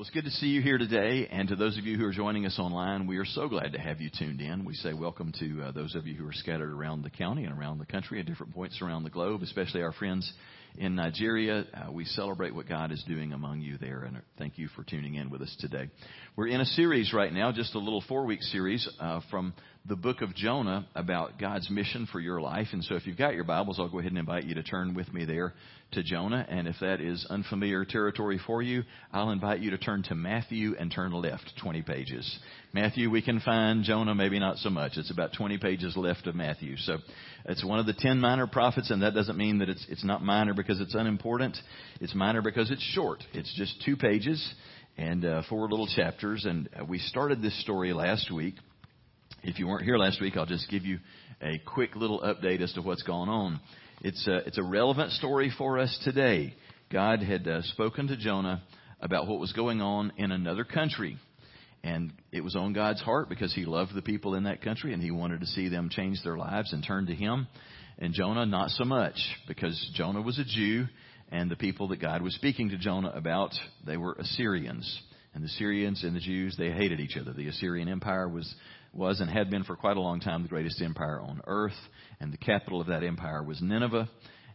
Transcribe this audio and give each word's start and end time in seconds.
Well, 0.00 0.06
it's 0.06 0.14
good 0.14 0.24
to 0.24 0.30
see 0.30 0.46
you 0.46 0.62
here 0.62 0.78
today. 0.78 1.28
And 1.30 1.46
to 1.50 1.56
those 1.56 1.76
of 1.76 1.84
you 1.84 1.98
who 1.98 2.06
are 2.06 2.10
joining 2.10 2.46
us 2.46 2.58
online, 2.58 3.06
we 3.06 3.18
are 3.18 3.26
so 3.26 3.50
glad 3.50 3.74
to 3.74 3.78
have 3.78 4.00
you 4.00 4.08
tuned 4.08 4.40
in. 4.40 4.64
We 4.64 4.72
say 4.72 4.94
welcome 4.94 5.30
to 5.40 5.62
uh, 5.62 5.72
those 5.72 5.94
of 5.94 6.06
you 6.06 6.14
who 6.14 6.26
are 6.26 6.32
scattered 6.32 6.70
around 6.72 7.02
the 7.02 7.10
county 7.10 7.44
and 7.44 7.52
around 7.52 7.80
the 7.80 7.84
country 7.84 8.18
at 8.18 8.24
different 8.24 8.54
points 8.54 8.80
around 8.80 9.02
the 9.02 9.10
globe, 9.10 9.42
especially 9.42 9.82
our 9.82 9.92
friends 9.92 10.32
in 10.76 10.94
Nigeria. 10.94 11.64
Uh, 11.72 11.92
we 11.92 12.04
celebrate 12.04 12.54
what 12.54 12.68
God 12.68 12.92
is 12.92 13.02
doing 13.06 13.32
among 13.32 13.60
you 13.60 13.78
there, 13.78 14.02
and 14.02 14.20
thank 14.38 14.58
you 14.58 14.68
for 14.68 14.82
tuning 14.84 15.14
in 15.14 15.30
with 15.30 15.42
us 15.42 15.56
today. 15.60 15.88
We're 16.36 16.48
in 16.48 16.60
a 16.60 16.66
series 16.66 17.12
right 17.12 17.32
now, 17.32 17.52
just 17.52 17.74
a 17.74 17.78
little 17.78 18.02
four 18.08 18.24
week 18.24 18.42
series 18.42 18.88
uh, 19.00 19.20
from 19.30 19.54
the 19.86 19.96
book 19.96 20.20
of 20.20 20.34
Jonah 20.34 20.86
about 20.94 21.38
God's 21.38 21.70
mission 21.70 22.06
for 22.12 22.20
your 22.20 22.40
life. 22.40 22.68
And 22.72 22.84
so 22.84 22.96
if 22.96 23.06
you've 23.06 23.16
got 23.16 23.34
your 23.34 23.44
Bibles, 23.44 23.78
I'll 23.78 23.88
go 23.88 23.98
ahead 23.98 24.12
and 24.12 24.18
invite 24.18 24.44
you 24.44 24.54
to 24.54 24.62
turn 24.62 24.94
with 24.94 25.12
me 25.12 25.24
there 25.24 25.54
to 25.92 26.02
Jonah. 26.02 26.46
And 26.48 26.68
if 26.68 26.76
that 26.80 27.00
is 27.00 27.26
unfamiliar 27.30 27.84
territory 27.84 28.38
for 28.46 28.62
you, 28.62 28.82
I'll 29.12 29.30
invite 29.30 29.60
you 29.60 29.70
to 29.70 29.78
turn 29.78 30.02
to 30.04 30.14
Matthew 30.14 30.74
and 30.78 30.92
turn 30.92 31.12
left 31.12 31.52
20 31.62 31.82
pages. 31.82 32.38
Matthew, 32.72 33.10
we 33.10 33.20
can 33.20 33.40
find 33.40 33.82
Jonah, 33.82 34.14
maybe 34.14 34.38
not 34.38 34.58
so 34.58 34.70
much. 34.70 34.92
It's 34.96 35.10
about 35.10 35.32
20 35.36 35.58
pages 35.58 35.96
left 35.96 36.26
of 36.26 36.34
Matthew. 36.36 36.76
So 36.76 36.98
it's 37.46 37.64
one 37.64 37.80
of 37.80 37.86
the 37.86 37.94
10 37.94 38.20
minor 38.20 38.46
prophets, 38.46 38.90
and 38.90 39.02
that 39.02 39.14
doesn't 39.14 39.36
mean 39.36 39.58
that 39.58 39.68
it's, 39.68 39.84
it's 39.88 40.04
not 40.04 40.22
minor 40.22 40.54
because 40.54 40.80
it's 40.80 40.94
unimportant. 40.94 41.56
It's 42.00 42.14
minor 42.14 42.42
because 42.42 42.70
it's 42.70 42.82
short. 42.82 43.24
It's 43.32 43.52
just 43.56 43.82
two 43.84 43.96
pages 43.96 44.54
and 44.96 45.24
uh, 45.24 45.42
four 45.48 45.68
little 45.68 45.88
chapters. 45.88 46.44
And 46.44 46.68
uh, 46.78 46.84
we 46.84 46.98
started 46.98 47.42
this 47.42 47.60
story 47.60 47.92
last 47.92 48.30
week 48.30 48.54
if 49.42 49.58
you 49.58 49.66
weren't 49.66 49.84
here 49.84 49.96
last 49.96 50.20
week, 50.20 50.36
I'll 50.36 50.46
just 50.46 50.68
give 50.70 50.84
you 50.84 50.98
a 51.40 51.58
quick 51.58 51.96
little 51.96 52.20
update 52.20 52.60
as 52.60 52.72
to 52.74 52.82
what's 52.82 53.02
going 53.02 53.28
on. 53.28 53.60
It's 54.02 54.26
a, 54.26 54.36
it's 54.46 54.58
a 54.58 54.62
relevant 54.62 55.12
story 55.12 55.52
for 55.56 55.78
us 55.78 55.98
today. 56.04 56.54
God 56.92 57.22
had 57.22 57.46
uh, 57.48 57.62
spoken 57.62 58.08
to 58.08 58.16
Jonah 58.16 58.62
about 59.00 59.26
what 59.26 59.40
was 59.40 59.52
going 59.52 59.80
on 59.80 60.12
in 60.18 60.30
another 60.30 60.64
country. 60.64 61.16
And 61.82 62.12
it 62.30 62.42
was 62.42 62.56
on 62.56 62.72
God's 62.72 63.00
heart 63.00 63.28
because 63.28 63.54
he 63.54 63.64
loved 63.64 63.94
the 63.94 64.02
people 64.02 64.34
in 64.34 64.44
that 64.44 64.62
country 64.62 64.92
and 64.92 65.02
he 65.02 65.10
wanted 65.10 65.40
to 65.40 65.46
see 65.46 65.68
them 65.68 65.88
change 65.90 66.18
their 66.22 66.36
lives 66.36 66.72
and 66.72 66.84
turn 66.84 67.06
to 67.06 67.14
him. 67.14 67.46
And 67.98 68.12
Jonah, 68.12 68.46
not 68.46 68.70
so 68.70 68.84
much 68.84 69.16
because 69.48 69.90
Jonah 69.94 70.20
was 70.20 70.38
a 70.38 70.44
Jew 70.44 70.86
and 71.30 71.50
the 71.50 71.56
people 71.56 71.88
that 71.88 72.00
God 72.00 72.22
was 72.22 72.34
speaking 72.34 72.70
to 72.70 72.78
Jonah 72.78 73.12
about, 73.14 73.52
they 73.86 73.96
were 73.96 74.14
Assyrians. 74.14 75.00
And 75.32 75.44
the 75.44 75.48
Syrians 75.48 76.02
and 76.02 76.14
the 76.14 76.20
Jews, 76.20 76.56
they 76.58 76.70
hated 76.70 76.98
each 76.98 77.16
other. 77.16 77.32
The 77.32 77.48
Assyrian 77.48 77.88
Empire 77.88 78.28
was 78.28 78.52
was 78.92 79.20
and 79.20 79.30
had 79.30 79.50
been 79.50 79.64
for 79.64 79.76
quite 79.76 79.96
a 79.96 80.00
long 80.00 80.20
time 80.20 80.42
the 80.42 80.48
greatest 80.48 80.82
empire 80.82 81.20
on 81.20 81.40
earth, 81.46 81.76
and 82.18 82.32
the 82.32 82.36
capital 82.36 82.80
of 82.80 82.88
that 82.88 83.04
empire 83.04 83.42
was 83.42 83.60
Nineveh. 83.62 84.08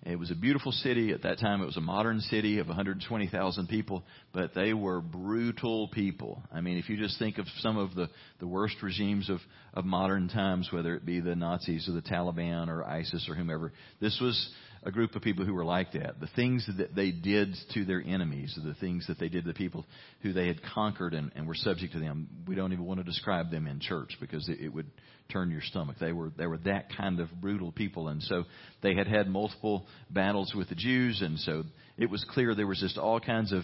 It 0.06 0.20
was 0.20 0.30
a 0.30 0.36
beautiful 0.36 0.72
city. 0.72 1.12
At 1.14 1.24
that 1.24 1.40
time, 1.40 1.64
it 1.64 1.66
was 1.66 1.78
a 1.78 1.82
modern 1.82 2.22
city 2.22 2.60
of 2.60 2.68
120,000 2.68 3.68
people, 3.68 4.04
but 4.34 4.54
they 4.54 4.72
were 4.72 5.02
brutal 5.02 5.88
people. 5.88 6.44
I 6.54 6.62
mean, 6.62 6.78
if 6.78 6.90
you 6.90 6.98
just 6.98 7.18
think 7.18 7.40
of 7.40 7.48
some 7.62 7.76
of 7.76 7.96
the, 7.96 8.10
the 8.40 8.46
worst 8.46 8.76
regimes 8.84 9.32
of, 9.32 9.40
of 9.74 9.84
modern 9.84 10.28
times, 10.28 10.70
whether 10.72 10.96
it 10.96 11.08
be 11.08 11.22
the 11.22 11.36
Nazis 11.36 11.90
or 11.90 11.94
the 11.94 12.04
Taliban 12.04 12.68
or 12.68 12.84
ISIS 12.84 13.28
or 13.28 13.34
whomever, 13.34 13.74
this 14.00 14.20
was 14.22 14.50
a 14.86 14.92
group 14.92 15.16
of 15.16 15.24
people 15.24 15.44
who 15.44 15.54
were 15.54 15.66
like 15.66 15.92
that. 15.94 16.20
The 16.20 16.30
things 16.36 16.68
that 16.78 16.96
they 16.96 17.12
did 17.12 17.56
to 17.74 17.86
their 17.86 18.02
enemies, 18.06 18.58
the 18.64 18.76
things 18.76 19.08
that 19.08 19.20
they 19.20 19.30
did 19.30 19.44
to 19.44 19.52
the 19.52 19.58
people 19.58 19.86
who 20.22 20.32
they 20.32 20.48
had 20.48 20.62
conquered 20.74 21.16
and, 21.16 21.32
and 21.36 21.48
were 21.48 21.56
subject 21.56 21.94
to 21.94 22.00
them, 22.00 22.28
we 22.48 22.54
don't 22.54 22.72
even 22.72 22.86
want 22.86 23.00
to 23.00 23.04
describe 23.04 23.50
them 23.50 23.66
in 23.66 23.80
church 23.80 24.16
because 24.22 24.48
it, 24.48 24.60
it 24.62 24.70
would 24.70 24.90
turn 25.32 25.50
your 25.50 25.62
stomach. 25.62 25.98
They 26.00 26.12
were 26.14 26.32
they 26.38 26.46
were 26.46 26.60
that 26.60 26.96
kind 26.96 27.20
of 27.20 27.30
brutal 27.42 27.72
people, 27.72 28.10
and 28.10 28.22
so 28.22 28.44
they 28.84 28.94
had 28.94 29.08
had 29.08 29.28
multiple 29.28 29.88
battles 30.10 30.54
with 30.56 30.70
the 30.70 30.76
Jews, 30.76 31.22
and 31.22 31.40
so 31.40 31.64
it 31.98 32.10
was 32.10 32.24
clear 32.30 32.54
there 32.54 32.68
was 32.68 32.80
just 32.80 33.00
all 33.00 33.20
kinds 33.20 33.52
of 33.52 33.64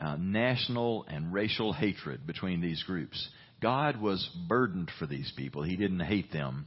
uh, 0.00 0.16
national 0.18 1.04
and 1.08 1.32
racial 1.32 1.74
hatred 1.74 2.26
between 2.26 2.62
these 2.62 2.82
groups. 2.84 3.28
God 3.60 4.00
was 4.00 4.28
burdened 4.48 4.90
for 4.98 5.06
these 5.06 5.32
people. 5.36 5.62
He 5.62 5.76
didn't 5.76 6.00
hate 6.00 6.32
them. 6.32 6.66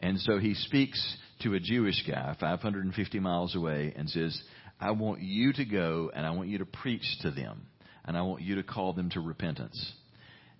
And 0.00 0.18
so 0.20 0.38
he 0.38 0.54
speaks 0.54 1.16
to 1.40 1.54
a 1.54 1.60
Jewish 1.60 2.04
guy 2.06 2.36
550 2.38 3.20
miles 3.20 3.54
away 3.54 3.92
and 3.96 4.08
says, 4.08 4.40
I 4.80 4.92
want 4.92 5.20
you 5.22 5.52
to 5.54 5.64
go 5.64 6.10
and 6.14 6.26
I 6.26 6.30
want 6.30 6.48
you 6.48 6.58
to 6.58 6.66
preach 6.66 7.06
to 7.22 7.30
them 7.30 7.66
and 8.04 8.16
I 8.16 8.22
want 8.22 8.42
you 8.42 8.56
to 8.56 8.62
call 8.62 8.92
them 8.92 9.10
to 9.10 9.20
repentance. 9.20 9.92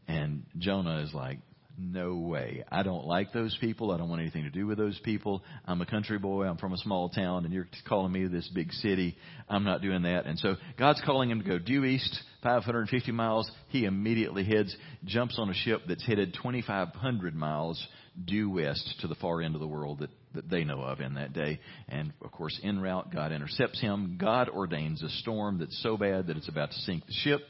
And 0.07 0.45
Jonah 0.59 1.03
is 1.03 1.13
like, 1.13 1.39
no 1.79 2.17
way. 2.17 2.65
I 2.71 2.83
don't 2.83 3.07
like 3.07 3.33
those 3.33 3.57
people. 3.61 3.93
I 3.93 3.99
don't 3.99 4.09
want 4.09 4.21
anything 4.21 4.43
to 4.45 4.51
do 4.51 4.67
with 4.67 4.79
those 4.79 4.99
people. 5.05 5.43
I'm 5.65 5.81
a 5.81 5.87
country 5.87 6.19
boy. 6.19 6.45
I'm 6.45 6.57
from 6.57 6.73
a 6.73 6.79
small 6.79 7.09
town, 7.09 7.45
and 7.45 7.55
you're 7.55 7.69
calling 7.89 8.11
me 8.11 8.27
this 8.27 8.51
big 8.53 8.73
city. 8.73 9.17
I'm 9.49 9.65
not 9.65 9.81
doing 9.81 10.03
that. 10.03 10.27
And 10.27 10.39
so 10.39 10.57
God's 10.77 11.01
calling 11.07 11.31
him 11.31 11.41
to 11.41 11.49
go 11.49 11.59
due 11.59 11.85
east, 11.85 12.19
550 12.43 13.13
miles. 13.13 13.49
He 13.69 13.85
immediately 13.85 14.45
heads, 14.45 14.77
jumps 15.05 15.39
on 15.39 15.51
a 15.51 15.55
ship 15.55 15.83
that's 15.87 16.05
headed 16.05 16.35
2,500 16.35 17.35
miles 17.35 17.87
due 18.25 18.51
west 18.51 18.97
to 19.01 19.07
the 19.07 19.15
far 19.15 19.41
end 19.41 19.55
of 19.55 19.61
the 19.61 19.67
world 19.67 20.01
that, 20.01 20.11
that 20.39 20.49
they 20.49 20.63
know 20.63 20.81
of 20.83 21.01
in 21.01 21.15
that 21.15 21.33
day. 21.33 21.59
And 21.89 22.13
of 22.23 22.31
course, 22.31 22.59
en 22.63 22.79
route, 22.79 23.13
God 23.13 23.33
intercepts 23.33 23.81
him. 23.81 24.19
God 24.21 24.49
ordains 24.49 25.03
a 25.03 25.09
storm 25.09 25.59
that's 25.59 25.83
so 25.83 25.97
bad 25.97 26.29
that 26.29 26.37
it's 26.37 26.49
about 26.49 26.71
to 26.71 26.79
sink 26.79 27.05
the 27.07 27.13
ship. 27.13 27.41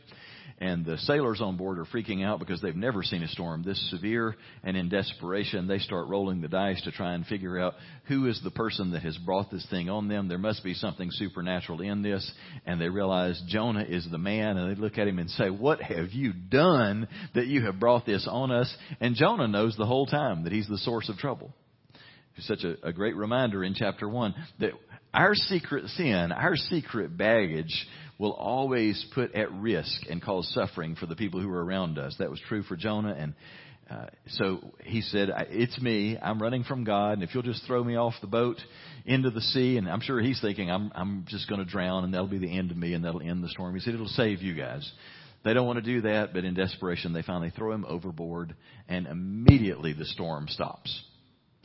And 0.61 0.85
the 0.85 0.97
sailors 0.99 1.41
on 1.41 1.57
board 1.57 1.79
are 1.79 1.85
freaking 1.85 2.25
out 2.25 2.41
because 2.41 2.61
they've 2.61 2.75
never 2.75 3.03
seen 3.03 3.23
a 3.23 3.29
storm 3.29 3.63
this 3.63 3.91
severe. 3.91 4.35
And 4.65 4.77
in 4.77 4.89
desperation 4.89 5.69
they 5.69 5.79
start 5.79 6.09
rolling 6.09 6.41
the 6.41 6.49
dice 6.49 6.81
to 6.83 6.91
try 6.91 7.13
and 7.13 7.27
figure 7.27 7.61
out 7.61 7.75
who 8.07 8.27
is 8.27 8.41
the 8.43 8.51
person 8.51 8.93
that 8.93 9.03
has 9.03 9.17
brought 9.19 9.51
this 9.51 9.67
thing 9.71 9.89
on 9.89 10.09
them. 10.09 10.27
There 10.27 10.39
must 10.39 10.65
be 10.65 10.75
something 10.75 11.11
supernatural 11.13 11.83
in 11.83 12.03
this. 12.03 12.29
And 12.67 12.81
they 12.81 12.89
realize 12.89 13.41
Jonah 13.47 13.85
is 13.85 14.09
the 14.11 14.19
man. 14.19 14.57
And 14.57 14.75
they 14.75 14.81
look 14.81 14.97
at 14.97 15.07
him 15.07 15.19
and 15.19 15.31
say 15.31 15.51
what 15.51 15.81
have 15.83 16.11
you 16.11 16.33
done 16.33 17.07
that 17.35 17.47
you 17.47 17.67
have 17.67 17.79
brought 17.79 18.07
this 18.07 18.27
on 18.29 18.51
us? 18.51 18.75
And 19.01 19.15
Jonah 19.15 19.49
knows 19.49 19.77
the 19.77 19.87
whole 19.87 20.07
time 20.07 20.45
that 20.45 20.53
he's 20.53 20.69
the 20.69 20.79
source 20.79 21.09
of 21.09 21.19
trouble 21.19 21.53
such 22.41 22.65
a, 22.65 22.77
a 22.87 22.93
great 22.93 23.17
reminder 23.17 23.65
in 23.65 23.75
chapter 23.75 24.09
1 24.09 24.35
that 24.61 24.71
our 25.15 25.35
secret 25.35 25.87
sin, 25.91 26.33
our 26.33 26.57
secret 26.57 27.17
baggage 27.17 27.87
will 28.19 28.33
always 28.33 29.05
put 29.15 29.35
at 29.35 29.53
risk 29.53 30.03
and 30.11 30.23
cause 30.23 30.51
suffering 30.55 30.97
for 30.97 31.07
the 31.07 31.17
people 31.17 31.41
who 31.41 31.51
are 31.51 31.65
around 31.65 31.99
us. 31.99 32.17
That 32.19 32.31
was 32.31 32.41
true 32.49 32.63
for 32.63 32.77
Jonah. 32.77 33.15
And 33.17 33.35
uh, 33.89 34.07
so 34.29 34.59
he 34.85 35.01
said, 35.01 35.31
It's 35.51 35.81
me. 35.81 36.19
I'm 36.21 36.43
running 36.43 36.65
from 36.65 36.85
God. 36.85 37.13
And 37.15 37.23
if 37.23 37.33
you'll 37.33 37.43
just 37.43 37.65
throw 37.67 37.83
me 37.83 37.97
off 37.97 38.15
the 38.21 38.27
boat 38.27 38.59
into 39.07 39.31
the 39.31 39.41
sea, 39.41 39.79
and 39.79 39.89
I'm 39.89 40.01
sure 40.01 40.21
he's 40.21 40.41
thinking, 40.41 40.71
I'm, 40.71 40.93
I'm 40.95 41.25
just 41.29 41.49
going 41.49 41.65
to 41.65 41.71
drown 41.71 42.05
and 42.05 42.13
that'll 42.13 42.27
be 42.27 42.39
the 42.39 42.59
end 42.59 42.71
of 42.71 42.77
me 42.77 42.93
and 42.93 43.05
that'll 43.05 43.23
end 43.23 43.43
the 43.43 43.49
storm. 43.49 43.75
He 43.75 43.81
said, 43.81 43.95
It'll 43.95 44.09
save 44.09 44.43
you 44.43 44.55
guys. 44.55 44.91
They 45.45 45.55
don't 45.55 45.67
want 45.67 45.83
to 45.83 45.95
do 45.95 46.03
that, 46.03 46.35
but 46.35 46.45
in 46.45 46.55
desperation, 46.55 47.13
they 47.13 47.23
finally 47.23 47.51
throw 47.51 47.73
him 47.73 47.87
overboard, 47.89 48.55
and 48.89 49.07
immediately 49.07 49.93
the 49.93 50.05
storm 50.05 50.47
stops. 50.49 51.03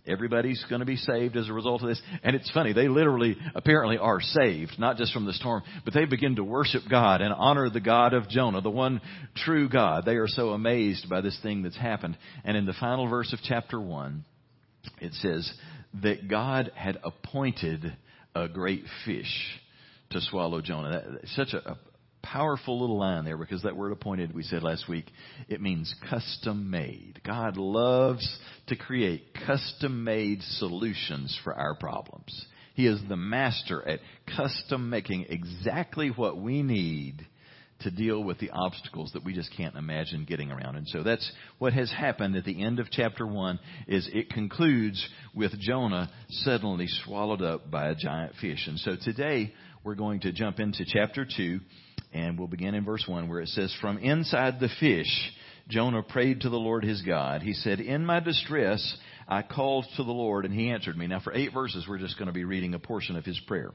Everybody's 0.05 0.63
going 0.69 0.81
to 0.81 0.85
be 0.85 0.97
saved 0.97 1.37
as 1.37 1.47
a 1.47 1.53
result 1.53 1.81
of 1.81 1.87
this. 1.87 2.01
And 2.23 2.35
it's 2.35 2.51
funny, 2.51 2.73
they 2.73 2.89
literally, 2.89 3.37
apparently 3.55 3.97
are 3.97 4.19
saved, 4.19 4.73
not 4.77 4.97
just 4.97 5.13
from 5.13 5.25
the 5.25 5.33
storm, 5.33 5.63
but 5.85 5.93
they 5.93 6.03
begin 6.05 6.35
to 6.35 6.43
worship 6.43 6.83
God 6.89 7.21
and 7.21 7.33
honor 7.33 7.69
the 7.69 7.79
God 7.79 8.13
of 8.13 8.27
Jonah, 8.27 8.59
the 8.59 8.69
one 8.69 8.99
true 9.35 9.69
God. 9.69 10.03
They 10.05 10.15
are 10.15 10.27
so 10.27 10.49
amazed 10.49 11.09
by 11.09 11.21
this 11.21 11.39
thing 11.41 11.63
that's 11.63 11.77
happened. 11.77 12.17
And 12.43 12.57
in 12.57 12.65
the 12.65 12.73
final 12.73 13.09
verse 13.09 13.31
of 13.31 13.39
chapter 13.43 13.79
1, 13.79 14.25
it 14.99 15.13
says 15.13 15.51
that 16.01 16.27
God 16.27 16.71
had 16.75 16.99
appointed 17.03 17.95
a 18.35 18.49
great 18.49 18.83
fish 19.05 19.59
to 20.09 20.19
swallow 20.19 20.59
Jonah. 20.59 21.01
That's 21.13 21.35
such 21.35 21.53
a, 21.53 21.77
powerful 22.23 22.79
little 22.79 22.97
line 22.97 23.25
there 23.25 23.37
because 23.37 23.63
that 23.63 23.75
word 23.75 23.91
appointed, 23.91 24.33
we 24.33 24.43
said 24.43 24.63
last 24.63 24.87
week, 24.87 25.11
it 25.49 25.61
means 25.61 25.93
custom 26.09 26.71
made. 26.71 27.21
God 27.25 27.57
loves 27.57 28.39
to 28.67 28.75
create 28.75 29.33
custom 29.45 30.03
made 30.03 30.41
solutions 30.41 31.37
for 31.43 31.53
our 31.53 31.75
problems. 31.75 32.45
He 32.73 32.87
is 32.87 32.99
the 33.07 33.17
master 33.17 33.87
at 33.87 33.99
custom 34.35 34.89
making 34.89 35.27
exactly 35.29 36.09
what 36.09 36.37
we 36.37 36.63
need 36.63 37.27
to 37.81 37.91
deal 37.91 38.23
with 38.23 38.39
the 38.39 38.49
obstacles 38.51 39.11
that 39.13 39.23
we 39.23 39.33
just 39.33 39.55
can't 39.55 39.75
imagine 39.75 40.25
getting 40.25 40.51
around. 40.51 40.77
And 40.77 40.87
so 40.87 41.03
that's 41.03 41.29
what 41.59 41.73
has 41.73 41.91
happened 41.91 42.35
at 42.35 42.45
the 42.45 42.63
end 42.63 42.79
of 42.79 42.89
chapter 42.89 43.27
1 43.27 43.59
is 43.87 44.09
it 44.11 44.29
concludes 44.29 45.05
with 45.35 45.51
Jonah 45.59 46.09
suddenly 46.29 46.87
swallowed 47.03 47.41
up 47.41 47.69
by 47.69 47.89
a 47.89 47.95
giant 47.95 48.35
fish. 48.39 48.67
And 48.67 48.79
so 48.79 48.95
today 49.01 49.53
we're 49.83 49.95
going 49.95 50.21
to 50.21 50.31
jump 50.31 50.59
into 50.59 50.85
chapter 50.87 51.25
2 51.25 51.59
and 52.13 52.37
we'll 52.37 52.47
begin 52.47 52.75
in 52.75 52.85
verse 52.85 53.03
1 53.07 53.27
where 53.27 53.41
it 53.41 53.49
says, 53.49 53.75
From 53.81 53.97
inside 53.97 54.59
the 54.59 54.69
fish, 54.79 55.31
Jonah 55.67 56.03
prayed 56.03 56.41
to 56.41 56.49
the 56.49 56.57
Lord 56.57 56.83
his 56.83 57.01
God. 57.01 57.41
He 57.41 57.53
said, 57.53 57.79
In 57.79 58.05
my 58.05 58.19
distress, 58.19 58.97
I 59.27 59.41
called 59.41 59.85
to 59.97 60.03
the 60.03 60.11
Lord 60.11 60.45
and 60.45 60.53
he 60.53 60.69
answered 60.69 60.97
me. 60.97 61.07
Now 61.07 61.19
for 61.19 61.33
eight 61.33 61.53
verses, 61.53 61.85
we're 61.87 61.97
just 61.97 62.17
going 62.17 62.27
to 62.27 62.33
be 62.33 62.43
reading 62.43 62.73
a 62.73 62.79
portion 62.79 63.15
of 63.15 63.25
his 63.25 63.39
prayer. 63.47 63.71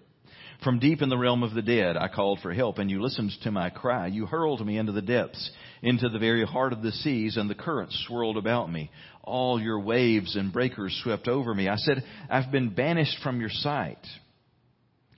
From 0.63 0.81
deep 0.81 1.03
in 1.03 1.09
the 1.09 1.19
realm 1.19 1.45
of 1.45 1.55
the 1.55 1.63
dead, 1.63 1.97
I 1.97 2.09
called 2.09 2.41
for 2.41 2.53
help 2.53 2.79
and 2.79 2.91
you 2.91 3.01
listened 3.01 3.31
to 3.43 3.51
my 3.51 3.71
cry. 3.71 4.09
You 4.09 4.27
hurled 4.27 4.65
me 4.65 4.77
into 4.77 4.93
the 4.93 5.03
depths, 5.03 5.51
into 5.83 6.09
the 6.09 6.19
very 6.19 6.45
heart 6.45 6.73
of 6.73 6.83
the 6.83 6.93
seas 6.93 7.37
and 7.37 7.49
the 7.49 7.55
currents 7.55 8.05
swirled 8.07 8.37
about 8.37 8.71
me. 8.71 8.91
All 9.23 9.61
your 9.61 9.81
waves 9.81 10.37
and 10.37 10.53
breakers 10.53 10.99
swept 11.03 11.29
over 11.29 11.55
me. 11.55 11.69
I 11.69 11.77
said, 11.77 12.03
I've 12.29 12.51
been 12.51 12.71
banished 12.71 13.19
from 13.23 13.41
your 13.41 13.51
sight. 13.51 14.05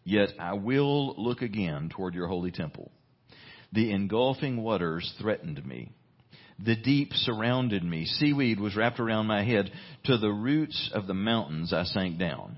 Yet 0.05 0.31
I 0.39 0.55
will 0.55 1.15
look 1.17 1.43
again 1.43 1.91
toward 1.95 2.15
your 2.15 2.27
holy 2.27 2.51
temple. 2.51 2.91
The 3.73 3.93
engulfing 3.93 4.63
waters 4.63 5.13
threatened 5.21 5.65
me. 5.65 5.93
The 6.65 6.77
deep 6.77 7.13
surrounded 7.15 7.83
me. 7.83 8.05
Seaweed 8.05 8.61
was 8.61 8.77
wrapped 8.77 9.01
around 9.01 9.27
my 9.27 9.45
head. 9.45 9.71
To 10.05 10.19
the 10.19 10.31
roots 10.31 10.91
of 10.93 11.07
the 11.07 11.15
mountains 11.15 11.73
I 11.73 11.85
sank 11.85 12.19
down. 12.19 12.57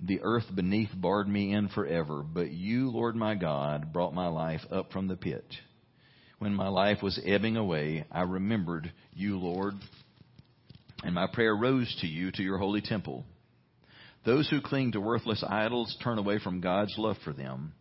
The 0.00 0.20
earth 0.22 0.44
beneath 0.54 0.90
barred 0.94 1.28
me 1.28 1.52
in 1.52 1.68
forever, 1.68 2.22
but 2.22 2.50
you, 2.50 2.90
Lord 2.90 3.16
my 3.16 3.34
God, 3.34 3.92
brought 3.92 4.14
my 4.14 4.28
life 4.28 4.60
up 4.70 4.92
from 4.92 5.08
the 5.08 5.16
pit. 5.16 5.44
When 6.38 6.54
my 6.54 6.68
life 6.68 7.02
was 7.02 7.20
ebbing 7.24 7.56
away, 7.56 8.04
I 8.10 8.22
remembered 8.22 8.92
you, 9.14 9.38
Lord, 9.38 9.74
and 11.02 11.14
my 11.14 11.26
prayer 11.32 11.54
rose 11.54 11.94
to 12.00 12.06
you, 12.06 12.30
to 12.32 12.42
your 12.42 12.58
holy 12.58 12.80
temple. 12.80 13.24
Those 14.26 14.48
who 14.48 14.60
cling 14.60 14.92
to 14.92 15.00
worthless 15.00 15.44
idols 15.46 15.96
turn 16.02 16.18
away 16.18 16.38
from 16.38 16.60
God's 16.60 16.94
love 16.98 17.16
for 17.24 17.32
them, 17.32 17.72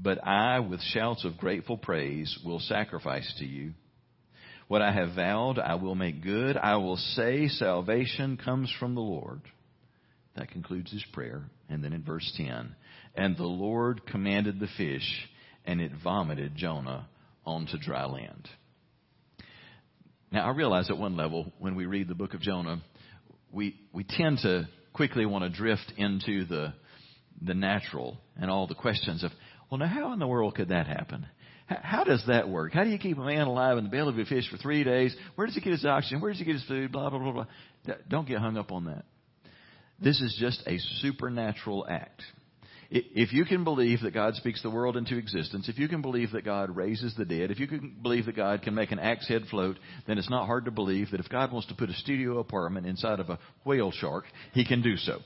but 0.00 0.24
I, 0.26 0.60
with 0.60 0.80
shouts 0.80 1.24
of 1.24 1.38
grateful 1.38 1.76
praise, 1.76 2.38
will 2.44 2.60
sacrifice 2.60 3.32
to 3.38 3.44
you. 3.44 3.72
What 4.68 4.82
I 4.82 4.92
have 4.92 5.14
vowed, 5.14 5.58
I 5.58 5.74
will 5.74 5.94
make 5.94 6.22
good. 6.22 6.56
I 6.56 6.76
will 6.76 6.96
say, 6.96 7.48
salvation 7.48 8.38
comes 8.42 8.72
from 8.80 8.94
the 8.94 9.02
Lord. 9.02 9.42
That 10.36 10.50
concludes 10.50 10.90
his 10.90 11.04
prayer. 11.12 11.42
And 11.68 11.84
then 11.84 11.92
in 11.92 12.02
verse 12.02 12.32
10, 12.36 12.74
and 13.14 13.36
the 13.36 13.44
Lord 13.44 14.06
commanded 14.06 14.58
the 14.58 14.68
fish, 14.76 15.28
and 15.64 15.80
it 15.80 15.92
vomited 16.02 16.56
Jonah 16.56 17.06
onto 17.44 17.78
dry 17.78 18.06
land. 18.06 18.48
Now, 20.30 20.46
I 20.46 20.50
realize 20.52 20.88
at 20.88 20.96
one 20.96 21.16
level, 21.16 21.52
when 21.58 21.74
we 21.74 21.84
read 21.84 22.08
the 22.08 22.14
book 22.14 22.32
of 22.32 22.40
Jonah, 22.40 22.80
we, 23.52 23.76
we 23.92 24.04
tend 24.04 24.38
to 24.38 24.66
quickly 24.94 25.26
want 25.26 25.44
to 25.44 25.50
drift 25.50 25.92
into 25.98 26.46
the, 26.46 26.72
the 27.42 27.52
natural 27.52 28.16
and 28.40 28.50
all 28.50 28.66
the 28.66 28.74
questions 28.74 29.24
of, 29.24 29.30
well, 29.72 29.78
now 29.78 29.86
how 29.86 30.12
in 30.12 30.18
the 30.18 30.26
world 30.26 30.54
could 30.54 30.68
that 30.68 30.86
happen? 30.86 31.24
How 31.66 32.04
does 32.04 32.22
that 32.28 32.46
work? 32.46 32.74
How 32.74 32.84
do 32.84 32.90
you 32.90 32.98
keep 32.98 33.16
a 33.16 33.24
man 33.24 33.46
alive 33.46 33.78
in 33.78 33.84
the 33.84 33.90
belly 33.90 34.10
of 34.12 34.18
a 34.18 34.26
fish 34.26 34.46
for 34.50 34.58
three 34.58 34.84
days? 34.84 35.16
Where 35.34 35.46
does 35.46 35.54
he 35.54 35.62
get 35.62 35.72
his 35.72 35.86
oxygen? 35.86 36.20
Where 36.20 36.30
does 36.30 36.38
he 36.38 36.44
get 36.44 36.56
his 36.56 36.64
food? 36.64 36.92
Blah, 36.92 37.08
blah, 37.08 37.18
blah, 37.18 37.32
blah. 37.32 37.94
Don't 38.06 38.28
get 38.28 38.36
hung 38.36 38.58
up 38.58 38.70
on 38.70 38.84
that. 38.84 39.04
This 39.98 40.20
is 40.20 40.36
just 40.38 40.62
a 40.66 40.76
supernatural 41.00 41.86
act. 41.88 42.20
If 42.90 43.32
you 43.32 43.46
can 43.46 43.64
believe 43.64 44.02
that 44.02 44.12
God 44.12 44.34
speaks 44.34 44.62
the 44.62 44.68
world 44.68 44.98
into 44.98 45.16
existence, 45.16 45.70
if 45.70 45.78
you 45.78 45.88
can 45.88 46.02
believe 46.02 46.32
that 46.32 46.44
God 46.44 46.76
raises 46.76 47.14
the 47.16 47.24
dead, 47.24 47.50
if 47.50 47.58
you 47.58 47.66
can 47.66 47.96
believe 48.02 48.26
that 48.26 48.36
God 48.36 48.60
can 48.60 48.74
make 48.74 48.92
an 48.92 48.98
axe 48.98 49.26
head 49.26 49.44
float, 49.50 49.78
then 50.06 50.18
it's 50.18 50.28
not 50.28 50.44
hard 50.44 50.66
to 50.66 50.70
believe 50.70 51.12
that 51.12 51.20
if 51.20 51.30
God 51.30 51.50
wants 51.50 51.68
to 51.68 51.74
put 51.74 51.88
a 51.88 51.94
studio 51.94 52.40
apartment 52.40 52.86
inside 52.86 53.20
of 53.20 53.30
a 53.30 53.38
whale 53.64 53.90
shark, 53.90 54.24
He 54.52 54.66
can 54.66 54.82
do 54.82 54.98
so. 54.98 55.20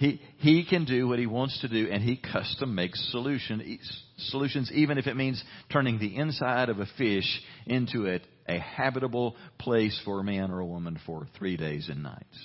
He, 0.00 0.18
he 0.38 0.64
can 0.64 0.86
do 0.86 1.06
what 1.06 1.18
he 1.18 1.26
wants 1.26 1.60
to 1.60 1.68
do 1.68 1.90
and 1.92 2.02
he 2.02 2.16
custom 2.16 2.74
makes 2.74 2.98
solution, 3.12 3.78
solutions 4.16 4.72
even 4.72 4.96
if 4.96 5.06
it 5.06 5.14
means 5.14 5.44
turning 5.70 5.98
the 5.98 6.16
inside 6.16 6.70
of 6.70 6.78
a 6.78 6.86
fish 6.96 7.26
into 7.66 8.06
a, 8.06 8.18
a 8.50 8.58
habitable 8.58 9.36
place 9.58 10.00
for 10.02 10.20
a 10.20 10.24
man 10.24 10.50
or 10.50 10.60
a 10.60 10.66
woman 10.66 10.98
for 11.04 11.26
three 11.38 11.58
days 11.58 11.90
and 11.90 12.02
nights. 12.02 12.38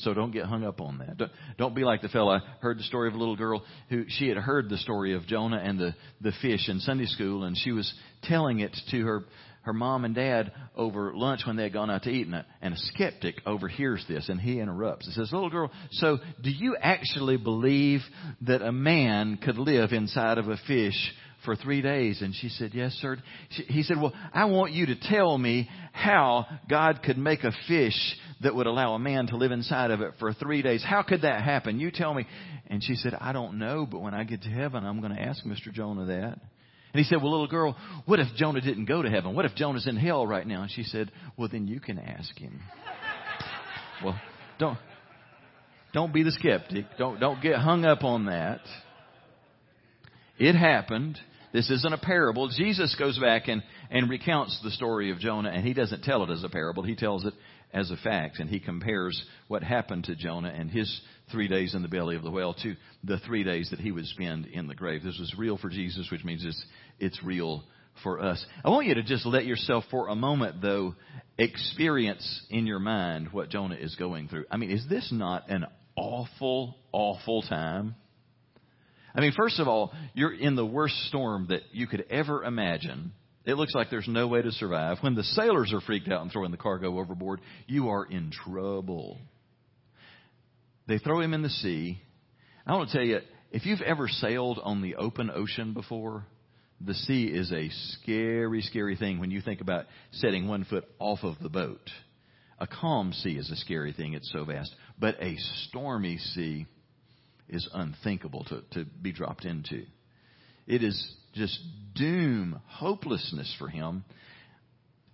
So 0.00 0.12
don't 0.12 0.30
get 0.30 0.44
hung 0.44 0.62
up 0.62 0.82
on 0.82 0.98
that. 0.98 1.16
Don't, 1.16 1.32
don't 1.56 1.74
be 1.74 1.84
like 1.84 2.02
the 2.02 2.10
fellow. 2.10 2.32
I 2.32 2.40
heard 2.60 2.78
the 2.78 2.82
story 2.82 3.08
of 3.08 3.14
a 3.14 3.18
little 3.18 3.36
girl 3.36 3.62
who 3.88 4.04
she 4.08 4.28
had 4.28 4.36
heard 4.36 4.68
the 4.68 4.76
story 4.76 5.14
of 5.14 5.26
Jonah 5.26 5.62
and 5.64 5.78
the, 5.78 5.94
the 6.20 6.32
fish 6.42 6.68
in 6.68 6.80
Sunday 6.80 7.06
school 7.06 7.44
and 7.44 7.56
she 7.56 7.72
was 7.72 7.90
telling 8.24 8.60
it 8.60 8.76
to 8.90 9.00
her, 9.06 9.24
her 9.62 9.72
mom 9.72 10.04
and 10.04 10.14
dad 10.14 10.52
over 10.74 11.12
lunch 11.14 11.42
when 11.46 11.56
they 11.56 11.64
had 11.64 11.72
gone 11.72 11.90
out 11.90 12.04
to 12.04 12.10
eat 12.10 12.26
and 12.26 12.36
a, 12.36 12.46
and 12.62 12.74
a 12.74 12.78
skeptic 12.78 13.36
overhears 13.44 14.04
this 14.08 14.28
and 14.28 14.40
he 14.40 14.58
interrupts 14.58 15.06
and 15.06 15.14
says, 15.14 15.32
little 15.32 15.50
girl, 15.50 15.70
so 15.92 16.18
do 16.42 16.50
you 16.50 16.76
actually 16.80 17.36
believe 17.36 18.00
that 18.42 18.62
a 18.62 18.72
man 18.72 19.36
could 19.36 19.58
live 19.58 19.92
inside 19.92 20.38
of 20.38 20.48
a 20.48 20.56
fish 20.66 21.12
for 21.44 21.56
three 21.56 21.82
days? 21.82 22.22
And 22.22 22.34
she 22.34 22.48
said, 22.48 22.72
Yes, 22.72 22.92
sir. 22.94 23.18
he 23.50 23.82
said, 23.82 24.00
Well, 24.00 24.14
I 24.32 24.46
want 24.46 24.72
you 24.72 24.86
to 24.86 24.96
tell 24.98 25.36
me 25.36 25.68
how 25.92 26.46
God 26.68 27.00
could 27.04 27.18
make 27.18 27.44
a 27.44 27.52
fish 27.68 28.16
that 28.42 28.54
would 28.54 28.66
allow 28.66 28.94
a 28.94 28.98
man 28.98 29.26
to 29.28 29.36
live 29.36 29.52
inside 29.52 29.90
of 29.90 30.00
it 30.00 30.14
for 30.18 30.32
three 30.32 30.62
days. 30.62 30.84
How 30.86 31.02
could 31.02 31.22
that 31.22 31.42
happen? 31.42 31.78
You 31.78 31.90
tell 31.90 32.14
me. 32.14 32.26
And 32.68 32.82
she 32.82 32.94
said, 32.94 33.14
I 33.20 33.32
don't 33.32 33.58
know, 33.58 33.84
but 33.84 34.00
when 34.00 34.14
I 34.14 34.24
get 34.24 34.42
to 34.42 34.48
heaven, 34.48 34.84
I'm 34.84 35.00
going 35.00 35.14
to 35.14 35.20
ask 35.20 35.44
Mr. 35.44 35.72
Jonah 35.72 36.06
that. 36.06 36.40
And 36.92 37.02
he 37.02 37.04
said, 37.04 37.22
Well, 37.22 37.30
little 37.30 37.46
girl, 37.46 37.76
what 38.06 38.20
if 38.20 38.28
Jonah 38.36 38.60
didn't 38.60 38.86
go 38.86 39.02
to 39.02 39.10
heaven? 39.10 39.34
What 39.34 39.44
if 39.44 39.54
Jonah's 39.54 39.86
in 39.86 39.96
hell 39.96 40.26
right 40.26 40.46
now? 40.46 40.62
And 40.62 40.70
she 40.70 40.82
said, 40.82 41.10
Well, 41.36 41.48
then 41.50 41.66
you 41.68 41.80
can 41.80 41.98
ask 41.98 42.36
him. 42.38 42.60
well, 44.04 44.20
don't. 44.58 44.78
Don't 45.92 46.12
be 46.12 46.22
the 46.22 46.32
skeptic. 46.32 46.86
Don't, 46.98 47.18
don't 47.18 47.42
get 47.42 47.56
hung 47.56 47.84
up 47.84 48.04
on 48.04 48.26
that. 48.26 48.60
It 50.38 50.54
happened. 50.54 51.18
This 51.52 51.68
isn't 51.68 51.92
a 51.92 51.98
parable. 51.98 52.48
Jesus 52.48 52.94
goes 52.98 53.18
back 53.18 53.48
and, 53.48 53.62
and 53.90 54.08
recounts 54.08 54.58
the 54.62 54.70
story 54.70 55.10
of 55.10 55.18
Jonah, 55.18 55.50
and 55.50 55.66
he 55.66 55.74
doesn't 55.74 56.02
tell 56.02 56.22
it 56.22 56.30
as 56.30 56.44
a 56.44 56.48
parable. 56.48 56.84
He 56.84 56.94
tells 56.94 57.24
it 57.24 57.34
as 57.72 57.90
a 57.90 57.96
fact, 57.96 58.38
and 58.38 58.48
he 58.48 58.60
compares 58.60 59.20
what 59.48 59.62
happened 59.62 60.04
to 60.04 60.14
Jonah 60.14 60.52
and 60.56 60.70
his 60.70 61.00
three 61.32 61.48
days 61.48 61.74
in 61.74 61.82
the 61.82 61.88
belly 61.88 62.16
of 62.16 62.22
the 62.22 62.30
whale 62.30 62.54
to 62.54 62.76
the 63.04 63.18
three 63.18 63.44
days 63.44 63.68
that 63.70 63.80
he 63.80 63.92
would 63.92 64.06
spend 64.06 64.46
in 64.46 64.66
the 64.66 64.74
grave. 64.74 65.02
This 65.02 65.18
was 65.18 65.34
real 65.38 65.58
for 65.58 65.68
Jesus, 65.68 66.08
which 66.10 66.24
means 66.24 66.44
it's, 66.44 66.64
it's 66.98 67.22
real 67.22 67.64
for 68.02 68.20
us. 68.20 68.44
I 68.64 68.70
want 68.70 68.86
you 68.86 68.94
to 68.94 69.02
just 69.02 69.26
let 69.26 69.44
yourself 69.46 69.84
for 69.90 70.08
a 70.08 70.14
moment, 70.14 70.62
though, 70.62 70.94
experience 71.38 72.44
in 72.50 72.66
your 72.66 72.78
mind 72.78 73.32
what 73.32 73.50
Jonah 73.50 73.76
is 73.76 73.94
going 73.96 74.28
through. 74.28 74.44
I 74.50 74.56
mean, 74.56 74.70
is 74.70 74.84
this 74.88 75.10
not 75.12 75.48
an 75.48 75.66
awful, 75.96 76.76
awful 76.92 77.42
time? 77.42 77.94
I 79.14 79.20
mean, 79.20 79.32
first 79.36 79.58
of 79.58 79.66
all, 79.66 79.92
you're 80.14 80.32
in 80.32 80.54
the 80.56 80.66
worst 80.66 80.94
storm 81.08 81.46
that 81.48 81.62
you 81.72 81.86
could 81.86 82.04
ever 82.10 82.44
imagine. 82.44 83.12
It 83.44 83.54
looks 83.54 83.74
like 83.74 83.90
there's 83.90 84.06
no 84.06 84.28
way 84.28 84.42
to 84.42 84.52
survive. 84.52 84.98
When 85.00 85.14
the 85.14 85.24
sailors 85.24 85.72
are 85.72 85.80
freaked 85.80 86.08
out 86.08 86.22
and 86.22 86.30
throwing 86.30 86.50
the 86.52 86.56
cargo 86.56 86.98
overboard, 86.98 87.40
you 87.66 87.88
are 87.88 88.04
in 88.04 88.30
trouble. 88.30 89.18
They 90.90 90.98
throw 90.98 91.20
him 91.20 91.34
in 91.34 91.42
the 91.42 91.48
sea. 91.48 92.02
I 92.66 92.74
want 92.74 92.90
to 92.90 92.96
tell 92.96 93.06
you, 93.06 93.20
if 93.52 93.64
you've 93.64 93.80
ever 93.80 94.08
sailed 94.08 94.58
on 94.60 94.82
the 94.82 94.96
open 94.96 95.30
ocean 95.32 95.72
before, 95.72 96.26
the 96.80 96.94
sea 96.94 97.26
is 97.26 97.52
a 97.52 97.68
scary, 97.68 98.60
scary 98.62 98.96
thing 98.96 99.20
when 99.20 99.30
you 99.30 99.40
think 99.40 99.60
about 99.60 99.86
setting 100.10 100.48
one 100.48 100.64
foot 100.64 100.84
off 100.98 101.20
of 101.22 101.36
the 101.40 101.48
boat. 101.48 101.88
A 102.58 102.66
calm 102.66 103.12
sea 103.12 103.36
is 103.36 103.52
a 103.52 103.56
scary 103.56 103.92
thing, 103.92 104.14
it's 104.14 104.32
so 104.32 104.44
vast. 104.44 104.74
But 104.98 105.22
a 105.22 105.36
stormy 105.68 106.18
sea, 106.18 106.66
is 107.48 107.68
unthinkable 107.72 108.44
to, 108.48 108.62
to 108.72 108.84
be 109.00 109.12
dropped 109.12 109.44
into. 109.44 109.84
It 110.66 110.82
is 110.82 111.14
just 111.34 111.56
doom, 111.94 112.60
hopelessness 112.66 113.54
for 113.60 113.68
him. 113.68 114.04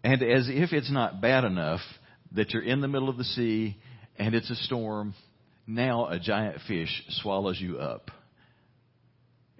And 0.02 0.22
as 0.22 0.48
if 0.48 0.72
it's 0.72 0.90
not 0.90 1.20
bad 1.20 1.44
enough 1.44 1.80
that 2.32 2.52
you're 2.52 2.62
in 2.62 2.80
the 2.80 2.88
middle 2.88 3.10
of 3.10 3.18
the 3.18 3.24
sea 3.24 3.76
and 4.18 4.34
it's 4.34 4.50
a 4.50 4.56
storm, 4.56 5.14
now 5.66 6.06
a 6.06 6.18
giant 6.18 6.60
fish 6.66 7.02
swallows 7.08 7.60
you 7.60 7.78
up. 7.78 8.10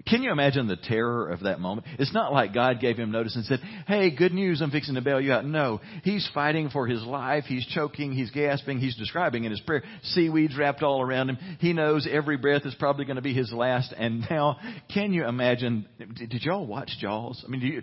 Can 0.06 0.22
you 0.22 0.30
imagine 0.30 0.68
the 0.68 0.76
terror 0.76 1.30
of 1.30 1.40
that 1.40 1.58
moment? 1.58 1.86
It's 1.98 2.14
not 2.14 2.32
like 2.32 2.54
God 2.54 2.80
gave 2.80 2.96
him 2.96 3.10
notice 3.10 3.34
and 3.34 3.44
said, 3.44 3.58
Hey, 3.88 4.14
good 4.14 4.32
news, 4.32 4.60
I'm 4.62 4.70
fixing 4.70 4.94
to 4.94 5.00
bail 5.00 5.20
you 5.20 5.32
out. 5.32 5.44
No, 5.44 5.80
he's 6.04 6.28
fighting 6.32 6.70
for 6.70 6.86
his 6.86 7.02
life. 7.02 7.44
He's 7.44 7.66
choking. 7.66 8.12
He's 8.12 8.30
gasping. 8.30 8.78
He's 8.78 8.96
describing 8.96 9.44
in 9.44 9.50
his 9.50 9.60
prayer 9.60 9.82
seaweeds 10.02 10.56
wrapped 10.56 10.84
all 10.84 11.02
around 11.02 11.30
him. 11.30 11.38
He 11.58 11.72
knows 11.72 12.06
every 12.08 12.36
breath 12.36 12.64
is 12.66 12.74
probably 12.76 13.04
going 13.04 13.16
to 13.16 13.22
be 13.22 13.34
his 13.34 13.52
last. 13.52 13.92
And 13.98 14.24
now, 14.30 14.58
can 14.94 15.12
you 15.12 15.26
imagine? 15.26 15.86
Did, 15.98 16.30
did 16.30 16.42
y'all 16.44 16.66
watch 16.66 16.90
Jaws? 17.00 17.42
I 17.44 17.50
mean, 17.50 17.60
do 17.60 17.66
you 17.66 17.82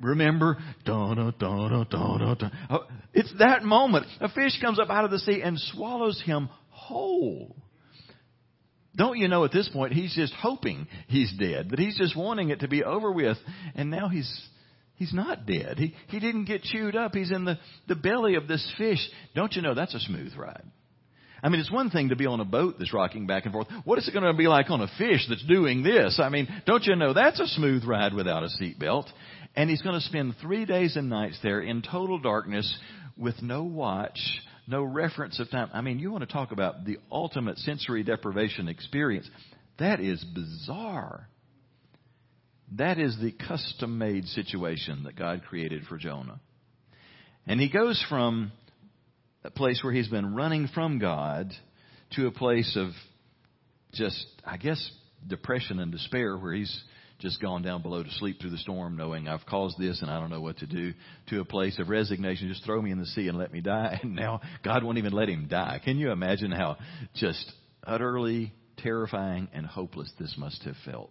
remember? 0.00 0.58
Oh, 2.70 2.84
it's 3.12 3.32
that 3.40 3.64
moment. 3.64 4.06
A 4.20 4.28
fish 4.28 4.60
comes 4.60 4.78
up 4.78 4.90
out 4.90 5.04
of 5.04 5.10
the 5.10 5.18
sea 5.18 5.42
and 5.42 5.58
swallows 5.58 6.22
him 6.24 6.50
whole. 6.88 7.54
Don't 8.96 9.18
you 9.18 9.28
know 9.28 9.44
at 9.44 9.52
this 9.52 9.68
point 9.68 9.92
he's 9.92 10.14
just 10.14 10.32
hoping 10.34 10.88
he's 11.06 11.32
dead, 11.38 11.70
that 11.70 11.78
he's 11.78 11.96
just 11.96 12.16
wanting 12.16 12.50
it 12.50 12.60
to 12.60 12.68
be 12.68 12.82
over 12.82 13.12
with. 13.12 13.36
And 13.76 13.90
now 13.90 14.08
he's, 14.08 14.28
he's 14.96 15.14
not 15.14 15.46
dead. 15.46 15.78
He, 15.78 15.94
he 16.08 16.18
didn't 16.18 16.46
get 16.46 16.62
chewed 16.62 16.96
up. 16.96 17.14
He's 17.14 17.30
in 17.30 17.44
the, 17.44 17.58
the 17.86 17.94
belly 17.94 18.34
of 18.34 18.48
this 18.48 18.68
fish. 18.76 18.98
Don't 19.36 19.54
you 19.54 19.62
know 19.62 19.74
that's 19.74 19.94
a 19.94 20.00
smooth 20.00 20.34
ride? 20.36 20.64
I 21.42 21.48
mean, 21.48 21.60
it's 21.60 21.70
one 21.70 21.90
thing 21.90 22.08
to 22.08 22.16
be 22.16 22.26
on 22.26 22.40
a 22.40 22.44
boat 22.44 22.76
that's 22.78 22.92
rocking 22.92 23.28
back 23.28 23.44
and 23.44 23.52
forth. 23.52 23.68
What 23.84 23.98
is 23.98 24.08
it 24.08 24.12
going 24.12 24.24
to 24.24 24.36
be 24.36 24.48
like 24.48 24.70
on 24.70 24.80
a 24.80 24.88
fish 24.98 25.24
that's 25.28 25.44
doing 25.46 25.84
this? 25.84 26.18
I 26.20 26.30
mean, 26.30 26.48
don't 26.66 26.84
you 26.84 26.96
know 26.96 27.12
that's 27.12 27.38
a 27.38 27.46
smooth 27.46 27.84
ride 27.84 28.12
without 28.12 28.42
a 28.42 28.48
seatbelt? 28.60 29.06
And 29.54 29.70
he's 29.70 29.82
going 29.82 29.94
to 29.94 30.04
spend 30.04 30.34
three 30.40 30.64
days 30.64 30.96
and 30.96 31.08
nights 31.08 31.38
there 31.42 31.60
in 31.60 31.82
total 31.82 32.18
darkness 32.18 32.76
with 33.16 33.40
no 33.42 33.62
watch, 33.62 34.18
no 34.68 34.82
reference 34.82 35.40
of 35.40 35.50
time. 35.50 35.70
I 35.72 35.80
mean, 35.80 35.98
you 35.98 36.12
want 36.12 36.28
to 36.28 36.32
talk 36.32 36.52
about 36.52 36.84
the 36.84 36.98
ultimate 37.10 37.56
sensory 37.58 38.02
deprivation 38.02 38.68
experience. 38.68 39.28
That 39.78 39.98
is 39.98 40.22
bizarre. 40.22 41.26
That 42.76 42.98
is 42.98 43.16
the 43.18 43.32
custom 43.32 43.96
made 43.96 44.26
situation 44.26 45.04
that 45.04 45.16
God 45.16 45.42
created 45.48 45.84
for 45.88 45.96
Jonah. 45.96 46.38
And 47.46 47.58
he 47.58 47.70
goes 47.70 48.04
from 48.10 48.52
a 49.42 49.50
place 49.50 49.80
where 49.82 49.92
he's 49.92 50.08
been 50.08 50.34
running 50.34 50.68
from 50.74 50.98
God 50.98 51.50
to 52.16 52.26
a 52.26 52.30
place 52.30 52.76
of 52.76 52.90
just, 53.94 54.26
I 54.44 54.58
guess, 54.58 54.90
depression 55.26 55.80
and 55.80 55.90
despair 55.90 56.36
where 56.36 56.52
he's 56.52 56.82
just 57.18 57.40
gone 57.40 57.62
down 57.62 57.82
below 57.82 58.02
to 58.02 58.10
sleep 58.12 58.40
through 58.40 58.50
the 58.50 58.58
storm, 58.58 58.96
knowing 58.96 59.26
I've 59.26 59.44
caused 59.46 59.76
this 59.78 60.02
and 60.02 60.10
I 60.10 60.20
don't 60.20 60.30
know 60.30 60.40
what 60.40 60.58
to 60.58 60.66
do, 60.66 60.92
to 61.28 61.40
a 61.40 61.44
place 61.44 61.78
of 61.78 61.88
resignation, 61.88 62.48
just 62.48 62.64
throw 62.64 62.80
me 62.80 62.92
in 62.92 62.98
the 62.98 63.06
sea 63.06 63.28
and 63.28 63.36
let 63.36 63.52
me 63.52 63.60
die. 63.60 64.00
And 64.08 64.14
now 64.14 64.40
God 64.62 64.84
won't 64.84 64.98
even 64.98 65.12
let 65.12 65.28
him 65.28 65.48
die. 65.48 65.80
Can 65.84 65.98
you 65.98 66.12
imagine 66.12 66.52
how 66.52 66.76
just 67.14 67.52
utterly 67.84 68.52
terrifying 68.76 69.48
and 69.52 69.66
hopeless 69.66 70.10
this 70.18 70.34
must 70.38 70.62
have 70.62 70.76
felt? 70.84 71.10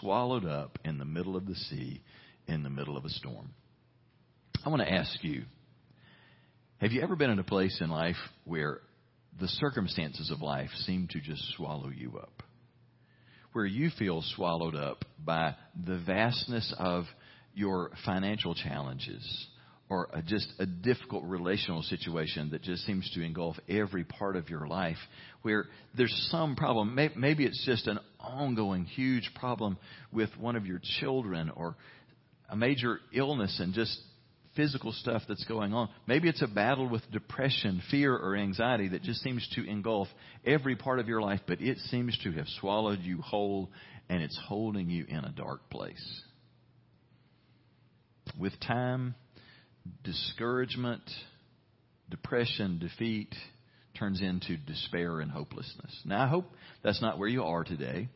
Swallowed 0.00 0.46
up 0.46 0.78
in 0.84 0.98
the 0.98 1.04
middle 1.04 1.36
of 1.36 1.46
the 1.46 1.54
sea, 1.54 2.00
in 2.46 2.62
the 2.62 2.70
middle 2.70 2.96
of 2.96 3.04
a 3.04 3.10
storm. 3.10 3.50
I 4.64 4.68
want 4.70 4.82
to 4.82 4.92
ask 4.92 5.22
you, 5.22 5.42
have 6.80 6.92
you 6.92 7.02
ever 7.02 7.16
been 7.16 7.30
in 7.30 7.40
a 7.40 7.44
place 7.44 7.78
in 7.80 7.90
life 7.90 8.16
where 8.44 8.80
the 9.40 9.48
circumstances 9.48 10.30
of 10.30 10.40
life 10.40 10.70
seem 10.86 11.08
to 11.10 11.20
just 11.20 11.42
swallow 11.56 11.88
you 11.88 12.18
up? 12.18 12.42
Where 13.58 13.66
you 13.66 13.90
feel 13.98 14.22
swallowed 14.36 14.76
up 14.76 15.04
by 15.18 15.56
the 15.84 15.98
vastness 15.98 16.72
of 16.78 17.06
your 17.56 17.90
financial 18.04 18.54
challenges 18.54 19.48
or 19.88 20.08
a, 20.12 20.22
just 20.22 20.46
a 20.60 20.64
difficult 20.64 21.24
relational 21.24 21.82
situation 21.82 22.50
that 22.50 22.62
just 22.62 22.86
seems 22.86 23.10
to 23.14 23.20
engulf 23.20 23.56
every 23.68 24.04
part 24.04 24.36
of 24.36 24.48
your 24.48 24.68
life 24.68 24.98
where 25.42 25.64
there's 25.96 26.28
some 26.30 26.54
problem. 26.54 26.94
Maybe 27.16 27.44
it's 27.44 27.66
just 27.66 27.88
an 27.88 27.98
ongoing 28.20 28.84
huge 28.84 29.28
problem 29.34 29.76
with 30.12 30.30
one 30.38 30.54
of 30.54 30.64
your 30.64 30.80
children 31.00 31.50
or 31.50 31.74
a 32.48 32.54
major 32.54 33.00
illness 33.12 33.58
and 33.60 33.74
just 33.74 34.00
physical 34.56 34.92
stuff 34.92 35.22
that's 35.28 35.44
going 35.44 35.72
on. 35.72 35.88
Maybe 36.06 36.28
it's 36.28 36.42
a 36.42 36.48
battle 36.48 36.88
with 36.88 37.02
depression, 37.10 37.82
fear, 37.90 38.14
or 38.14 38.36
anxiety 38.36 38.88
that 38.88 39.02
just 39.02 39.22
seems 39.22 39.48
to 39.54 39.68
engulf 39.68 40.08
every 40.44 40.76
part 40.76 40.98
of 40.98 41.08
your 41.08 41.20
life, 41.20 41.40
but 41.46 41.60
it 41.60 41.78
seems 41.90 42.18
to 42.24 42.32
have 42.32 42.46
swallowed 42.60 43.00
you 43.00 43.20
whole 43.20 43.70
and 44.08 44.22
it's 44.22 44.38
holding 44.46 44.88
you 44.90 45.04
in 45.08 45.18
a 45.18 45.30
dark 45.30 45.68
place. 45.70 46.22
With 48.38 48.58
time, 48.60 49.14
discouragement, 50.04 51.02
depression, 52.10 52.78
defeat 52.78 53.34
turns 53.98 54.20
into 54.20 54.56
despair 54.56 55.20
and 55.20 55.30
hopelessness. 55.30 56.02
Now, 56.04 56.24
I 56.24 56.28
hope 56.28 56.46
that's 56.82 57.02
not 57.02 57.18
where 57.18 57.28
you 57.28 57.42
are 57.44 57.64
today. 57.64 58.08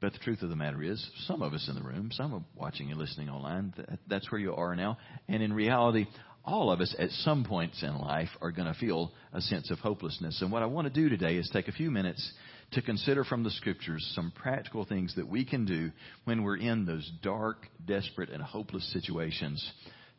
But 0.00 0.12
the 0.12 0.18
truth 0.18 0.42
of 0.42 0.50
the 0.50 0.56
matter 0.56 0.82
is, 0.82 1.04
some 1.26 1.40
of 1.42 1.54
us 1.54 1.68
in 1.68 1.74
the 1.74 1.82
room, 1.82 2.10
some 2.12 2.34
of 2.34 2.42
watching 2.54 2.90
and 2.90 2.98
listening 2.98 3.30
online, 3.30 3.72
that's 4.06 4.30
where 4.30 4.40
you 4.40 4.54
are 4.54 4.76
now. 4.76 4.98
And 5.26 5.42
in 5.42 5.52
reality, 5.52 6.06
all 6.44 6.70
of 6.70 6.80
us 6.80 6.94
at 6.98 7.10
some 7.10 7.44
points 7.44 7.82
in 7.82 7.96
life 7.98 8.28
are 8.40 8.52
going 8.52 8.72
to 8.72 8.78
feel 8.78 9.12
a 9.32 9.40
sense 9.40 9.70
of 9.70 9.78
hopelessness. 9.78 10.42
And 10.42 10.52
what 10.52 10.62
I 10.62 10.66
want 10.66 10.86
to 10.86 10.92
do 10.92 11.08
today 11.08 11.36
is 11.36 11.48
take 11.50 11.68
a 11.68 11.72
few 11.72 11.90
minutes 11.90 12.32
to 12.72 12.82
consider 12.82 13.24
from 13.24 13.42
the 13.42 13.50
scriptures 13.50 14.12
some 14.14 14.32
practical 14.34 14.84
things 14.84 15.14
that 15.16 15.28
we 15.28 15.44
can 15.44 15.64
do 15.64 15.90
when 16.24 16.42
we're 16.42 16.58
in 16.58 16.84
those 16.84 17.10
dark, 17.22 17.66
desperate, 17.86 18.28
and 18.30 18.42
hopeless 18.42 18.92
situations 18.92 19.72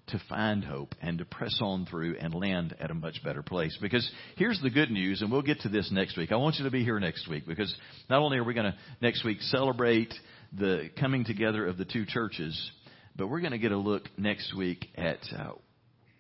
to 0.08 0.22
find 0.30 0.64
hope 0.64 0.96
and 1.02 1.18
to 1.20 1.26
press 1.26 1.58
on 1.62 1.86
through 1.86 2.18
and 2.20 2.34
land 2.34 2.76
at 2.80 2.92
a 2.92 2.94
much 2.94 3.24
better 3.24 3.44
place. 3.44 3.78
Because 3.82 4.10
here's 4.36 4.60
the 4.62 4.70
good 4.70 4.92
news, 4.92 5.22
and 5.22 5.32
we'll 5.32 5.42
get 5.42 5.62
to 5.62 5.70
this 5.70 5.90
next 5.92 6.18
week. 6.18 6.32
I 6.32 6.36
want 6.36 6.56
you 6.56 6.66
to 6.66 6.72
be 6.72 6.84
here 6.84 7.00
next 7.00 7.28
week 7.28 7.46
because 7.48 7.74
not 8.10 8.22
only 8.22 8.38
are 8.38 8.44
we 8.44 8.54
going 8.54 8.72
to 8.72 8.78
next 9.02 9.24
week 9.24 9.42
celebrate 9.42 10.14
the 10.58 10.90
coming 11.00 11.26
together 11.26 11.66
of 11.66 11.78
the 11.78 11.86
two 11.86 12.06
churches, 12.06 12.72
but 13.16 13.28
we're 13.28 13.42
going 13.42 13.52
to 13.52 13.58
get 13.58 13.72
a 13.72 13.78
look 13.78 14.04
next 14.18 14.56
week 14.56 14.88
at 14.96 15.20
uh, 15.38 15.52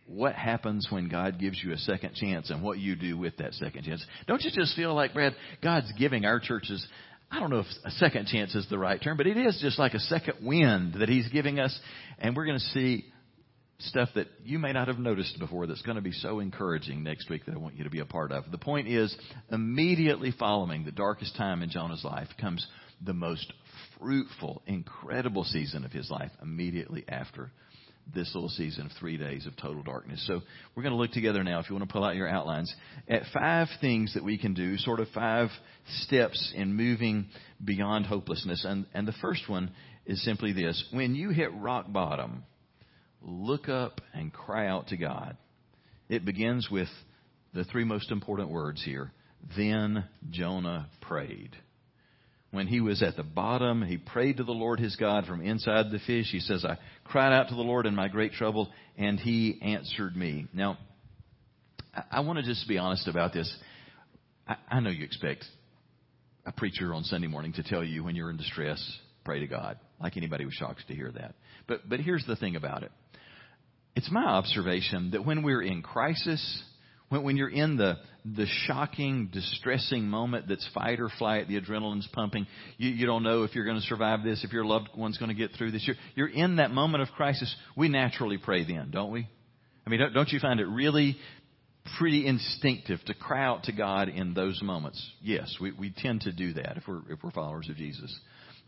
what 0.06 0.36
happens 0.36 0.88
when 0.90 1.10
God 1.10 1.40
gives 1.40 1.62
you 1.64 1.74
a 1.74 1.78
second 1.78 2.16
chance 2.16 2.50
and 2.50 2.64
what 2.64 2.80
you 2.80 2.96
do 2.96 3.18
with 3.18 3.38
that 3.38 3.54
second 3.54 3.84
chance. 3.84 4.06
Don't 4.28 4.42
you 4.42 4.52
just 4.54 4.76
feel 4.76 4.94
like, 4.94 5.14
Brad, 5.14 5.34
God's 5.62 5.92
giving 5.98 6.26
our 6.26 6.40
churches 6.40 6.86
I 7.30 7.40
don't 7.40 7.50
know 7.50 7.60
if 7.60 7.68
a 7.84 7.92
second 7.92 8.28
chance 8.28 8.56
is 8.56 8.68
the 8.70 8.78
right 8.78 9.02
term, 9.02 9.18
but 9.18 9.28
it 9.28 9.38
is 9.38 9.60
just 9.62 9.78
like 9.78 9.94
a 9.94 10.00
second 10.00 10.46
wind 10.46 10.96
that 11.00 11.10
He's 11.10 11.28
giving 11.28 11.60
us. 11.60 11.78
And 12.20 12.36
we're 12.36 12.46
going 12.46 12.60
to 12.60 12.66
see 12.68 13.06
stuff 13.80 14.10
that 14.16 14.28
you 14.44 14.58
may 14.58 14.74
not 14.74 14.88
have 14.88 14.98
noticed 14.98 15.38
before 15.40 15.68
that's 15.68 15.82
going 15.84 15.98
to 15.98 16.02
be 16.02 16.12
so 16.12 16.40
encouraging 16.40 17.04
next 17.04 17.30
week 17.30 17.46
that 17.46 17.54
I 17.54 17.58
want 17.58 17.76
you 17.76 17.84
to 17.84 17.90
be 17.90 18.00
a 18.00 18.06
part 18.06 18.32
of. 18.32 18.50
The 18.52 18.58
point 18.58 18.88
is, 18.88 19.16
immediately 19.52 20.34
following 20.38 20.84
the 20.84 20.92
darkest 20.92 21.36
time 21.36 21.62
in 21.62 21.70
Jonah's 21.70 22.04
life 22.04 22.30
comes 22.42 22.66
the 23.06 23.14
most 23.14 23.54
fruitful, 24.00 24.64
incredible 24.66 25.44
season 25.44 25.86
of 25.86 25.92
his 25.92 26.10
life 26.10 26.32
immediately 26.42 27.06
after 27.08 27.52
this 28.16 28.32
little 28.34 28.50
season 28.50 28.86
of 28.86 28.92
three 29.00 29.18
days 29.18 29.46
of 29.46 29.56
total 29.58 29.84
darkness. 29.84 30.24
So 30.26 30.42
we're 30.76 30.84
going 30.84 30.94
to 30.94 31.00
look 31.00 31.12
together 31.12 31.44
now, 31.44 31.60
if 31.60 31.70
you 31.70 31.76
want 31.76 31.88
to 31.88 31.94
pull 31.94 32.06
out 32.06 32.16
your 32.16 32.30
outlines, 32.30 32.74
at 33.08 33.24
five 33.34 33.68
things 33.82 34.14
that 34.14 34.24
we 34.24 34.38
can 34.38 34.54
do, 34.54 34.78
sort 34.78 35.02
of 35.02 35.08
five 35.10 35.50
steps 36.04 36.54
in 36.56 36.74
moving 36.74 37.28
beyond 37.64 38.06
hopelessness. 38.06 38.66
And, 38.66 38.86
and 38.94 39.08
the 39.08 39.14
first 39.22 39.50
one 39.50 39.72
is 40.06 40.24
simply 40.24 40.54
this. 40.54 40.84
When 40.92 41.16
you 41.16 41.30
hit 41.30 41.54
rock 41.54 41.92
bottom, 41.92 42.44
look 43.22 43.70
up 43.70 44.02
and 44.14 44.34
cry 44.34 44.68
out 44.68 44.88
to 44.88 44.98
God. 44.98 45.38
It 46.10 46.26
begins 46.26 46.70
with 46.72 46.90
the 47.54 47.64
three 47.66 47.84
most 47.84 48.12
important 48.12 48.50
words 48.50 48.84
here. 48.84 49.12
Then 49.56 50.06
Jonah 50.30 50.90
prayed. 51.02 51.56
When 52.52 52.68
he 52.68 52.80
was 52.80 53.04
at 53.04 53.18
the 53.18 53.24
bottom, 53.24 53.82
he 53.82 53.98
prayed 53.98 54.38
to 54.38 54.44
the 54.44 54.54
Lord 54.54 54.80
his 54.80 54.96
God 54.96 55.26
from 55.26 55.42
inside 55.42 55.92
the 55.92 56.00
fish. 56.00 56.28
He 56.32 56.40
says, 56.40 56.64
I 56.64 56.78
cried 57.04 57.34
out 57.34 57.50
to 57.50 57.56
the 57.56 57.62
Lord 57.62 57.86
in 57.86 57.94
my 57.94 58.08
great 58.08 58.32
trouble, 58.34 58.70
and 58.98 59.20
he 59.20 59.60
answered 59.62 60.16
me. 60.16 60.48
Now, 60.54 60.78
I, 62.10 62.22
want 62.22 62.40
to 62.40 62.46
just 62.46 62.68
be 62.68 62.78
honest 62.78 63.08
about 63.08 63.34
this. 63.34 63.54
I, 64.70 64.80
know 64.80 64.90
you 64.90 65.04
expect 65.04 65.44
a 66.46 66.54
preacher 66.54 66.94
on 66.94 67.04
Sunday 67.04 67.28
morning 67.28 67.54
to 67.54 67.64
tell 67.64 67.84
you 67.84 68.04
when 68.04 68.16
you're 68.16 68.30
in 68.30 68.38
distress, 68.38 68.82
pray 69.26 69.42
to 69.42 69.48
God. 69.48 69.78
Like 70.00 70.16
anybody 70.16 70.46
was 70.46 70.54
shocked 70.54 70.84
to 70.88 70.96
hear 70.96 71.12
that. 71.12 71.36
But, 71.68 71.90
but 71.90 72.00
here's 72.00 72.26
the 72.26 72.38
thing 72.38 72.56
about 72.56 72.84
it. 72.84 72.92
It's 73.98 74.12
my 74.12 74.26
observation 74.26 75.10
that 75.14 75.26
when 75.26 75.42
we're 75.42 75.64
in 75.64 75.82
crisis, 75.82 76.62
when, 77.10 77.24
when 77.24 77.36
you're 77.36 77.50
in 77.50 77.78
the, 77.78 77.96
the 78.24 78.46
shocking, 78.68 79.32
distressing 79.34 80.08
moment 80.08 80.48
that's 80.48 80.70
fight 80.72 81.00
or 81.00 81.10
flight, 81.18 81.48
the 81.48 81.60
adrenaline's 81.60 82.08
pumping, 82.14 82.46
you, 82.78 82.92
you 82.92 83.08
don't 83.08 83.24
know 83.24 83.42
if 83.42 83.56
you're 83.56 83.66
going 83.66 83.80
to 83.80 83.88
survive 83.88 84.24
this, 84.24 84.44
if 84.44 84.54
your 84.54 84.66
loved 84.66 84.90
one's 84.96 85.18
going 85.18 85.30
to 85.30 85.36
get 85.36 85.58
through 85.58 85.72
this. 85.72 85.84
You're, 85.88 85.96
you're 86.14 86.28
in 86.28 86.58
that 86.58 86.70
moment 86.70 87.02
of 87.02 87.10
crisis. 87.16 87.52
We 87.76 87.90
naturally 87.90 88.38
pray 88.38 88.66
then, 88.66 88.92
don't 88.92 89.12
we? 89.12 89.28
I 89.84 89.90
mean, 89.90 90.00
don't, 90.00 90.14
don't 90.14 90.30
you 90.30 90.40
find 90.40 90.60
it 90.60 90.68
really 90.68 91.18
pretty 91.98 92.28
instinctive 92.28 93.00
to 93.06 93.16
cry 93.16 93.44
out 93.44 93.64
to 93.64 93.72
God 93.72 94.10
in 94.10 94.36
those 94.36 94.62
moments? 94.62 95.04
Yes, 95.24 95.58
we, 95.60 95.72
we 95.72 95.92
tend 95.98 96.22
to 96.22 96.32
do 96.32 96.54
that 96.54 96.78
if 96.78 96.84
we're, 96.88 97.02
if 97.10 97.24
we're 97.24 97.32
followers 97.32 97.68
of 97.68 97.78
Jesus. 97.78 98.16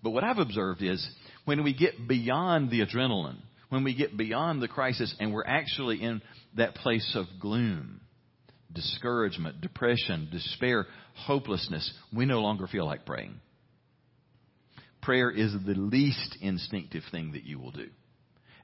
But 0.01 0.09
what 0.09 0.23
I've 0.23 0.39
observed 0.39 0.81
is 0.81 1.07
when 1.45 1.63
we 1.63 1.75
get 1.75 2.07
beyond 2.07 2.71
the 2.71 2.83
adrenaline, 2.83 3.37
when 3.69 3.83
we 3.83 3.95
get 3.95 4.17
beyond 4.17 4.61
the 4.61 4.67
crisis 4.67 5.13
and 5.19 5.33
we're 5.33 5.45
actually 5.45 6.01
in 6.01 6.21
that 6.57 6.75
place 6.75 7.15
of 7.15 7.25
gloom, 7.39 8.01
discouragement, 8.73 9.61
depression, 9.61 10.27
despair, 10.31 10.85
hopelessness, 11.15 11.91
we 12.15 12.25
no 12.25 12.41
longer 12.41 12.67
feel 12.67 12.85
like 12.85 13.05
praying. 13.05 13.39
Prayer 15.01 15.31
is 15.31 15.53
the 15.65 15.75
least 15.75 16.37
instinctive 16.41 17.03
thing 17.11 17.31
that 17.31 17.43
you 17.43 17.59
will 17.59 17.71
do. 17.71 17.87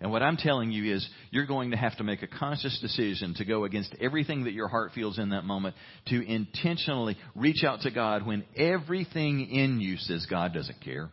And 0.01 0.11
what 0.11 0.21
I'm 0.21 0.35
telling 0.35 0.71
you 0.71 0.93
is 0.93 1.07
you're 1.31 1.45
going 1.45 1.71
to 1.71 1.77
have 1.77 1.95
to 1.97 2.03
make 2.03 2.21
a 2.21 2.27
conscious 2.27 2.77
decision 2.81 3.33
to 3.35 3.45
go 3.45 3.63
against 3.63 3.95
everything 4.01 4.43
that 4.43 4.53
your 4.53 4.67
heart 4.67 4.91
feels 4.93 5.17
in 5.17 5.29
that 5.29 5.45
moment 5.45 5.75
to 6.07 6.27
intentionally 6.27 7.17
reach 7.33 7.63
out 7.63 7.81
to 7.81 7.91
God 7.91 8.25
when 8.25 8.43
everything 8.57 9.49
in 9.49 9.79
you 9.79 9.95
says 9.97 10.27
God 10.29 10.53
doesn't 10.53 10.81
care. 10.81 11.09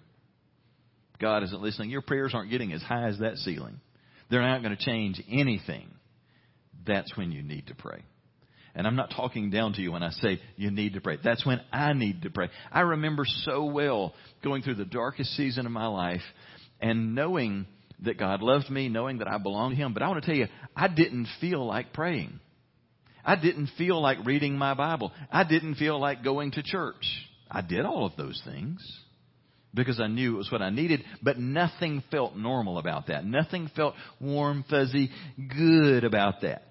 God 1.23 1.45
isn't 1.45 1.63
listening. 1.63 1.89
Your 1.89 2.03
prayers 2.03 2.33
aren't 2.35 2.51
getting 2.51 2.73
as 2.73 2.83
high 2.83 3.09
as 3.09 3.19
that 3.21 3.37
ceiling. 3.39 3.81
They're 4.29 4.43
not 4.43 4.63
going 4.63 4.77
to 4.77 4.85
change 4.85 5.23
anything. 5.31 5.89
That's 6.87 7.17
when 7.17 7.33
you 7.33 7.43
need 7.43 7.69
to 7.69 7.75
pray. 7.75 8.03
And 8.75 8.87
I'm 8.87 8.97
not 8.97 9.13
talking 9.15 9.51
down 9.51 9.75
to 9.75 9.83
you 9.83 9.93
when 9.93 10.03
I 10.03 10.11
say 10.11 10.41
you 10.57 10.71
need 10.71 10.95
to 10.95 11.01
pray. 11.01 11.19
That's 11.23 11.47
when 11.47 11.61
I 11.73 11.93
need 11.93 12.23
to 12.23 12.31
pray. 12.31 12.49
I 12.73 12.81
remember 12.81 13.25
so 13.25 13.67
well 13.67 14.15
going 14.43 14.63
through 14.63 14.77
the 14.77 14.85
darkest 14.85 15.37
season 15.37 15.65
of 15.67 15.73
my 15.73 15.87
life 15.87 16.23
and 16.81 17.15
knowing 17.15 17.67
that 18.01 18.19
God 18.19 18.43
loved 18.43 18.69
me, 18.69 18.89
knowing 18.89 19.19
that 19.19 19.29
I 19.29 19.39
belonged 19.39 19.77
to 19.77 19.83
Him. 19.83 19.93
But 19.95 20.03
I 20.03 20.09
want 20.09 20.25
to 20.25 20.27
tell 20.27 20.37
you, 20.37 20.49
I 20.75 20.89
didn't 20.89 21.29
feel 21.41 21.65
like 21.65 21.93
praying. 21.93 22.41
I 23.25 23.37
didn't 23.37 23.71
feel 23.79 24.03
like 24.03 24.19
reading 24.25 24.57
my 24.57 24.75
Bible. 24.75 25.13
I 25.31 25.45
didn't 25.45 25.77
feel 25.77 26.01
like 26.01 26.25
going 26.25 26.53
to 26.53 26.63
church. 26.65 27.05
I 27.49 27.61
did 27.61 27.85
all 27.85 28.07
of 28.07 28.17
those 28.17 28.43
things 28.45 28.81
because 29.75 30.01
I 30.01 30.07
knew 30.07 30.35
it 30.35 30.39
was 30.39 30.53
what 30.53 30.63
I 30.63 30.71
needed, 30.71 31.03
but 31.23 31.39
nothing 31.39 32.03
felt 32.11 32.37
normal 32.37 32.79
about 32.79 33.07
that. 33.07 33.25
Nothing 33.25 33.71
felt 33.75 33.95
warm, 34.21 34.65
fuzzy, 34.69 35.11
good 35.49 36.05
about 36.05 36.43
that. 36.43 36.69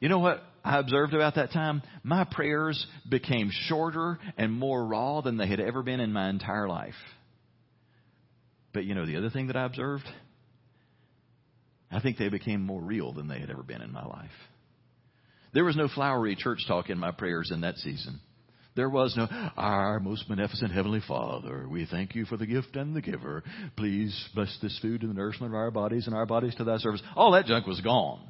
You 0.00 0.08
know 0.08 0.18
what 0.18 0.42
I 0.64 0.78
observed 0.78 1.14
about 1.14 1.36
that 1.36 1.52
time? 1.52 1.82
My 2.02 2.24
prayers 2.24 2.86
became 3.08 3.50
shorter 3.50 4.18
and 4.36 4.52
more 4.52 4.86
raw 4.86 5.22
than 5.22 5.36
they 5.36 5.46
had 5.46 5.60
ever 5.60 5.82
been 5.82 6.00
in 6.00 6.12
my 6.12 6.28
entire 6.28 6.68
life. 6.68 6.94
But 8.72 8.84
you 8.84 8.94
know 8.94 9.06
the 9.06 9.16
other 9.16 9.30
thing 9.30 9.46
that 9.46 9.56
I 9.56 9.64
observed? 9.64 10.04
I 11.90 12.00
think 12.00 12.18
they 12.18 12.28
became 12.28 12.60
more 12.60 12.82
real 12.82 13.12
than 13.12 13.28
they 13.28 13.40
had 13.40 13.50
ever 13.50 13.62
been 13.62 13.80
in 13.80 13.92
my 13.92 14.04
life. 14.04 14.30
There 15.54 15.64
was 15.64 15.76
no 15.76 15.88
flowery 15.88 16.36
church 16.36 16.58
talk 16.68 16.90
in 16.90 16.98
my 16.98 17.10
prayers 17.10 17.50
in 17.52 17.62
that 17.62 17.76
season. 17.76 18.20
There 18.78 18.88
was 18.88 19.16
no, 19.16 19.26
our 19.56 19.98
most 19.98 20.28
beneficent 20.28 20.70
Heavenly 20.70 21.00
Father, 21.08 21.66
we 21.68 21.84
thank 21.84 22.14
you 22.14 22.24
for 22.24 22.36
the 22.36 22.46
gift 22.46 22.76
and 22.76 22.94
the 22.94 23.00
giver. 23.00 23.42
Please 23.76 24.16
bless 24.36 24.56
this 24.62 24.78
food 24.80 25.02
and 25.02 25.10
the 25.10 25.16
nourishment 25.16 25.52
of 25.52 25.56
our 25.56 25.72
bodies 25.72 26.06
and 26.06 26.14
our 26.14 26.26
bodies 26.26 26.54
to 26.54 26.64
thy 26.64 26.78
service. 26.78 27.02
All 27.16 27.32
that 27.32 27.46
junk 27.46 27.66
was 27.66 27.80
gone. 27.80 28.20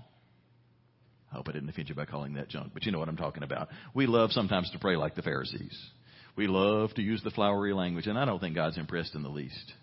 I 1.30 1.34
hope 1.36 1.50
I 1.50 1.52
didn't 1.52 1.68
offend 1.68 1.90
you 1.90 1.94
by 1.94 2.06
calling 2.06 2.32
that 2.36 2.48
junk, 2.48 2.70
but 2.72 2.86
you 2.86 2.92
know 2.92 2.98
what 2.98 3.10
I'm 3.10 3.18
talking 3.18 3.42
about. 3.42 3.68
We 3.92 4.06
love 4.06 4.32
sometimes 4.32 4.70
to 4.70 4.78
pray 4.78 4.96
like 4.96 5.14
the 5.16 5.20
Pharisees. 5.20 5.78
We 6.34 6.46
love 6.46 6.94
to 6.94 7.02
use 7.02 7.22
the 7.22 7.30
flowery 7.30 7.74
language, 7.74 8.06
and 8.06 8.18
I 8.18 8.24
don't 8.24 8.40
think 8.40 8.54
God's 8.54 8.78
impressed 8.78 9.14
in 9.14 9.22
the 9.22 9.28
least. 9.28 9.74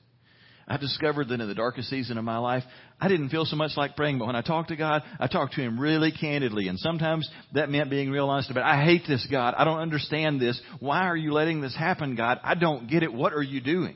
I've 0.67 0.79
discovered 0.81 1.27
that 1.29 1.39
in 1.39 1.47
the 1.47 1.53
darkest 1.53 1.89
season 1.89 2.17
of 2.17 2.23
my 2.23 2.39
life, 2.39 2.63
I 2.99 3.07
didn't 3.07 3.29
feel 3.29 3.45
so 3.45 3.55
much 3.55 3.71
like 3.77 3.95
praying, 3.95 4.17
but 4.17 4.25
when 4.25 4.35
I 4.35 4.41
talked 4.41 4.69
to 4.69 4.75
God, 4.75 5.03
I 5.19 5.27
talked 5.27 5.53
to 5.53 5.61
Him 5.61 5.79
really 5.79 6.11
candidly. 6.11 6.69
And 6.69 6.79
sometimes 6.79 7.29
that 7.53 7.69
meant 7.69 7.91
being 7.91 8.09
real 8.09 8.29
honest 8.29 8.49
about, 8.49 8.63
I 8.63 8.83
hate 8.83 9.03
this, 9.07 9.27
God. 9.29 9.53
I 9.55 9.63
don't 9.63 9.77
understand 9.77 10.41
this. 10.41 10.59
Why 10.79 11.01
are 11.01 11.15
you 11.15 11.33
letting 11.33 11.61
this 11.61 11.75
happen, 11.75 12.15
God? 12.15 12.39
I 12.43 12.55
don't 12.55 12.89
get 12.89 13.03
it. 13.03 13.13
What 13.13 13.33
are 13.33 13.43
you 13.43 13.61
doing? 13.61 13.95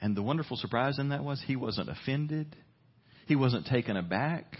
And 0.00 0.16
the 0.16 0.22
wonderful 0.22 0.56
surprise 0.56 0.98
in 0.98 1.10
that 1.10 1.22
was 1.22 1.42
He 1.46 1.54
wasn't 1.54 1.90
offended. 1.90 2.56
He 3.26 3.36
wasn't 3.36 3.66
taken 3.66 3.98
aback. 3.98 4.56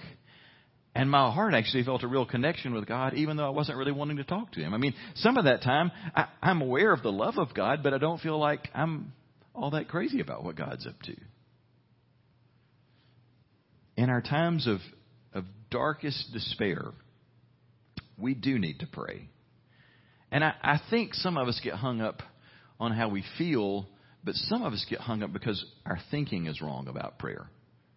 And 0.94 1.10
my 1.10 1.32
heart 1.32 1.54
actually 1.54 1.84
felt 1.84 2.02
a 2.02 2.06
real 2.06 2.26
connection 2.26 2.74
with 2.74 2.86
God, 2.86 3.14
even 3.14 3.38
though 3.38 3.46
I 3.46 3.50
wasn't 3.50 3.78
really 3.78 3.92
wanting 3.92 4.18
to 4.18 4.24
talk 4.24 4.52
to 4.52 4.60
Him. 4.60 4.74
I 4.74 4.76
mean, 4.76 4.92
some 5.14 5.38
of 5.38 5.46
that 5.46 5.62
time, 5.62 5.90
I, 6.14 6.26
I'm 6.42 6.60
aware 6.60 6.92
of 6.92 7.02
the 7.02 7.10
love 7.10 7.38
of 7.38 7.54
God, 7.54 7.82
but 7.82 7.94
I 7.94 7.98
don't 7.98 8.20
feel 8.20 8.38
like 8.38 8.68
I'm 8.74 9.14
all 9.54 9.70
that 9.70 9.88
crazy 9.88 10.20
about 10.20 10.44
what 10.44 10.56
God's 10.56 10.86
up 10.86 11.00
to. 11.02 11.16
In 13.96 14.08
our 14.08 14.22
times 14.22 14.66
of, 14.66 14.78
of 15.34 15.44
darkest 15.70 16.32
despair, 16.32 16.92
we 18.18 18.34
do 18.34 18.58
need 18.58 18.80
to 18.80 18.86
pray. 18.86 19.28
And 20.30 20.42
I, 20.42 20.54
I 20.62 20.80
think 20.90 21.14
some 21.14 21.36
of 21.36 21.48
us 21.48 21.60
get 21.62 21.74
hung 21.74 22.00
up 22.00 22.22
on 22.80 22.92
how 22.92 23.08
we 23.08 23.22
feel, 23.36 23.86
but 24.24 24.34
some 24.34 24.62
of 24.62 24.72
us 24.72 24.84
get 24.88 25.00
hung 25.00 25.22
up 25.22 25.32
because 25.32 25.62
our 25.84 25.98
thinking 26.10 26.46
is 26.46 26.62
wrong 26.62 26.88
about 26.88 27.18
prayer. 27.18 27.48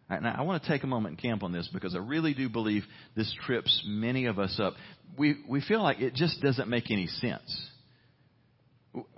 Now, 0.09 0.35
I 0.38 0.43
want 0.43 0.62
to 0.62 0.69
take 0.69 0.83
a 0.83 0.88
moment 0.88 1.13
and 1.13 1.21
camp 1.21 1.41
on 1.41 1.51
this 1.51 1.67
because 1.74 1.95
I 1.95 1.97
really 1.97 2.35
do 2.35 2.47
believe 2.47 2.83
this 3.15 3.33
trips 3.45 3.83
many 3.88 4.27
of 4.27 4.38
us 4.38 4.59
up. 4.62 4.75
We, 5.17 5.38
we 5.50 5.62
feel 5.62 5.81
like 5.81 6.00
it 6.00 6.13
just 6.13 6.41
doesn't 6.41 6.69
make 6.69 6.91
any 6.91 7.07
sense 7.07 7.69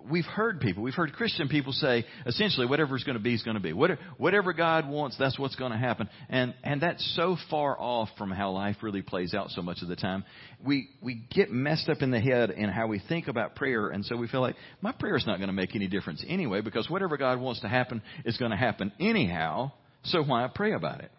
we've 0.09 0.25
heard 0.25 0.59
people, 0.59 0.83
we've 0.83 0.93
heard 0.93 1.13
Christian 1.13 1.49
people 1.49 1.71
say, 1.71 2.05
essentially, 2.25 2.65
whatever's 2.65 3.03
going 3.03 3.17
to 3.17 3.23
be 3.23 3.33
is 3.33 3.43
going 3.43 3.57
to 3.57 3.61
be. 3.61 3.73
Whatever 3.73 4.53
God 4.53 4.89
wants, 4.89 5.17
that's 5.17 5.37
what's 5.37 5.55
going 5.55 5.71
to 5.71 5.77
happen. 5.77 6.09
And, 6.29 6.53
and 6.63 6.81
that's 6.81 7.15
so 7.15 7.37
far 7.49 7.79
off 7.79 8.09
from 8.17 8.31
how 8.31 8.51
life 8.51 8.77
really 8.81 9.01
plays 9.01 9.33
out 9.33 9.49
so 9.51 9.61
much 9.61 9.81
of 9.81 9.87
the 9.87 9.95
time. 9.95 10.23
We, 10.65 10.89
we 11.01 11.23
get 11.31 11.51
messed 11.51 11.89
up 11.89 12.01
in 12.01 12.11
the 12.11 12.19
head 12.19 12.49
in 12.51 12.69
how 12.69 12.87
we 12.87 13.01
think 13.07 13.27
about 13.27 13.55
prayer. 13.55 13.89
And 13.89 14.05
so 14.05 14.15
we 14.15 14.27
feel 14.27 14.41
like, 14.41 14.55
my 14.81 14.91
prayer 14.91 15.15
is 15.15 15.27
not 15.27 15.37
going 15.37 15.49
to 15.49 15.53
make 15.53 15.75
any 15.75 15.87
difference 15.87 16.23
anyway, 16.27 16.61
because 16.61 16.89
whatever 16.89 17.17
God 17.17 17.39
wants 17.39 17.61
to 17.61 17.67
happen 17.67 18.01
is 18.25 18.37
going 18.37 18.51
to 18.51 18.57
happen 18.57 18.91
anyhow. 18.99 19.71
So 20.03 20.23
why 20.23 20.47
pray 20.53 20.73
about 20.73 21.01
it? 21.01 21.11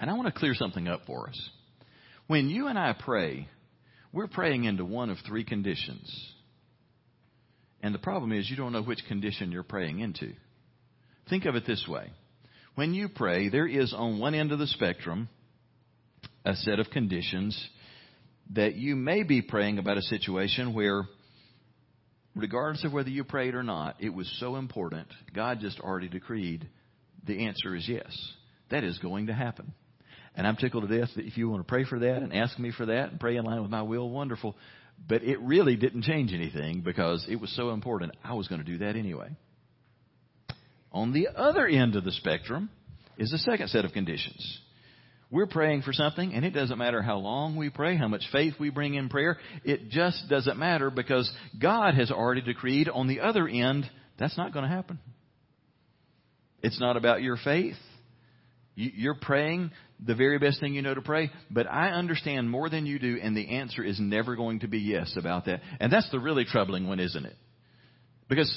And 0.00 0.10
I 0.10 0.14
want 0.14 0.32
to 0.32 0.38
clear 0.38 0.54
something 0.54 0.88
up 0.88 1.02
for 1.06 1.28
us. 1.28 1.50
When 2.26 2.48
you 2.48 2.68
and 2.68 2.78
I 2.78 2.94
pray, 2.98 3.48
we're 4.12 4.28
praying 4.28 4.64
into 4.64 4.84
one 4.84 5.10
of 5.10 5.18
three 5.26 5.44
conditions. 5.44 6.34
And 7.82 7.94
the 7.94 7.98
problem 7.98 8.32
is 8.32 8.48
you 8.50 8.56
don't 8.56 8.72
know 8.72 8.82
which 8.82 9.04
condition 9.08 9.52
you're 9.52 9.62
praying 9.62 10.00
into. 10.00 10.32
Think 11.28 11.44
of 11.44 11.54
it 11.54 11.66
this 11.66 11.86
way. 11.88 12.10
When 12.74 12.94
you 12.94 13.08
pray, 13.08 13.48
there 13.48 13.66
is 13.66 13.94
on 13.94 14.18
one 14.18 14.34
end 14.34 14.52
of 14.52 14.58
the 14.58 14.66
spectrum 14.66 15.28
a 16.44 16.54
set 16.54 16.78
of 16.78 16.90
conditions 16.90 17.68
that 18.54 18.74
you 18.74 18.96
may 18.96 19.22
be 19.22 19.42
praying 19.42 19.78
about 19.78 19.98
a 19.98 20.02
situation 20.02 20.74
where, 20.74 21.04
regardless 22.34 22.84
of 22.84 22.92
whether 22.92 23.10
you 23.10 23.24
prayed 23.24 23.54
or 23.54 23.62
not, 23.62 23.96
it 24.00 24.10
was 24.10 24.30
so 24.40 24.56
important, 24.56 25.08
God 25.34 25.60
just 25.60 25.80
already 25.80 26.08
decreed 26.08 26.68
the 27.26 27.46
answer 27.46 27.74
is 27.74 27.88
yes. 27.88 28.10
That 28.70 28.84
is 28.84 28.98
going 28.98 29.26
to 29.26 29.34
happen. 29.34 29.72
And 30.34 30.46
I'm 30.46 30.56
tickled 30.56 30.88
to 30.88 30.98
death 30.98 31.10
that 31.16 31.26
if 31.26 31.36
you 31.36 31.48
want 31.48 31.60
to 31.60 31.68
pray 31.68 31.84
for 31.84 31.98
that 31.98 32.22
and 32.22 32.32
ask 32.32 32.58
me 32.58 32.72
for 32.72 32.86
that 32.86 33.10
and 33.10 33.20
pray 33.20 33.36
in 33.36 33.44
line 33.44 33.62
with 33.62 33.70
my 33.70 33.82
will, 33.82 34.08
wonderful. 34.08 34.56
But 35.08 35.22
it 35.22 35.40
really 35.40 35.76
didn't 35.76 36.02
change 36.02 36.32
anything 36.32 36.82
because 36.82 37.26
it 37.28 37.36
was 37.36 37.54
so 37.56 37.70
important. 37.70 38.12
I 38.22 38.34
was 38.34 38.48
going 38.48 38.60
to 38.60 38.66
do 38.66 38.78
that 38.78 38.96
anyway. 38.96 39.30
On 40.92 41.12
the 41.12 41.28
other 41.34 41.66
end 41.66 41.96
of 41.96 42.04
the 42.04 42.12
spectrum 42.12 42.70
is 43.16 43.30
the 43.30 43.38
second 43.38 43.68
set 43.68 43.84
of 43.84 43.92
conditions. 43.92 44.60
We're 45.30 45.46
praying 45.46 45.82
for 45.82 45.92
something, 45.92 46.34
and 46.34 46.44
it 46.44 46.50
doesn't 46.50 46.78
matter 46.78 47.02
how 47.02 47.18
long 47.18 47.54
we 47.54 47.70
pray, 47.70 47.96
how 47.96 48.08
much 48.08 48.24
faith 48.32 48.54
we 48.58 48.70
bring 48.70 48.94
in 48.94 49.08
prayer. 49.08 49.38
It 49.64 49.88
just 49.88 50.28
doesn't 50.28 50.58
matter 50.58 50.90
because 50.90 51.30
God 51.60 51.94
has 51.94 52.10
already 52.10 52.40
decreed 52.40 52.88
on 52.88 53.06
the 53.06 53.20
other 53.20 53.46
end 53.46 53.88
that's 54.18 54.36
not 54.36 54.52
going 54.52 54.68
to 54.68 54.74
happen. 54.74 54.98
It's 56.62 56.78
not 56.78 56.96
about 56.96 57.22
your 57.22 57.36
faith. 57.36 57.76
You're 58.80 59.14
praying 59.14 59.70
the 60.04 60.14
very 60.14 60.38
best 60.38 60.60
thing 60.60 60.74
you 60.74 60.82
know 60.82 60.94
to 60.94 61.02
pray, 61.02 61.30
but 61.50 61.66
I 61.66 61.90
understand 61.90 62.50
more 62.50 62.70
than 62.70 62.86
you 62.86 62.98
do, 62.98 63.18
and 63.22 63.36
the 63.36 63.56
answer 63.56 63.84
is 63.84 64.00
never 64.00 64.36
going 64.36 64.60
to 64.60 64.68
be 64.68 64.78
yes 64.78 65.14
about 65.16 65.44
that. 65.44 65.60
And 65.78 65.92
that's 65.92 66.10
the 66.10 66.18
really 66.18 66.44
troubling 66.44 66.88
one, 66.88 67.00
isn't 67.00 67.26
it? 67.26 67.36
Because 68.28 68.50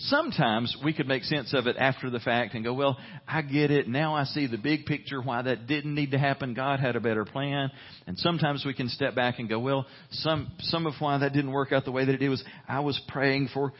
sometimes 0.00 0.76
we 0.84 0.92
could 0.92 1.06
make 1.06 1.24
sense 1.24 1.52
of 1.54 1.66
it 1.66 1.76
after 1.78 2.10
the 2.10 2.20
fact 2.20 2.54
and 2.54 2.64
go, 2.64 2.72
well, 2.72 2.98
I 3.26 3.42
get 3.42 3.70
it. 3.70 3.88
Now 3.88 4.14
I 4.14 4.24
see 4.24 4.46
the 4.46 4.58
big 4.58 4.86
picture 4.86 5.20
why 5.20 5.42
that 5.42 5.66
didn't 5.66 5.94
need 5.94 6.12
to 6.12 6.18
happen. 6.18 6.54
God 6.54 6.80
had 6.80 6.96
a 6.96 7.00
better 7.00 7.24
plan. 7.24 7.70
And 8.06 8.18
sometimes 8.18 8.64
we 8.64 8.74
can 8.74 8.88
step 8.88 9.14
back 9.14 9.38
and 9.38 9.48
go, 9.48 9.58
well, 9.58 9.86
some, 10.10 10.50
some 10.60 10.86
of 10.86 10.94
why 10.98 11.18
that 11.18 11.32
didn't 11.32 11.52
work 11.52 11.72
out 11.72 11.84
the 11.84 11.92
way 11.92 12.04
that 12.04 12.14
it 12.14 12.18
did 12.18 12.28
was 12.28 12.42
I 12.68 12.80
was 12.80 13.00
praying 13.08 13.50
for, 13.52 13.72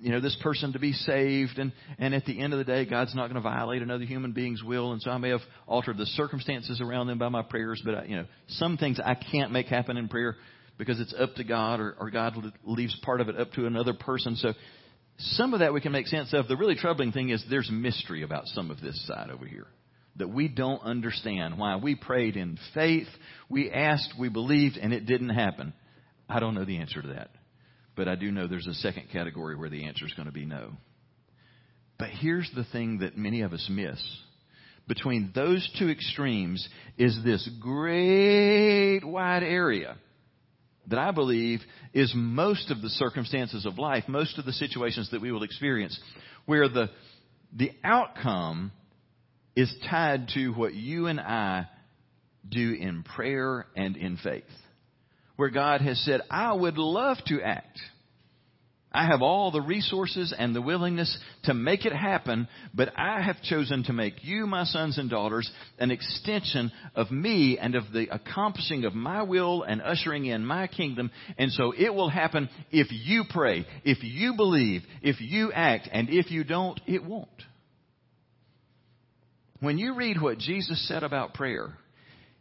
you 0.00 0.10
know, 0.10 0.20
this 0.20 0.36
person 0.42 0.72
to 0.74 0.78
be 0.78 0.92
saved. 0.92 1.58
And, 1.58 1.72
and 1.98 2.14
at 2.14 2.24
the 2.24 2.40
end 2.40 2.52
of 2.52 2.58
the 2.58 2.64
day, 2.64 2.84
God's 2.84 3.14
not 3.14 3.28
going 3.28 3.36
to 3.36 3.40
violate 3.40 3.82
another 3.82 4.04
human 4.04 4.32
being's 4.32 4.62
will. 4.62 4.92
And 4.92 5.00
so 5.00 5.10
I 5.10 5.18
may 5.18 5.30
have 5.30 5.40
altered 5.66 5.96
the 5.96 6.06
circumstances 6.06 6.80
around 6.80 7.06
them 7.06 7.18
by 7.18 7.28
my 7.28 7.42
prayers. 7.42 7.80
But, 7.84 7.94
I, 7.94 8.04
you 8.04 8.16
know, 8.16 8.26
some 8.48 8.76
things 8.76 9.00
I 9.02 9.14
can't 9.14 9.52
make 9.52 9.66
happen 9.66 9.96
in 9.96 10.08
prayer 10.08 10.36
because 10.78 11.00
it's 11.00 11.14
up 11.18 11.34
to 11.36 11.44
God 11.44 11.80
or, 11.80 11.94
or 11.98 12.10
God 12.10 12.34
leaves 12.64 12.98
part 13.02 13.20
of 13.20 13.28
it 13.28 13.38
up 13.38 13.52
to 13.52 13.66
another 13.66 13.94
person. 13.94 14.36
So, 14.36 14.52
some 15.18 15.54
of 15.54 15.60
that 15.60 15.72
we 15.72 15.80
can 15.80 15.92
make 15.92 16.06
sense 16.06 16.32
of. 16.32 16.48
The 16.48 16.56
really 16.56 16.74
troubling 16.74 17.12
thing 17.12 17.30
is 17.30 17.44
there's 17.48 17.70
mystery 17.70 18.22
about 18.22 18.46
some 18.46 18.70
of 18.70 18.80
this 18.80 19.06
side 19.06 19.30
over 19.30 19.46
here 19.46 19.66
that 20.16 20.28
we 20.28 20.48
don't 20.48 20.82
understand. 20.82 21.58
Why 21.58 21.76
we 21.76 21.94
prayed 21.94 22.36
in 22.36 22.58
faith, 22.74 23.08
we 23.48 23.70
asked, 23.70 24.14
we 24.18 24.28
believed, 24.28 24.76
and 24.76 24.92
it 24.92 25.06
didn't 25.06 25.30
happen. 25.30 25.72
I 26.28 26.40
don't 26.40 26.54
know 26.54 26.64
the 26.64 26.78
answer 26.78 27.00
to 27.00 27.08
that. 27.08 27.30
But 27.94 28.08
I 28.08 28.14
do 28.14 28.30
know 28.30 28.46
there's 28.46 28.66
a 28.66 28.74
second 28.74 29.08
category 29.12 29.56
where 29.56 29.70
the 29.70 29.84
answer 29.84 30.06
is 30.06 30.14
going 30.14 30.26
to 30.26 30.32
be 30.32 30.46
no. 30.46 30.72
But 31.98 32.08
here's 32.10 32.50
the 32.54 32.64
thing 32.64 32.98
that 32.98 33.16
many 33.16 33.42
of 33.42 33.52
us 33.52 33.66
miss. 33.70 34.02
Between 34.88 35.30
those 35.34 35.68
two 35.78 35.88
extremes 35.88 36.66
is 36.98 37.16
this 37.24 37.48
great 37.60 39.04
wide 39.04 39.44
area 39.44 39.96
that 40.88 40.98
I 40.98 41.10
believe 41.10 41.60
is 41.92 42.12
most 42.14 42.70
of 42.70 42.82
the 42.82 42.88
circumstances 42.88 43.66
of 43.66 43.78
life, 43.78 44.04
most 44.08 44.38
of 44.38 44.44
the 44.44 44.52
situations 44.52 45.10
that 45.10 45.20
we 45.20 45.32
will 45.32 45.42
experience, 45.42 45.98
where 46.46 46.68
the, 46.68 46.90
the 47.52 47.70
outcome 47.84 48.72
is 49.54 49.72
tied 49.88 50.28
to 50.34 50.48
what 50.50 50.74
you 50.74 51.06
and 51.06 51.20
I 51.20 51.68
do 52.48 52.72
in 52.72 53.02
prayer 53.02 53.66
and 53.76 53.96
in 53.96 54.16
faith. 54.16 54.44
Where 55.36 55.50
God 55.50 55.80
has 55.80 56.02
said, 56.04 56.22
I 56.30 56.52
would 56.52 56.78
love 56.78 57.18
to 57.26 57.40
act. 57.42 57.78
I 58.92 59.06
have 59.06 59.22
all 59.22 59.50
the 59.50 59.60
resources 59.60 60.34
and 60.36 60.54
the 60.54 60.60
willingness 60.60 61.18
to 61.44 61.54
make 61.54 61.86
it 61.86 61.94
happen, 61.94 62.46
but 62.74 62.92
I 62.96 63.22
have 63.22 63.42
chosen 63.42 63.84
to 63.84 63.92
make 63.92 64.22
you, 64.22 64.46
my 64.46 64.64
sons 64.64 64.98
and 64.98 65.08
daughters, 65.08 65.50
an 65.78 65.90
extension 65.90 66.70
of 66.94 67.10
me 67.10 67.58
and 67.58 67.74
of 67.74 67.84
the 67.92 68.08
accomplishing 68.12 68.84
of 68.84 68.94
my 68.94 69.22
will 69.22 69.62
and 69.62 69.80
ushering 69.80 70.26
in 70.26 70.44
my 70.44 70.66
kingdom. 70.66 71.10
And 71.38 71.50
so 71.52 71.72
it 71.76 71.94
will 71.94 72.10
happen 72.10 72.50
if 72.70 72.88
you 72.90 73.24
pray, 73.28 73.66
if 73.84 73.98
you 74.02 74.34
believe, 74.36 74.82
if 75.02 75.20
you 75.20 75.52
act, 75.52 75.88
and 75.90 76.08
if 76.10 76.30
you 76.30 76.44
don't, 76.44 76.78
it 76.86 77.02
won't. 77.02 77.28
When 79.60 79.78
you 79.78 79.94
read 79.94 80.20
what 80.20 80.38
Jesus 80.38 80.86
said 80.88 81.02
about 81.02 81.34
prayer, 81.34 81.78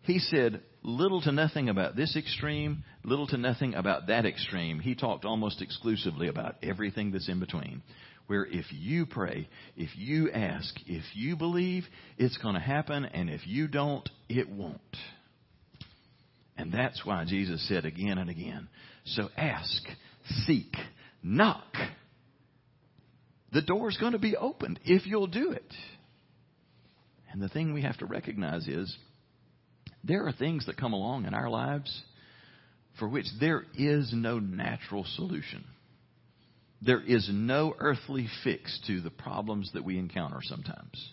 he 0.02 0.20
said, 0.20 0.62
little 0.84 1.22
to 1.22 1.32
nothing 1.32 1.70
about 1.70 1.96
this 1.96 2.16
extreme, 2.16 2.84
little 3.04 3.28
to 3.28 3.38
nothing 3.38 3.76
about 3.76 4.08
that 4.08 4.26
extreme. 4.26 4.80
He 4.80 4.96
talked 4.96 5.26
almost 5.26 5.62
exclusively 5.62 6.28
about 6.28 6.56
everything 6.64 7.12
that's 7.12 7.30
in 7.30 7.40
between. 7.40 7.82
Where 8.28 8.46
if 8.46 8.66
you 8.72 9.06
pray, 9.06 9.50
if 9.76 9.90
you 9.96 10.32
ask, 10.32 10.74
if 10.88 11.04
you 11.14 11.36
believe, 11.36 11.84
it's 12.18 12.38
going 12.38 12.56
to 12.56 12.62
happen, 12.62 13.06
and 13.06 13.30
if 13.30 13.46
you 13.46 13.68
don't, 13.68 14.08
it 14.30 14.50
won't. 14.50 14.80
And 16.58 16.72
that's 16.72 17.06
why 17.06 17.26
Jesus 17.26 17.68
said 17.68 17.86
again 17.86 18.18
and 18.18 18.30
again, 18.30 18.70
so 19.06 19.30
ask, 19.36 19.84
seek, 20.46 20.74
knock. 21.24 21.74
The 23.52 23.62
door's 23.62 23.98
going 23.98 24.14
to 24.14 24.20
be 24.20 24.38
opened 24.38 24.80
if 24.86 25.06
you'll 25.06 25.28
do 25.28 25.52
it. 25.52 25.74
And 27.32 27.42
the 27.42 27.50
thing 27.50 27.74
we 27.74 27.82
have 27.82 27.98
to 27.98 28.06
recognize 28.06 28.68
is 28.68 28.96
there 30.04 30.26
are 30.28 30.32
things 30.32 30.66
that 30.66 30.78
come 30.78 30.94
along 30.94 31.26
in 31.26 31.34
our 31.34 31.50
lives 31.50 32.02
for 33.00 33.08
which 33.08 33.26
there 33.40 33.66
is 33.76 34.12
no 34.14 34.40
natural 34.40 35.06
solution. 35.16 35.64
There 36.82 37.02
is 37.02 37.30
no 37.32 37.76
earthly 37.80 38.28
fix 38.44 38.80
to 38.88 39.02
the 39.02 39.12
problems 39.12 39.72
that 39.74 39.86
we 39.86 40.00
encounter 40.00 40.40
sometimes. 40.42 41.10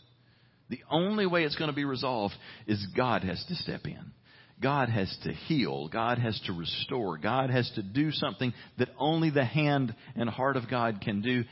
The 0.70 0.80
only 0.90 1.26
way 1.26 1.44
it's 1.44 1.56
going 1.56 1.70
to 1.70 1.76
be 1.76 1.84
resolved 1.84 2.34
is 2.66 2.84
God 2.96 3.22
has 3.22 3.42
to 3.48 3.54
step 3.54 3.86
in. 3.86 4.12
God 4.60 4.88
has 4.88 5.14
to 5.24 5.32
heal. 5.32 5.88
God 5.88 6.18
has 6.18 6.40
to 6.46 6.52
restore. 6.52 7.16
God 7.16 7.50
has 7.50 7.70
to 7.76 7.82
do 7.82 8.10
something 8.10 8.52
that 8.78 8.88
only 8.98 9.30
the 9.30 9.44
hand 9.44 9.94
and 10.16 10.28
heart 10.28 10.56
of 10.56 10.68
God 10.68 11.00
can 11.00 11.22
do. 11.22 11.44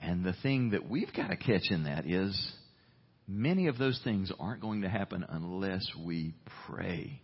And 0.00 0.24
the 0.24 0.34
thing 0.42 0.70
that 0.70 0.88
we've 0.88 1.12
got 1.14 1.28
to 1.28 1.36
catch 1.36 1.70
in 1.70 1.84
that 1.84 2.06
is 2.06 2.52
many 3.30 3.68
of 3.68 3.78
those 3.78 4.00
things 4.02 4.32
aren't 4.40 4.60
going 4.60 4.82
to 4.82 4.88
happen 4.88 5.24
unless 5.28 5.86
we 6.04 6.34
pray 6.66 7.20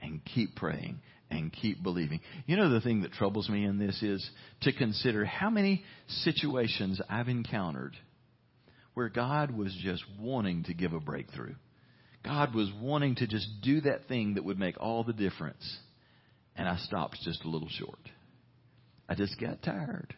and 0.00 0.20
keep 0.24 0.54
praying 0.56 1.00
and 1.30 1.52
keep 1.52 1.82
believing. 1.82 2.20
You 2.46 2.56
know, 2.56 2.70
the 2.70 2.80
thing 2.80 3.02
that 3.02 3.12
troubles 3.12 3.48
me 3.48 3.64
in 3.64 3.78
this 3.78 4.02
is 4.02 4.28
to 4.62 4.72
consider 4.72 5.24
how 5.24 5.50
many 5.50 5.84
situations 6.08 7.00
I've 7.08 7.28
encountered 7.28 7.96
where 8.94 9.08
God 9.08 9.56
was 9.56 9.74
just 9.82 10.04
wanting 10.18 10.64
to 10.64 10.74
give 10.74 10.92
a 10.92 11.00
breakthrough. 11.00 11.54
God 12.24 12.54
was 12.54 12.70
wanting 12.80 13.14
to 13.16 13.26
just 13.26 13.46
do 13.62 13.80
that 13.82 14.08
thing 14.08 14.34
that 14.34 14.44
would 14.44 14.58
make 14.58 14.78
all 14.78 15.04
the 15.04 15.12
difference. 15.12 15.78
And 16.56 16.68
I 16.68 16.76
stopped 16.78 17.18
just 17.24 17.44
a 17.44 17.48
little 17.48 17.68
short. 17.70 18.00
I 19.08 19.14
just 19.14 19.40
got 19.40 19.62
tired. 19.62 20.14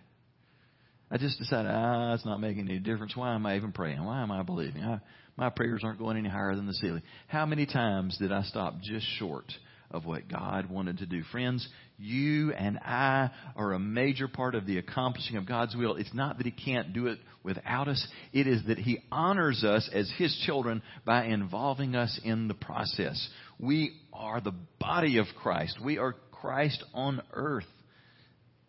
I 1.12 1.18
just 1.18 1.38
decided, 1.38 1.70
ah, 1.70 2.14
it's 2.14 2.24
not 2.24 2.40
making 2.40 2.70
any 2.70 2.78
difference. 2.78 3.14
Why 3.14 3.34
am 3.34 3.44
I 3.44 3.56
even 3.56 3.72
praying? 3.72 4.02
Why 4.02 4.22
am 4.22 4.32
I 4.32 4.42
believing? 4.42 4.82
I, 4.82 4.98
my 5.36 5.50
prayers 5.50 5.82
aren't 5.84 5.98
going 5.98 6.16
any 6.16 6.30
higher 6.30 6.56
than 6.56 6.66
the 6.66 6.72
ceiling. 6.72 7.02
How 7.26 7.44
many 7.44 7.66
times 7.66 8.16
did 8.16 8.32
I 8.32 8.42
stop 8.44 8.80
just 8.80 9.06
short 9.18 9.44
of 9.90 10.06
what 10.06 10.26
God 10.26 10.70
wanted 10.70 10.98
to 10.98 11.06
do? 11.06 11.22
Friends, 11.30 11.68
you 11.98 12.54
and 12.54 12.78
I 12.78 13.28
are 13.56 13.74
a 13.74 13.78
major 13.78 14.26
part 14.26 14.54
of 14.54 14.64
the 14.64 14.78
accomplishing 14.78 15.36
of 15.36 15.44
God's 15.44 15.76
will. 15.76 15.96
It's 15.96 16.14
not 16.14 16.38
that 16.38 16.46
He 16.46 16.50
can't 16.50 16.94
do 16.94 17.08
it 17.08 17.18
without 17.42 17.88
us. 17.88 18.06
It 18.32 18.46
is 18.46 18.62
that 18.68 18.78
He 18.78 19.00
honors 19.12 19.64
us 19.64 19.90
as 19.92 20.10
His 20.16 20.34
children 20.46 20.82
by 21.04 21.26
involving 21.26 21.94
us 21.94 22.18
in 22.24 22.48
the 22.48 22.54
process. 22.54 23.28
We 23.58 24.00
are 24.14 24.40
the 24.40 24.54
body 24.80 25.18
of 25.18 25.26
Christ. 25.42 25.76
We 25.84 25.98
are 25.98 26.16
Christ 26.30 26.82
on 26.94 27.20
earth 27.34 27.66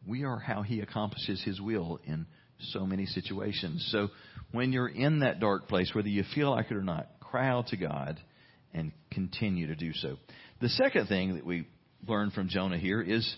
we 0.07 0.23
are 0.23 0.39
how 0.39 0.61
he 0.61 0.81
accomplishes 0.81 1.41
his 1.43 1.61
will 1.61 1.99
in 2.05 2.25
so 2.71 2.85
many 2.85 3.05
situations. 3.05 3.87
So 3.91 4.09
when 4.51 4.71
you're 4.71 4.87
in 4.87 5.19
that 5.19 5.39
dark 5.39 5.67
place, 5.67 5.91
whether 5.93 6.07
you 6.07 6.23
feel 6.35 6.51
like 6.51 6.71
it 6.71 6.77
or 6.77 6.83
not, 6.83 7.07
cry 7.19 7.47
out 7.47 7.67
to 7.67 7.77
God 7.77 8.19
and 8.73 8.91
continue 9.11 9.67
to 9.67 9.75
do 9.75 9.93
so. 9.93 10.17
The 10.61 10.69
second 10.69 11.07
thing 11.07 11.35
that 11.35 11.45
we 11.45 11.67
learn 12.07 12.31
from 12.31 12.49
Jonah 12.49 12.77
here 12.77 13.01
is 13.01 13.35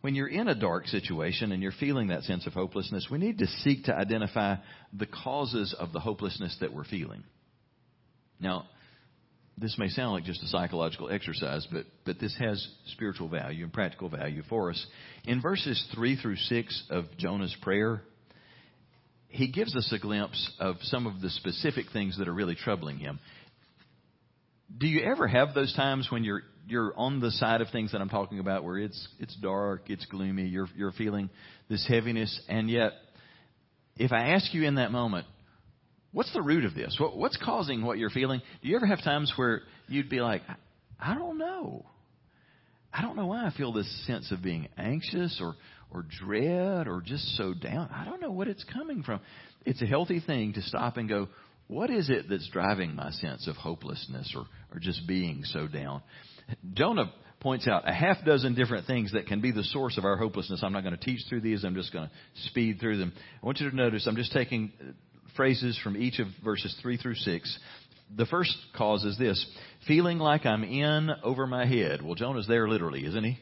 when 0.00 0.14
you're 0.14 0.28
in 0.28 0.48
a 0.48 0.54
dark 0.54 0.86
situation 0.86 1.52
and 1.52 1.62
you're 1.62 1.72
feeling 1.72 2.08
that 2.08 2.22
sense 2.22 2.46
of 2.46 2.52
hopelessness, 2.52 3.08
we 3.10 3.18
need 3.18 3.38
to 3.38 3.46
seek 3.46 3.84
to 3.84 3.94
identify 3.94 4.56
the 4.92 5.06
causes 5.06 5.74
of 5.78 5.92
the 5.92 6.00
hopelessness 6.00 6.56
that 6.60 6.72
we're 6.72 6.84
feeling. 6.84 7.24
Now, 8.40 8.66
this 9.60 9.76
may 9.78 9.88
sound 9.88 10.12
like 10.12 10.24
just 10.24 10.42
a 10.42 10.46
psychological 10.46 11.10
exercise, 11.10 11.66
but, 11.70 11.84
but 12.04 12.18
this 12.20 12.36
has 12.38 12.66
spiritual 12.88 13.28
value 13.28 13.64
and 13.64 13.72
practical 13.72 14.08
value 14.08 14.42
for 14.48 14.70
us. 14.70 14.86
In 15.24 15.40
verses 15.40 15.84
3 15.94 16.16
through 16.16 16.36
6 16.36 16.84
of 16.90 17.04
Jonah's 17.18 17.56
prayer, 17.62 18.02
he 19.28 19.50
gives 19.50 19.76
us 19.76 19.92
a 19.92 19.98
glimpse 19.98 20.50
of 20.58 20.76
some 20.82 21.06
of 21.06 21.20
the 21.20 21.30
specific 21.30 21.86
things 21.92 22.18
that 22.18 22.28
are 22.28 22.34
really 22.34 22.54
troubling 22.54 22.98
him. 22.98 23.18
Do 24.76 24.86
you 24.86 25.02
ever 25.04 25.26
have 25.26 25.54
those 25.54 25.74
times 25.74 26.08
when 26.10 26.24
you're 26.24 26.42
you're 26.66 26.92
on 26.98 27.20
the 27.20 27.30
side 27.30 27.62
of 27.62 27.68
things 27.70 27.92
that 27.92 28.02
I'm 28.02 28.10
talking 28.10 28.40
about 28.40 28.62
where 28.62 28.76
it's 28.76 29.08
it's 29.18 29.34
dark, 29.36 29.88
it's 29.88 30.04
gloomy, 30.06 30.46
you're 30.46 30.68
you're 30.76 30.92
feeling 30.92 31.30
this 31.70 31.86
heaviness 31.88 32.38
and 32.48 32.68
yet 32.68 32.92
if 33.96 34.12
I 34.12 34.34
ask 34.34 34.52
you 34.52 34.64
in 34.64 34.76
that 34.76 34.92
moment, 34.92 35.26
What's 36.12 36.32
the 36.32 36.42
root 36.42 36.64
of 36.64 36.74
this? 36.74 36.98
what's 36.98 37.36
causing 37.36 37.84
what 37.84 37.98
you're 37.98 38.10
feeling? 38.10 38.40
Do 38.62 38.68
you 38.68 38.76
ever 38.76 38.86
have 38.86 39.02
times 39.02 39.32
where 39.36 39.62
you'd 39.88 40.08
be 40.08 40.20
like, 40.20 40.42
I 40.98 41.14
don't 41.14 41.38
know. 41.38 41.84
I 42.92 43.02
don't 43.02 43.16
know 43.16 43.26
why 43.26 43.46
I 43.46 43.52
feel 43.56 43.72
this 43.72 44.06
sense 44.06 44.32
of 44.32 44.42
being 44.42 44.68
anxious 44.78 45.38
or, 45.40 45.54
or 45.90 46.04
dread 46.24 46.88
or 46.88 47.02
just 47.04 47.36
so 47.36 47.52
down. 47.52 47.90
I 47.92 48.04
don't 48.04 48.20
know 48.20 48.32
what 48.32 48.48
it's 48.48 48.64
coming 48.64 49.02
from. 49.02 49.20
It's 49.66 49.82
a 49.82 49.86
healthy 49.86 50.20
thing 50.20 50.54
to 50.54 50.62
stop 50.62 50.96
and 50.96 51.08
go, 51.08 51.28
what 51.66 51.90
is 51.90 52.08
it 52.08 52.30
that's 52.30 52.48
driving 52.48 52.94
my 52.94 53.10
sense 53.10 53.46
of 53.46 53.56
hopelessness 53.56 54.32
or, 54.34 54.46
or 54.74 54.80
just 54.80 55.06
being 55.06 55.42
so 55.44 55.68
down? 55.68 56.02
Jonah 56.72 57.12
points 57.40 57.68
out 57.68 57.88
a 57.88 57.92
half 57.92 58.16
dozen 58.24 58.54
different 58.54 58.86
things 58.86 59.12
that 59.12 59.26
can 59.26 59.40
be 59.40 59.52
the 59.52 59.62
source 59.64 59.98
of 59.98 60.04
our 60.04 60.16
hopelessness. 60.16 60.60
I'm 60.62 60.72
not 60.72 60.82
going 60.82 60.96
to 60.96 61.04
teach 61.04 61.20
through 61.28 61.42
these. 61.42 61.64
I'm 61.64 61.74
just 61.74 61.92
going 61.92 62.08
to 62.08 62.42
speed 62.48 62.78
through 62.80 62.98
them. 62.98 63.12
I 63.42 63.46
want 63.46 63.60
you 63.60 63.68
to 63.70 63.76
notice 63.76 64.06
I'm 64.06 64.16
just 64.16 64.32
taking 64.32 64.72
phrases 65.38 65.78
from 65.84 65.96
each 65.96 66.18
of 66.18 66.26
verses 66.44 66.76
3 66.82 66.96
through 66.98 67.14
6. 67.14 67.58
The 68.16 68.26
first 68.26 68.54
cause 68.76 69.04
is 69.04 69.16
this 69.16 69.46
feeling 69.86 70.18
like 70.18 70.44
I'm 70.44 70.64
in 70.64 71.10
over 71.22 71.46
my 71.46 71.64
head. 71.64 72.02
Well, 72.02 72.16
Jonah's 72.16 72.48
there 72.48 72.68
literally, 72.68 73.06
isn't 73.06 73.24
he? 73.24 73.38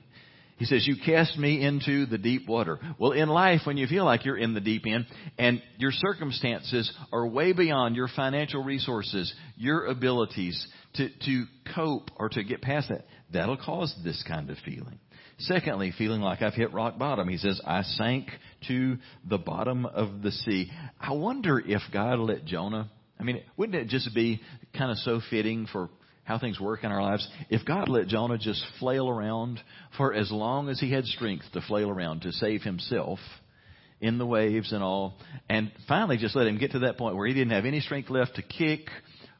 He 0.58 0.66
says, 0.66 0.86
You 0.86 0.96
cast 1.04 1.38
me 1.38 1.64
into 1.64 2.04
the 2.04 2.18
deep 2.18 2.46
water. 2.46 2.78
Well, 2.98 3.12
in 3.12 3.30
life, 3.30 3.62
when 3.64 3.78
you 3.78 3.86
feel 3.86 4.04
like 4.04 4.26
you're 4.26 4.36
in 4.36 4.52
the 4.52 4.60
deep 4.60 4.84
end 4.86 5.06
and 5.38 5.62
your 5.78 5.92
circumstances 5.92 6.92
are 7.12 7.26
way 7.26 7.52
beyond 7.52 7.96
your 7.96 8.08
financial 8.14 8.62
resources, 8.62 9.32
your 9.56 9.86
abilities 9.86 10.66
to, 10.94 11.08
to 11.08 11.44
cope 11.74 12.10
or 12.16 12.28
to 12.30 12.44
get 12.44 12.60
past 12.60 12.90
that, 12.90 13.06
that'll 13.32 13.56
cause 13.56 13.94
this 14.04 14.22
kind 14.28 14.50
of 14.50 14.58
feeling. 14.64 14.98
Secondly, 15.38 15.92
feeling 15.96 16.22
like 16.22 16.40
I've 16.40 16.54
hit 16.54 16.72
rock 16.72 16.98
bottom. 16.98 17.28
He 17.28 17.36
says, 17.36 17.60
I 17.64 17.82
sank 17.82 18.28
to 18.68 18.96
the 19.28 19.36
bottom 19.36 19.84
of 19.84 20.22
the 20.22 20.32
sea. 20.32 20.70
I 20.98 21.12
wonder 21.12 21.58
if 21.58 21.82
God 21.92 22.18
let 22.18 22.46
Jonah, 22.46 22.90
I 23.20 23.22
mean, 23.22 23.42
wouldn't 23.56 23.76
it 23.76 23.88
just 23.88 24.14
be 24.14 24.40
kind 24.76 24.90
of 24.90 24.96
so 24.98 25.20
fitting 25.30 25.66
for 25.70 25.90
how 26.24 26.38
things 26.38 26.58
work 26.58 26.84
in 26.84 26.90
our 26.90 27.02
lives? 27.02 27.28
If 27.50 27.66
God 27.66 27.88
let 27.90 28.08
Jonah 28.08 28.38
just 28.38 28.64
flail 28.80 29.10
around 29.10 29.60
for 29.98 30.14
as 30.14 30.30
long 30.30 30.70
as 30.70 30.80
he 30.80 30.90
had 30.90 31.04
strength 31.04 31.44
to 31.52 31.60
flail 31.60 31.90
around 31.90 32.22
to 32.22 32.32
save 32.32 32.62
himself 32.62 33.18
in 34.00 34.16
the 34.18 34.26
waves 34.26 34.72
and 34.72 34.82
all, 34.82 35.18
and 35.50 35.70
finally 35.86 36.16
just 36.16 36.34
let 36.34 36.46
him 36.46 36.58
get 36.58 36.72
to 36.72 36.80
that 36.80 36.96
point 36.96 37.16
where 37.16 37.26
he 37.26 37.34
didn't 37.34 37.52
have 37.52 37.64
any 37.66 37.80
strength 37.80 38.08
left 38.08 38.36
to 38.36 38.42
kick 38.42 38.88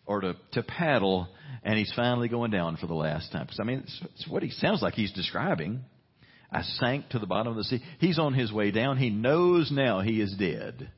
or 0.07 0.21
to, 0.21 0.37
to 0.53 0.63
paddle, 0.63 1.29
and 1.63 1.79
he's 1.79 1.93
finally 1.95 2.29
going 2.29 2.51
down 2.51 2.77
for 2.77 2.87
the 2.87 2.95
last 2.95 3.33
time. 3.33 3.45
Because, 3.45 3.61
I 3.61 3.65
mean, 3.65 3.81
it's, 3.81 4.01
it's 4.15 4.29
what 4.29 4.43
he 4.43 4.51
sounds 4.51 4.83
like 4.83 4.95
he's 4.95 5.13
describing. 5.13 5.81
I 6.51 6.63
sank 6.63 7.09
to 7.11 7.19
the 7.19 7.27
bottom 7.27 7.51
of 7.51 7.57
the 7.57 7.65
sea. 7.65 7.83
He's 7.99 8.19
on 8.19 8.33
his 8.33 8.53
way 8.53 8.71
down. 8.71 8.99
He 8.99 9.11
knows 9.11 9.71
now 9.71 10.01
he 10.01 10.21
is 10.21 10.35
dead. 10.39 10.91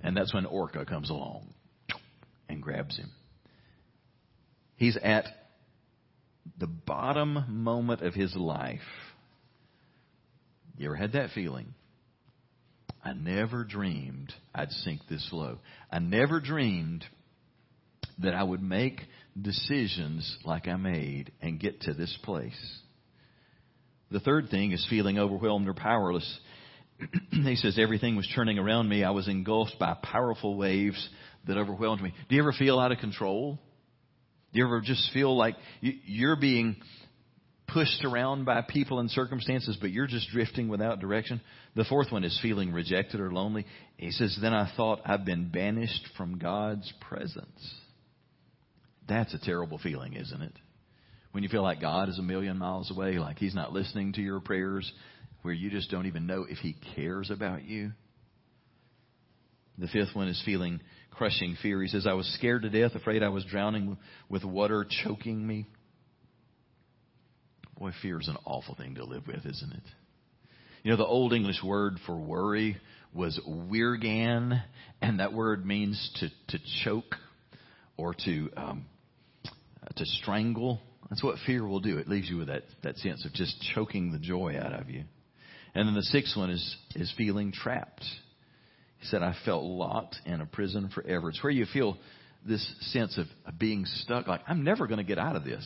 And 0.00 0.16
that's 0.16 0.32
when 0.32 0.46
Orca 0.46 0.84
comes 0.84 1.10
along 1.10 1.48
and 2.48 2.62
grabs 2.62 2.96
him. 2.96 3.10
He's 4.76 4.96
at 4.96 5.26
the 6.58 6.66
bottom 6.66 7.44
moment 7.48 8.02
of 8.02 8.14
his 8.14 8.34
life. 8.36 8.80
You 10.78 10.86
ever 10.86 10.96
had 10.96 11.12
that 11.12 11.30
feeling? 11.30 11.74
I 13.02 13.12
never 13.12 13.64
dreamed 13.64 14.32
I'd 14.54 14.70
sink 14.70 15.00
this 15.08 15.28
low. 15.32 15.58
I 15.90 15.98
never 15.98 16.40
dreamed 16.40 17.04
that 18.18 18.34
I 18.34 18.42
would 18.42 18.62
make 18.62 19.00
decisions 19.40 20.38
like 20.44 20.68
I 20.68 20.76
made 20.76 21.32
and 21.42 21.60
get 21.60 21.82
to 21.82 21.94
this 21.94 22.16
place. 22.22 22.80
The 24.10 24.20
third 24.20 24.48
thing 24.50 24.72
is 24.72 24.86
feeling 24.88 25.18
overwhelmed 25.18 25.68
or 25.68 25.74
powerless. 25.74 26.40
he 27.30 27.56
says, 27.56 27.78
Everything 27.78 28.16
was 28.16 28.30
turning 28.34 28.58
around 28.58 28.88
me. 28.88 29.04
I 29.04 29.10
was 29.10 29.28
engulfed 29.28 29.78
by 29.78 29.96
powerful 30.02 30.56
waves 30.56 31.08
that 31.46 31.56
overwhelmed 31.56 32.02
me. 32.02 32.12
Do 32.28 32.36
you 32.36 32.42
ever 32.42 32.52
feel 32.52 32.78
out 32.78 32.92
of 32.92 32.98
control? 32.98 33.58
Do 34.52 34.58
you 34.58 34.64
ever 34.64 34.80
just 34.80 35.12
feel 35.12 35.36
like 35.36 35.56
you're 35.80 36.36
being 36.36 36.76
pushed 37.68 38.04
around 38.04 38.44
by 38.44 38.62
people 38.62 39.00
and 39.00 39.10
circumstances, 39.10 39.76
but 39.80 39.90
you're 39.90 40.06
just 40.06 40.30
drifting 40.30 40.68
without 40.68 41.00
direction? 41.00 41.40
The 41.74 41.84
fourth 41.84 42.12
one 42.12 42.24
is 42.24 42.38
feeling 42.40 42.72
rejected 42.72 43.20
or 43.20 43.32
lonely. 43.32 43.66
He 43.96 44.12
says, 44.12 44.38
Then 44.40 44.54
I 44.54 44.72
thought 44.76 45.00
I've 45.04 45.24
been 45.24 45.50
banished 45.50 46.06
from 46.16 46.38
God's 46.38 46.90
presence. 47.08 47.74
That's 49.08 49.34
a 49.34 49.38
terrible 49.38 49.78
feeling, 49.78 50.14
isn't 50.14 50.42
it? 50.42 50.52
When 51.32 51.42
you 51.42 51.48
feel 51.48 51.62
like 51.62 51.80
God 51.80 52.08
is 52.08 52.18
a 52.18 52.22
million 52.22 52.58
miles 52.58 52.90
away, 52.90 53.18
like 53.18 53.38
He's 53.38 53.54
not 53.54 53.72
listening 53.72 54.14
to 54.14 54.22
your 54.22 54.40
prayers, 54.40 54.90
where 55.42 55.54
you 55.54 55.70
just 55.70 55.90
don't 55.90 56.06
even 56.06 56.26
know 56.26 56.46
if 56.48 56.58
He 56.58 56.76
cares 56.94 57.30
about 57.30 57.64
you. 57.64 57.92
The 59.78 59.88
fifth 59.88 60.14
one 60.14 60.28
is 60.28 60.42
feeling 60.44 60.80
crushing 61.10 61.56
fear. 61.60 61.82
He 61.82 61.88
says, 61.88 62.06
I 62.06 62.14
was 62.14 62.26
scared 62.38 62.62
to 62.62 62.70
death, 62.70 62.94
afraid 62.94 63.22
I 63.22 63.28
was 63.28 63.44
drowning 63.44 63.98
with 64.28 64.44
water 64.44 64.86
choking 65.04 65.46
me. 65.46 65.66
Boy, 67.78 67.90
fear 68.00 68.18
is 68.18 68.28
an 68.28 68.38
awful 68.46 68.74
thing 68.74 68.94
to 68.94 69.04
live 69.04 69.26
with, 69.26 69.44
isn't 69.44 69.72
it? 69.72 69.82
You 70.82 70.92
know, 70.92 70.96
the 70.96 71.04
Old 71.04 71.32
English 71.32 71.62
word 71.62 71.98
for 72.06 72.16
worry 72.16 72.78
was 73.12 73.38
wyrgan, 73.46 74.62
and 75.02 75.20
that 75.20 75.32
word 75.32 75.66
means 75.66 76.10
to, 76.20 76.28
to 76.56 76.64
choke 76.84 77.16
or 77.96 78.14
to 78.24 78.50
um, 78.56 78.86
to 79.94 80.04
strangle 80.04 80.80
That's 81.10 81.22
what 81.22 81.36
fear 81.46 81.66
will 81.66 81.80
do. 81.80 81.98
It 81.98 82.08
leaves 82.08 82.28
you 82.28 82.38
with 82.38 82.48
that, 82.48 82.64
that 82.82 82.96
sense 82.98 83.24
of 83.24 83.32
just 83.32 83.56
choking 83.74 84.12
the 84.12 84.18
joy 84.18 84.58
out 84.58 84.72
of 84.72 84.90
you. 84.90 85.04
And 85.74 85.86
then 85.86 85.94
the 85.94 86.02
sixth 86.02 86.36
one 86.36 86.50
is, 86.50 86.76
is 86.94 87.12
feeling 87.16 87.52
trapped. 87.52 88.04
He 88.98 89.06
said, 89.06 89.22
I 89.22 89.34
felt 89.44 89.62
locked 89.62 90.16
in 90.24 90.40
a 90.40 90.46
prison 90.46 90.90
forever. 90.94 91.28
It's 91.28 91.42
where 91.42 91.52
you 91.52 91.66
feel 91.72 91.96
this 92.46 92.66
sense 92.92 93.18
of, 93.18 93.26
of 93.44 93.58
being 93.58 93.84
stuck, 93.84 94.26
like, 94.26 94.40
I'm 94.48 94.64
never 94.64 94.86
going 94.86 94.98
to 94.98 95.04
get 95.04 95.18
out 95.18 95.36
of 95.36 95.44
this. 95.44 95.64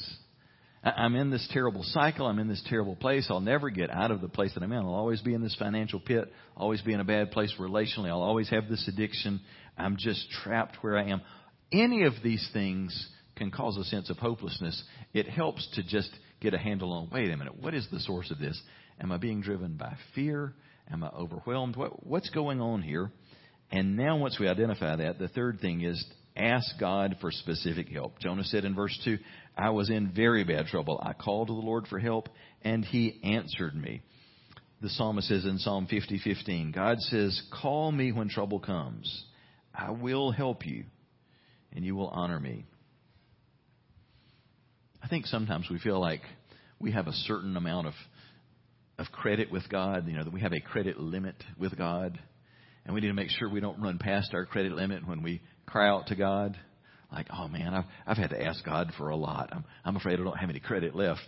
I'm 0.83 1.15
in 1.15 1.31
this 1.31 1.47
terrible 1.53 1.83
cycle. 1.83 2.27
I'm 2.27 2.39
in 2.39 2.49
this 2.49 2.63
terrible 2.69 2.97
place. 2.97 3.27
I'll 3.29 3.41
never 3.41 3.69
get 3.69 3.91
out 3.91 4.11
of 4.11 4.23
the 4.23 4.29
place 4.29 4.55
that 4.55 4.63
I'm 4.63 4.73
in. 4.73 4.79
I'll 4.79 4.95
always 4.95 5.21
be 5.21 5.35
in 5.35 5.43
this 5.43 5.55
financial 5.59 6.01
pit, 6.01 6.33
always 6.57 6.81
be 6.81 6.95
in 6.95 7.01
a 7.01 7.05
bad 7.05 7.33
place 7.33 7.55
relationally. 7.59 8.09
I'll 8.09 8.23
always 8.23 8.49
have 8.49 8.69
this 8.69 8.89
addiction. 8.89 9.41
I'm 9.77 9.97
just 9.99 10.27
trapped 10.43 10.79
where 10.81 10.97
I 10.97 11.09
am. 11.09 11.21
Any 11.71 12.05
of 12.05 12.15
these 12.25 12.49
things 12.55 13.09
can 13.41 13.51
cause 13.51 13.79
a 13.79 13.85
sense 13.85 14.11
of 14.11 14.19
hopelessness. 14.19 14.83
It 15.15 15.27
helps 15.27 15.67
to 15.75 15.83
just 15.83 16.11
get 16.41 16.53
a 16.53 16.59
handle 16.59 16.93
on 16.93 17.09
wait 17.11 17.31
a 17.31 17.37
minute, 17.37 17.59
what 17.59 17.73
is 17.73 17.89
the 17.91 17.99
source 18.01 18.31
of 18.31 18.39
this? 18.39 18.61
Am 19.01 19.11
I 19.11 19.17
being 19.17 19.41
driven 19.41 19.79
by 19.79 19.97
fear? 20.15 20.53
Am 20.93 21.03
I 21.03 21.09
overwhelmed? 21.09 21.75
What, 21.75 22.07
what's 22.07 22.29
going 22.29 22.61
on 22.61 22.83
here? 22.83 23.11
And 23.71 23.97
now, 23.97 24.19
once 24.19 24.39
we 24.39 24.47
identify 24.47 24.97
that, 24.97 25.19
the 25.19 25.29
third 25.29 25.61
thing 25.61 25.81
is 25.81 26.05
ask 26.37 26.67
God 26.79 27.17
for 27.23 27.31
specific 27.31 27.89
help. 27.89 28.19
Jonah 28.19 28.45
said 28.45 28.67
in 28.67 28.75
verse 28.75 28.99
2, 29.05 29.17
I 29.57 29.71
was 29.71 29.89
in 29.89 30.13
very 30.15 30.45
bad 30.45 30.67
trouble. 30.67 31.01
I 31.03 31.15
called 31.15 31.49
to 31.49 31.55
the 31.55 31.61
Lord 31.61 31.87
for 31.87 31.99
help, 31.99 32.29
and 32.61 32.85
he 32.85 33.21
answered 33.25 33.75
me. 33.75 34.03
The 34.83 34.91
psalmist 34.91 35.29
says 35.29 35.47
in 35.47 35.59
Psalm 35.59 35.87
50:15, 35.87 36.73
God 36.73 36.99
says, 37.01 37.41
"Call 37.63 37.91
me 37.91 38.13
when 38.13 38.29
trouble 38.29 38.61
comes. 38.61 39.25
I 39.75 39.93
will 39.93 40.31
help 40.31 40.67
you, 40.67 40.85
and 41.73 41.85
you 41.85 41.95
will 41.97 42.09
honor 42.09 42.41
me." 42.41 42.67
I 45.11 45.13
think 45.13 45.27
sometimes 45.27 45.67
we 45.69 45.81
feel 45.81 45.99
like 45.99 46.21
we 46.79 46.93
have 46.93 47.09
a 47.09 47.13
certain 47.13 47.57
amount 47.57 47.89
of 47.89 47.95
of 48.97 49.07
credit 49.11 49.51
with 49.51 49.69
God, 49.69 50.07
you 50.07 50.17
know, 50.17 50.23
that 50.23 50.33
we 50.33 50.41
have 50.41 50.53
a 50.53 50.61
credit 50.61 51.01
limit 51.01 51.35
with 51.59 51.77
God, 51.77 52.17
and 52.85 52.95
we 52.95 53.01
need 53.01 53.09
to 53.09 53.15
make 53.15 53.29
sure 53.31 53.51
we 53.51 53.59
don't 53.59 53.83
run 53.83 53.99
past 53.99 54.33
our 54.35 54.47
credit 54.47 54.71
limit 54.71 55.05
when 55.05 55.25
we 55.25 55.43
cry 55.67 55.89
out 55.89 56.07
to 56.07 56.15
God 56.15 56.57
like, 57.11 57.27
oh 57.37 57.49
man, 57.49 57.75
I've, 57.75 57.87
I've 58.07 58.19
had 58.19 58.31
to 58.31 58.41
ask 58.41 58.65
God 58.65 58.93
for 58.97 59.09
a 59.09 59.17
lot. 59.17 59.49
I'm, 59.51 59.65
I'm 59.85 59.97
afraid 59.97 60.21
I 60.21 60.23
don't 60.23 60.39
have 60.39 60.49
any 60.49 60.61
credit 60.61 60.95
left. 60.95 61.27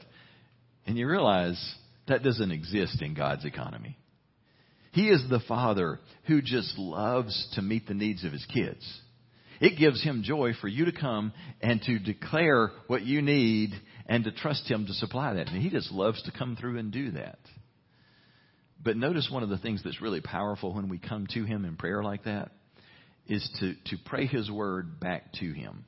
And 0.86 0.96
you 0.96 1.08
realize 1.08 1.60
that 2.06 2.22
doesn't 2.22 2.52
exist 2.52 3.02
in 3.02 3.14
God's 3.14 3.44
economy. 3.44 3.98
He 4.92 5.08
is 5.08 5.24
the 5.28 5.42
Father 5.48 5.98
who 6.28 6.40
just 6.40 6.78
loves 6.78 7.48
to 7.56 7.62
meet 7.62 7.88
the 7.88 7.94
needs 7.94 8.22
of 8.22 8.30
His 8.30 8.46
kids. 8.46 9.01
It 9.62 9.78
gives 9.78 10.02
Him 10.02 10.24
joy 10.24 10.54
for 10.60 10.66
you 10.66 10.86
to 10.86 10.92
come 10.92 11.32
and 11.60 11.80
to 11.82 12.00
declare 12.00 12.72
what 12.88 13.02
you 13.02 13.22
need 13.22 13.70
and 14.06 14.24
to 14.24 14.32
trust 14.32 14.68
Him 14.68 14.86
to 14.86 14.92
supply 14.92 15.34
that. 15.34 15.46
And 15.46 15.62
He 15.62 15.70
just 15.70 15.92
loves 15.92 16.20
to 16.24 16.32
come 16.36 16.56
through 16.56 16.78
and 16.78 16.90
do 16.90 17.12
that. 17.12 17.38
But 18.82 18.96
notice 18.96 19.28
one 19.30 19.44
of 19.44 19.50
the 19.50 19.58
things 19.58 19.80
that's 19.84 20.02
really 20.02 20.20
powerful 20.20 20.74
when 20.74 20.88
we 20.88 20.98
come 20.98 21.28
to 21.34 21.44
Him 21.44 21.64
in 21.64 21.76
prayer 21.76 22.02
like 22.02 22.24
that 22.24 22.50
is 23.28 23.48
to, 23.60 23.74
to 23.96 24.02
pray 24.04 24.26
His 24.26 24.50
word 24.50 24.98
back 24.98 25.32
to 25.34 25.52
Him. 25.52 25.84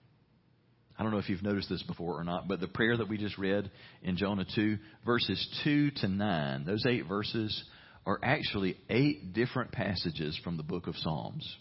I 0.97 1.03
don't 1.03 1.11
know 1.11 1.19
if 1.19 1.29
you've 1.29 1.43
noticed 1.43 1.69
this 1.69 1.83
before 1.83 2.21
or 2.21 2.23
not, 2.23 2.47
but 2.47 2.61
the 2.61 2.69
prayer 2.69 2.97
that 2.97 3.09
we 3.09 3.19
just 3.19 3.39
read 3.39 3.73
in 4.05 4.17
Jonah 4.17 4.47
2, 4.55 4.79
verses 5.05 5.61
2 5.65 5.91
to 5.97 6.07
9, 6.07 6.65
those 6.65 6.87
eight 6.87 7.09
verses 7.09 7.65
are 8.07 8.21
actually 8.23 8.77
eight 8.89 9.33
different 9.33 9.73
passages 9.73 10.39
from 10.45 10.57
the 10.57 10.63
book 10.63 10.87
of 10.87 10.95
Psalms. 10.99 11.57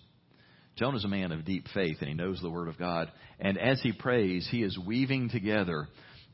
Jonah's 0.75 1.05
a 1.05 1.09
man 1.09 1.31
of 1.31 1.45
deep 1.45 1.67
faith 1.73 1.97
and 1.99 2.09
he 2.09 2.15
knows 2.15 2.41
the 2.41 2.49
Word 2.49 2.67
of 2.67 2.77
God. 2.77 3.11
And 3.39 3.57
as 3.57 3.81
he 3.81 3.91
prays, 3.91 4.47
he 4.49 4.63
is 4.63 4.77
weaving 4.77 5.29
together 5.29 5.87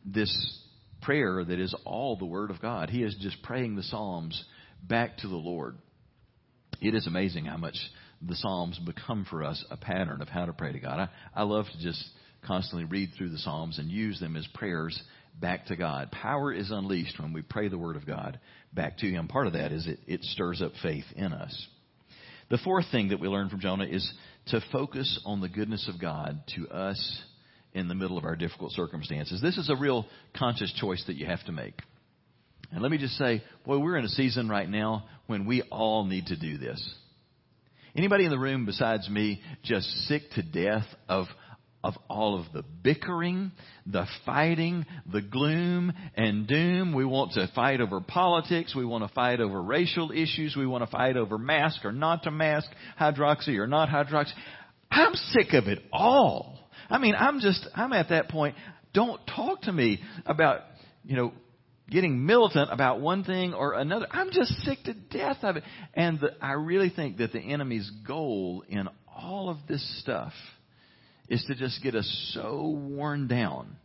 this 0.05 0.31
prayer 1.01 1.43
that 1.43 1.59
is 1.59 1.75
all 1.85 2.15
the 2.15 2.25
Word 2.25 2.51
of 2.51 2.61
God. 2.61 2.89
He 2.89 3.03
is 3.03 3.15
just 3.19 3.41
praying 3.43 3.75
the 3.75 3.83
Psalms 3.83 4.41
back 4.81 5.17
to 5.17 5.27
the 5.27 5.35
Lord. 5.35 5.77
It 6.81 6.95
is 6.95 7.07
amazing 7.07 7.45
how 7.45 7.57
much 7.57 7.75
the 8.21 8.35
Psalms 8.35 8.79
become 8.79 9.25
for 9.29 9.43
us 9.43 9.63
a 9.69 9.77
pattern 9.77 10.21
of 10.21 10.29
how 10.29 10.45
to 10.45 10.53
pray 10.53 10.71
to 10.71 10.79
God. 10.79 10.99
I, 10.99 11.41
I 11.41 11.43
love 11.43 11.65
to 11.65 11.81
just 11.81 12.03
constantly 12.45 12.85
read 12.85 13.11
through 13.17 13.29
the 13.29 13.37
Psalms 13.37 13.79
and 13.79 13.89
use 13.89 14.19
them 14.19 14.35
as 14.35 14.47
prayers 14.53 15.01
back 15.39 15.67
to 15.67 15.75
God. 15.75 16.11
Power 16.11 16.53
is 16.53 16.71
unleashed 16.71 17.19
when 17.19 17.33
we 17.33 17.41
pray 17.41 17.67
the 17.67 17.77
Word 17.77 17.95
of 17.95 18.05
God 18.05 18.39
back 18.73 18.97
to 18.99 19.09
Him. 19.09 19.27
Part 19.27 19.47
of 19.47 19.53
that 19.53 19.71
is 19.71 19.87
it, 19.87 19.99
it 20.07 20.23
stirs 20.23 20.61
up 20.61 20.71
faith 20.81 21.05
in 21.15 21.33
us. 21.33 21.67
The 22.49 22.57
fourth 22.57 22.85
thing 22.91 23.09
that 23.09 23.19
we 23.19 23.27
learn 23.27 23.49
from 23.49 23.59
Jonah 23.59 23.85
is 23.85 24.11
to 24.47 24.61
focus 24.71 25.19
on 25.25 25.39
the 25.39 25.49
goodness 25.49 25.87
of 25.87 26.01
God 26.01 26.41
to 26.55 26.67
us 26.69 27.21
in 27.73 27.87
the 27.87 27.95
middle 27.95 28.17
of 28.17 28.25
our 28.25 28.35
difficult 28.35 28.71
circumstances. 28.71 29.41
This 29.41 29.57
is 29.57 29.69
a 29.69 29.75
real 29.75 30.05
conscious 30.35 30.73
choice 30.73 31.03
that 31.05 31.15
you 31.15 31.27
have 31.27 31.43
to 31.45 31.51
make. 31.51 31.79
And 32.71 32.81
let 32.81 32.91
me 32.91 32.97
just 32.97 33.17
say, 33.17 33.43
boy, 33.65 33.77
we're 33.77 33.97
in 33.97 34.05
a 34.05 34.09
season 34.09 34.49
right 34.49 34.69
now 34.69 35.05
when 35.27 35.45
we 35.45 35.61
all 35.63 36.05
need 36.05 36.27
to 36.27 36.39
do 36.39 36.57
this. 36.57 36.93
Anybody 37.95 38.25
in 38.25 38.31
the 38.31 38.39
room 38.39 38.65
besides 38.65 39.09
me 39.09 39.41
just 39.63 39.87
sick 40.07 40.23
to 40.35 40.43
death 40.43 40.85
of 41.07 41.25
of 41.83 41.93
all 42.09 42.37
of 42.37 42.51
the 42.53 42.63
bickering, 42.83 43.51
the 43.85 44.05
fighting, 44.25 44.85
the 45.11 45.21
gloom 45.21 45.93
and 46.15 46.45
doom. 46.45 46.93
We 46.93 47.05
want 47.05 47.33
to 47.33 47.49
fight 47.55 47.79
over 47.79 48.01
politics. 48.01 48.75
We 48.75 48.85
want 48.85 49.07
to 49.07 49.13
fight 49.13 49.39
over 49.39 49.61
racial 49.61 50.11
issues. 50.11 50.55
We 50.57 50.67
want 50.67 50.83
to 50.83 50.91
fight 50.91 51.15
over 51.15 51.37
mask 51.37 51.85
or 51.85 51.91
not 51.91 52.23
to 52.23 52.31
mask, 52.31 52.69
hydroxy 52.99 53.57
or 53.57 53.67
not 53.67 53.87
hydroxy. 53.89 54.33
I'm 54.91 55.13
sick 55.13 55.53
of 55.53 55.67
it 55.67 55.79
all. 55.91 56.59
I 56.89 56.97
mean, 56.97 57.15
I'm 57.15 57.39
just, 57.39 57.65
I'm 57.75 57.93
at 57.93 58.09
that 58.09 58.29
point. 58.29 58.55
Don't 58.93 59.21
talk 59.35 59.61
to 59.61 59.71
me 59.71 60.01
about, 60.25 60.61
you 61.05 61.15
know, 61.15 61.33
getting 61.89 62.25
militant 62.25 62.71
about 62.73 62.99
one 62.99 63.23
thing 63.23 63.53
or 63.53 63.73
another. 63.73 64.07
I'm 64.11 64.31
just 64.31 64.51
sick 64.63 64.79
to 64.85 64.93
death 64.93 65.37
of 65.43 65.57
it. 65.57 65.63
And 65.93 66.19
the, 66.19 66.31
I 66.41 66.53
really 66.53 66.89
think 66.89 67.17
that 67.17 67.31
the 67.31 67.39
enemy's 67.39 67.89
goal 68.05 68.63
in 68.67 68.89
all 69.15 69.49
of 69.49 69.57
this 69.67 70.01
stuff 70.01 70.33
is 71.29 71.43
to 71.47 71.55
just 71.55 71.81
get 71.81 71.95
us 71.95 72.31
so 72.33 72.67
worn 72.67 73.27
down 73.27 73.77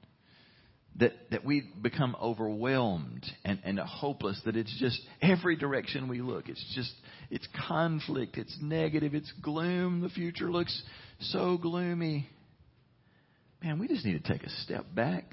that, 0.97 1.13
that 1.31 1.45
we 1.45 1.63
become 1.83 2.17
overwhelmed 2.21 3.27
and, 3.45 3.61
and 3.65 3.79
hopeless 3.79 4.41
that 4.45 4.57
it's 4.57 4.75
just 4.79 5.01
every 5.21 5.57
direction 5.57 6.09
we 6.09 6.21
look. 6.21 6.49
It's 6.49 6.75
just, 6.75 6.93
it's 7.31 7.47
conflict, 7.69 8.39
it's 8.39 8.57
negative, 8.63 9.15
it's 9.15 9.33
gloom. 9.43 10.01
The 10.01 10.09
future 10.09 10.51
looks 10.51 10.83
so 11.21 11.59
gloomy. 11.59 12.29
Man, 13.63 13.79
we 13.79 13.89
just 13.89 14.05
need 14.05 14.23
to 14.23 14.33
take 14.33 14.45
a 14.45 14.51
step 14.63 14.87
back. 14.95 15.25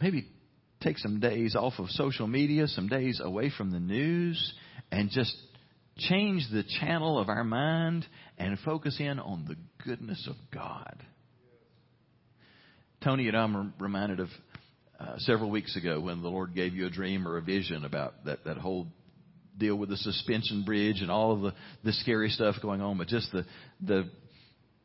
Maybe 0.00 0.26
take 0.80 0.98
some 0.98 1.20
days 1.20 1.54
off 1.54 1.74
of 1.78 1.88
social 1.90 2.26
media, 2.26 2.66
some 2.66 2.88
days 2.88 3.20
away 3.22 3.50
from 3.56 3.72
the 3.72 3.80
news, 3.80 4.54
and 4.90 5.10
just 5.10 5.36
change 5.98 6.46
the 6.52 6.64
channel 6.80 7.18
of 7.18 7.28
our 7.28 7.44
mind 7.44 8.06
and 8.38 8.58
focus 8.64 8.96
in 9.00 9.18
on 9.18 9.46
the 9.46 9.56
goodness 9.84 10.28
of 10.28 10.36
God. 10.52 11.02
Tony 13.02 13.28
and 13.28 13.36
I'm 13.36 13.74
reminded 13.78 14.20
of 14.20 14.28
uh, 14.98 15.14
several 15.18 15.50
weeks 15.50 15.76
ago 15.76 16.00
when 16.00 16.22
the 16.22 16.28
Lord 16.28 16.54
gave 16.54 16.74
you 16.74 16.86
a 16.86 16.90
dream 16.90 17.28
or 17.28 17.36
a 17.36 17.42
vision 17.42 17.84
about 17.84 18.24
that, 18.24 18.44
that 18.44 18.56
whole 18.56 18.88
deal 19.56 19.76
with 19.76 19.88
the 19.88 19.96
suspension 19.96 20.64
bridge 20.64 21.00
and 21.00 21.10
all 21.10 21.32
of 21.32 21.40
the, 21.42 21.54
the 21.84 21.92
scary 21.92 22.30
stuff 22.30 22.56
going 22.60 22.80
on, 22.80 22.98
but 22.98 23.06
just 23.06 23.30
the, 23.32 23.44
the 23.80 24.08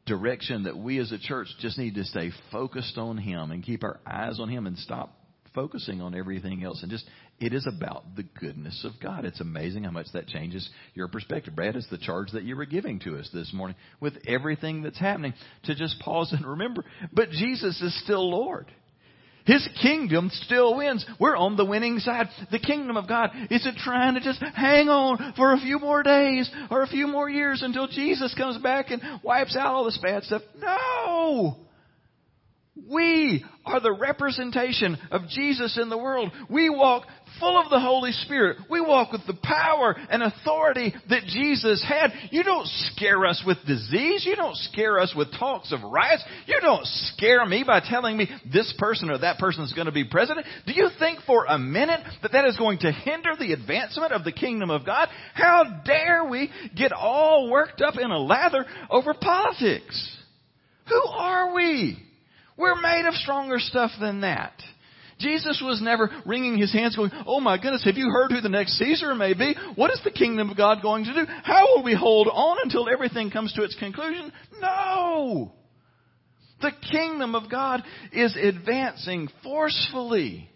direction 0.05 0.63
that 0.63 0.77
we 0.77 0.99
as 0.99 1.11
a 1.11 1.17
church 1.17 1.47
just 1.59 1.77
need 1.77 1.95
to 1.95 2.03
stay 2.03 2.31
focused 2.51 2.97
on 2.97 3.17
Him 3.17 3.51
and 3.51 3.63
keep 3.63 3.83
our 3.83 3.99
eyes 4.05 4.39
on 4.39 4.49
Him 4.49 4.67
and 4.67 4.77
stop 4.77 5.17
focusing 5.53 6.01
on 6.01 6.15
everything 6.15 6.63
else 6.63 6.81
and 6.81 6.91
just 6.91 7.05
it 7.41 7.53
is 7.53 7.65
about 7.65 8.15
the 8.15 8.23
goodness 8.39 8.85
of 8.85 9.01
God. 9.01 9.25
It's 9.25 9.41
amazing 9.41 9.83
how 9.83 9.91
much 9.91 10.05
that 10.13 10.27
changes 10.27 10.69
your 10.93 11.07
perspective. 11.07 11.55
Brad, 11.55 11.75
it's 11.75 11.89
the 11.89 11.97
charge 11.97 12.31
that 12.33 12.43
you 12.43 12.55
were 12.55 12.65
giving 12.65 12.99
to 12.99 13.17
us 13.17 13.27
this 13.33 13.51
morning 13.51 13.75
with 13.99 14.13
everything 14.27 14.83
that's 14.83 14.99
happening 14.99 15.33
to 15.63 15.73
just 15.73 15.99
pause 15.99 16.31
and 16.31 16.45
remember. 16.45 16.85
But 17.11 17.31
Jesus 17.31 17.81
is 17.81 17.99
still 18.03 18.29
Lord. 18.29 18.71
His 19.45 19.67
kingdom 19.81 20.29
still 20.31 20.77
wins. 20.77 21.03
We're 21.19 21.35
on 21.35 21.57
the 21.57 21.65
winning 21.65 21.97
side. 21.97 22.27
The 22.51 22.59
kingdom 22.59 22.95
of 22.95 23.07
God 23.07 23.31
isn't 23.49 23.77
trying 23.77 24.13
to 24.13 24.19
just 24.19 24.39
hang 24.39 24.87
on 24.87 25.33
for 25.35 25.53
a 25.53 25.57
few 25.59 25.79
more 25.79 26.03
days 26.03 26.47
or 26.69 26.83
a 26.83 26.87
few 26.87 27.07
more 27.07 27.27
years 27.27 27.63
until 27.63 27.87
Jesus 27.87 28.35
comes 28.35 28.59
back 28.59 28.91
and 28.91 29.01
wipes 29.23 29.55
out 29.55 29.73
all 29.73 29.85
this 29.85 29.97
bad 29.97 30.23
stuff. 30.23 30.43
No! 30.59 31.57
We 32.89 33.43
are 33.65 33.81
the 33.81 33.91
representation 33.91 34.97
of 35.11 35.27
Jesus 35.27 35.77
in 35.81 35.89
the 35.89 35.97
world. 35.97 36.31
We 36.49 36.69
walk 36.69 37.05
full 37.37 37.59
of 37.59 37.69
the 37.69 37.81
Holy 37.81 38.13
Spirit. 38.13 38.59
We 38.69 38.79
walk 38.79 39.11
with 39.11 39.25
the 39.27 39.37
power 39.43 39.93
and 40.09 40.23
authority 40.23 40.93
that 41.09 41.23
Jesus 41.25 41.83
had. 41.85 42.11
You 42.31 42.43
don't 42.43 42.67
scare 42.67 43.25
us 43.25 43.43
with 43.45 43.57
disease. 43.67 44.25
You 44.25 44.37
don't 44.37 44.55
scare 44.55 44.99
us 44.99 45.13
with 45.13 45.33
talks 45.37 45.73
of 45.73 45.83
riots. 45.83 46.23
You 46.45 46.59
don't 46.61 46.85
scare 46.85 47.45
me 47.45 47.65
by 47.67 47.81
telling 47.81 48.15
me 48.15 48.29
this 48.53 48.73
person 48.77 49.09
or 49.09 49.17
that 49.17 49.37
person 49.37 49.65
is 49.65 49.73
going 49.73 49.87
to 49.87 49.91
be 49.91 50.05
president. 50.05 50.47
Do 50.65 50.71
you 50.71 50.87
think 50.97 51.19
for 51.27 51.45
a 51.45 51.59
minute 51.59 51.99
that 52.21 52.31
that 52.31 52.45
is 52.45 52.55
going 52.55 52.79
to 52.79 52.91
hinder 52.93 53.31
the 53.37 53.51
advancement 53.51 54.13
of 54.13 54.23
the 54.23 54.31
kingdom 54.31 54.69
of 54.69 54.85
God? 54.85 55.09
How 55.33 55.81
dare 55.85 56.23
we 56.23 56.49
get 56.73 56.93
all 56.93 57.51
worked 57.51 57.81
up 57.81 57.95
in 57.97 58.11
a 58.11 58.19
lather 58.19 58.65
over 58.89 59.13
politics? 59.13 60.17
Who 60.87 61.01
are 61.09 61.53
we? 61.53 62.01
We're 62.61 62.79
made 62.79 63.07
of 63.07 63.15
stronger 63.15 63.57
stuff 63.57 63.89
than 63.99 64.21
that. 64.21 64.53
Jesus 65.19 65.61
was 65.65 65.81
never 65.81 66.09
wringing 66.25 66.57
his 66.57 66.71
hands 66.71 66.95
going, 66.95 67.11
Oh 67.25 67.39
my 67.39 67.57
goodness, 67.57 67.83
have 67.85 67.97
you 67.97 68.09
heard 68.09 68.31
who 68.31 68.41
the 68.41 68.49
next 68.49 68.73
Caesar 68.77 69.15
may 69.15 69.33
be? 69.33 69.55
What 69.75 69.91
is 69.91 69.99
the 70.03 70.11
kingdom 70.11 70.49
of 70.49 70.57
God 70.57 70.81
going 70.81 71.05
to 71.05 71.13
do? 71.13 71.25
How 71.43 71.65
will 71.67 71.83
we 71.83 71.95
hold 71.95 72.27
on 72.27 72.57
until 72.63 72.87
everything 72.87 73.31
comes 73.31 73.51
to 73.53 73.63
its 73.63 73.75
conclusion? 73.79 74.31
No! 74.59 75.53
The 76.61 76.71
kingdom 76.91 77.33
of 77.33 77.49
God 77.49 77.83
is 78.13 78.35
advancing 78.35 79.29
forcefully. 79.43 80.47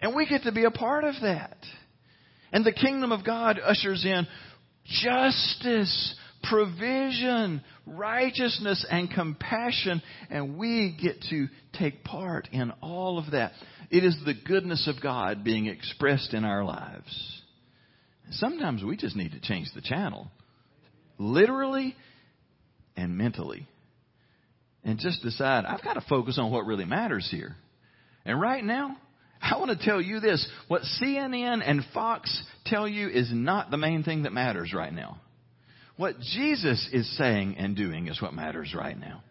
And 0.00 0.14
we 0.14 0.28
get 0.28 0.44
to 0.44 0.52
be 0.52 0.64
a 0.64 0.70
part 0.70 1.02
of 1.02 1.14
that. 1.22 1.56
And 2.52 2.64
the 2.64 2.72
kingdom 2.72 3.10
of 3.10 3.24
God 3.24 3.58
ushers 3.62 4.04
in 4.04 4.26
justice, 4.84 6.16
provision, 6.42 7.62
righteousness, 7.86 8.84
and 8.90 9.10
compassion, 9.10 10.02
and 10.30 10.58
we 10.58 10.96
get 11.00 11.22
to 11.30 11.48
take 11.72 12.04
part 12.04 12.48
in 12.52 12.72
all 12.82 13.18
of 13.18 13.32
that. 13.32 13.52
It 13.90 14.04
is 14.04 14.16
the 14.24 14.34
goodness 14.34 14.88
of 14.88 15.02
God 15.02 15.44
being 15.44 15.66
expressed 15.66 16.34
in 16.34 16.44
our 16.44 16.64
lives. 16.64 17.42
Sometimes 18.30 18.84
we 18.84 18.96
just 18.96 19.16
need 19.16 19.32
to 19.32 19.40
change 19.40 19.68
the 19.74 19.80
channel, 19.80 20.30
literally 21.18 21.96
and 22.96 23.18
mentally, 23.18 23.66
and 24.84 24.98
just 24.98 25.22
decide, 25.22 25.64
I've 25.64 25.82
got 25.82 25.94
to 25.94 26.04
focus 26.08 26.38
on 26.38 26.50
what 26.50 26.66
really 26.66 26.84
matters 26.84 27.28
here. 27.30 27.56
And 28.24 28.40
right 28.40 28.64
now, 28.64 28.96
I 29.40 29.56
want 29.58 29.76
to 29.76 29.84
tell 29.84 30.00
you 30.00 30.20
this. 30.20 30.46
What 30.68 30.82
CNN 30.82 31.62
and 31.64 31.82
Fox 31.94 32.42
tell 32.66 32.86
you 32.86 33.08
is 33.08 33.30
not 33.32 33.70
the 33.70 33.76
main 33.78 34.02
thing 34.02 34.24
that 34.24 34.32
matters 34.32 34.72
right 34.74 34.92
now. 34.92 35.18
What 36.00 36.18
Jesus 36.18 36.88
is 36.94 37.18
saying 37.18 37.56
and 37.58 37.76
doing 37.76 38.08
is 38.08 38.22
what 38.22 38.32
matters 38.32 38.74
right 38.74 38.98
now. 38.98 39.22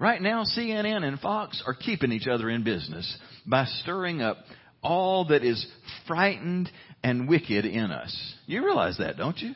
Right 0.00 0.20
now, 0.20 0.42
CNN 0.42 1.04
and 1.04 1.20
Fox 1.20 1.62
are 1.64 1.74
keeping 1.74 2.10
each 2.10 2.26
other 2.26 2.50
in 2.50 2.64
business 2.64 3.16
by 3.46 3.66
stirring 3.66 4.20
up 4.20 4.38
all 4.82 5.26
that 5.26 5.44
is 5.44 5.64
frightened 6.08 6.68
and 7.04 7.28
wicked 7.28 7.64
in 7.64 7.92
us. 7.92 8.34
You 8.46 8.64
realize 8.64 8.98
that, 8.98 9.16
don't 9.16 9.38
you? 9.38 9.52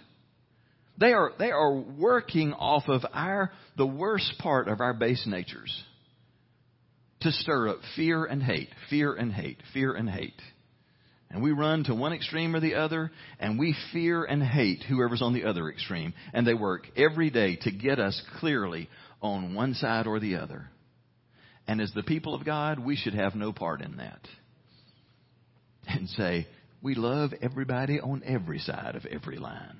They 0.99 1.13
are, 1.15 1.33
they 1.37 1.51
are 1.51 1.75
working 1.75 2.53
off 2.53 2.85
of 2.87 3.01
our, 3.13 3.51
the 3.77 3.89
worst 3.89 4.35
part 4.39 4.69
of 4.69 4.81
our 4.81 4.95
base 4.95 5.27
natures 5.27 5.83
to 7.23 7.33
stir 7.33 7.71
up 7.71 7.79
fear 7.97 8.25
and 8.25 8.41
hate, 8.41 8.69
fear 8.89 9.15
and 9.15 9.33
hate, 9.33 9.59
fear 9.73 9.95
and 9.95 10.09
hate. 10.09 10.41
And 11.31 11.43
we 11.43 11.53
run 11.53 11.85
to 11.85 11.95
one 11.95 12.13
extreme 12.13 12.57
or 12.57 12.61
the 12.61 12.75
other, 12.75 13.13
and 13.39 13.59
we 13.59 13.77
fear 13.93 14.25
and 14.25 14.43
hate 14.43 14.83
whoever's 14.89 15.23
on 15.23 15.33
the 15.33 15.45
other 15.45 15.69
extreme. 15.69 16.13
And 16.33 16.45
they 16.45 16.55
work 16.55 16.89
every 16.97 17.31
day 17.31 17.57
to 17.63 17.71
get 17.71 18.01
us 18.01 18.21
clearly 18.41 18.89
on 19.23 19.55
one 19.55 19.75
side 19.75 20.09
or 20.09 20.19
the 20.19 20.37
other. 20.37 20.69
And 21.69 21.81
as 21.81 21.93
the 21.95 22.03
people 22.03 22.35
of 22.35 22.45
God, 22.45 22.81
we 22.81 22.97
should 22.97 23.15
have 23.15 23.37
no 23.37 23.53
part 23.53 23.81
in 23.81 23.99
that. 23.99 24.27
And 25.87 26.09
say, 26.09 26.49
we 26.83 26.97
love 26.97 27.31
everybody 27.41 28.01
on 28.01 28.23
every 28.25 28.59
side 28.59 28.97
of 28.97 29.07
every 29.07 29.37
line. 29.37 29.77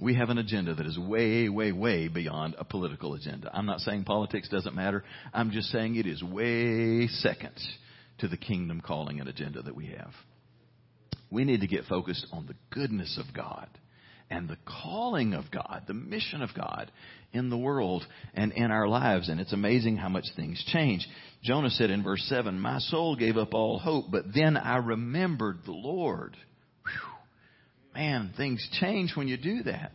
We 0.00 0.14
have 0.14 0.30
an 0.30 0.38
agenda 0.38 0.74
that 0.74 0.86
is 0.86 0.98
way, 0.98 1.48
way, 1.48 1.72
way 1.72 2.08
beyond 2.08 2.56
a 2.58 2.64
political 2.64 3.14
agenda. 3.14 3.50
I'm 3.52 3.66
not 3.66 3.80
saying 3.80 4.04
politics 4.04 4.48
doesn't 4.48 4.74
matter. 4.74 5.04
I'm 5.32 5.50
just 5.50 5.70
saying 5.70 5.96
it 5.96 6.06
is 6.06 6.22
way 6.22 7.06
second 7.08 7.58
to 8.18 8.28
the 8.28 8.36
kingdom 8.36 8.80
calling 8.80 9.20
and 9.20 9.28
agenda 9.28 9.62
that 9.62 9.76
we 9.76 9.86
have. 9.86 10.12
We 11.30 11.44
need 11.44 11.60
to 11.60 11.66
get 11.66 11.84
focused 11.84 12.26
on 12.32 12.46
the 12.46 12.54
goodness 12.70 13.18
of 13.18 13.34
God 13.34 13.68
and 14.30 14.48
the 14.48 14.58
calling 14.66 15.34
of 15.34 15.50
God, 15.50 15.84
the 15.86 15.94
mission 15.94 16.42
of 16.42 16.50
God 16.54 16.90
in 17.32 17.50
the 17.50 17.56
world 17.56 18.04
and 18.34 18.52
in 18.52 18.70
our 18.70 18.88
lives. 18.88 19.28
And 19.28 19.40
it's 19.40 19.52
amazing 19.52 19.96
how 19.96 20.08
much 20.08 20.24
things 20.36 20.62
change. 20.72 21.06
Jonah 21.42 21.70
said 21.70 21.90
in 21.90 22.02
verse 22.02 22.24
7, 22.28 22.58
My 22.58 22.78
soul 22.78 23.16
gave 23.16 23.36
up 23.36 23.54
all 23.54 23.78
hope, 23.78 24.06
but 24.10 24.24
then 24.34 24.56
I 24.56 24.76
remembered 24.76 25.60
the 25.64 25.72
Lord. 25.72 26.36
Whew. 26.84 27.94
Man, 27.94 28.32
things 28.36 28.66
change 28.80 29.12
when 29.14 29.28
you 29.28 29.36
do 29.36 29.62
that. 29.64 29.92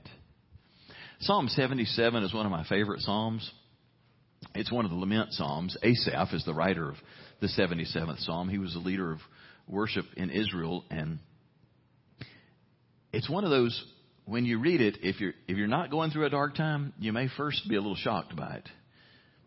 Psalm 1.20 1.48
77 1.48 2.24
is 2.24 2.34
one 2.34 2.46
of 2.46 2.52
my 2.52 2.66
favorite 2.66 3.02
Psalms. 3.02 3.50
It's 4.56 4.72
one 4.72 4.86
of 4.86 4.92
the 4.92 4.98
lament 4.98 5.32
Psalms. 5.32 5.78
Asaph 5.82 6.34
is 6.34 6.44
the 6.44 6.54
writer 6.54 6.90
of 6.90 6.96
the 7.44 7.62
77th 7.62 8.26
Psalm. 8.26 8.48
He 8.48 8.58
was 8.58 8.72
the 8.72 8.80
leader 8.80 9.12
of 9.12 9.20
worship 9.68 10.06
in 10.16 10.30
Israel, 10.30 10.86
and 10.90 11.20
it's 13.12 13.30
one 13.30 13.44
of 13.44 13.50
those 13.50 13.86
when 14.26 14.46
you 14.46 14.60
read 14.60 14.80
it, 14.80 15.00
if 15.02 15.20
you're 15.20 15.34
if 15.50 15.58
you're 15.58 15.68
not 15.68 15.92
going 15.92 16.12
through 16.12 16.26
a 16.26 16.30
dark 16.30 16.56
time, 16.56 16.94
you 16.98 17.12
may 17.12 17.28
first 17.36 17.68
be 17.68 17.76
a 17.76 17.82
little 17.82 17.98
shocked 17.98 18.34
by 18.34 18.56
it, 18.56 18.70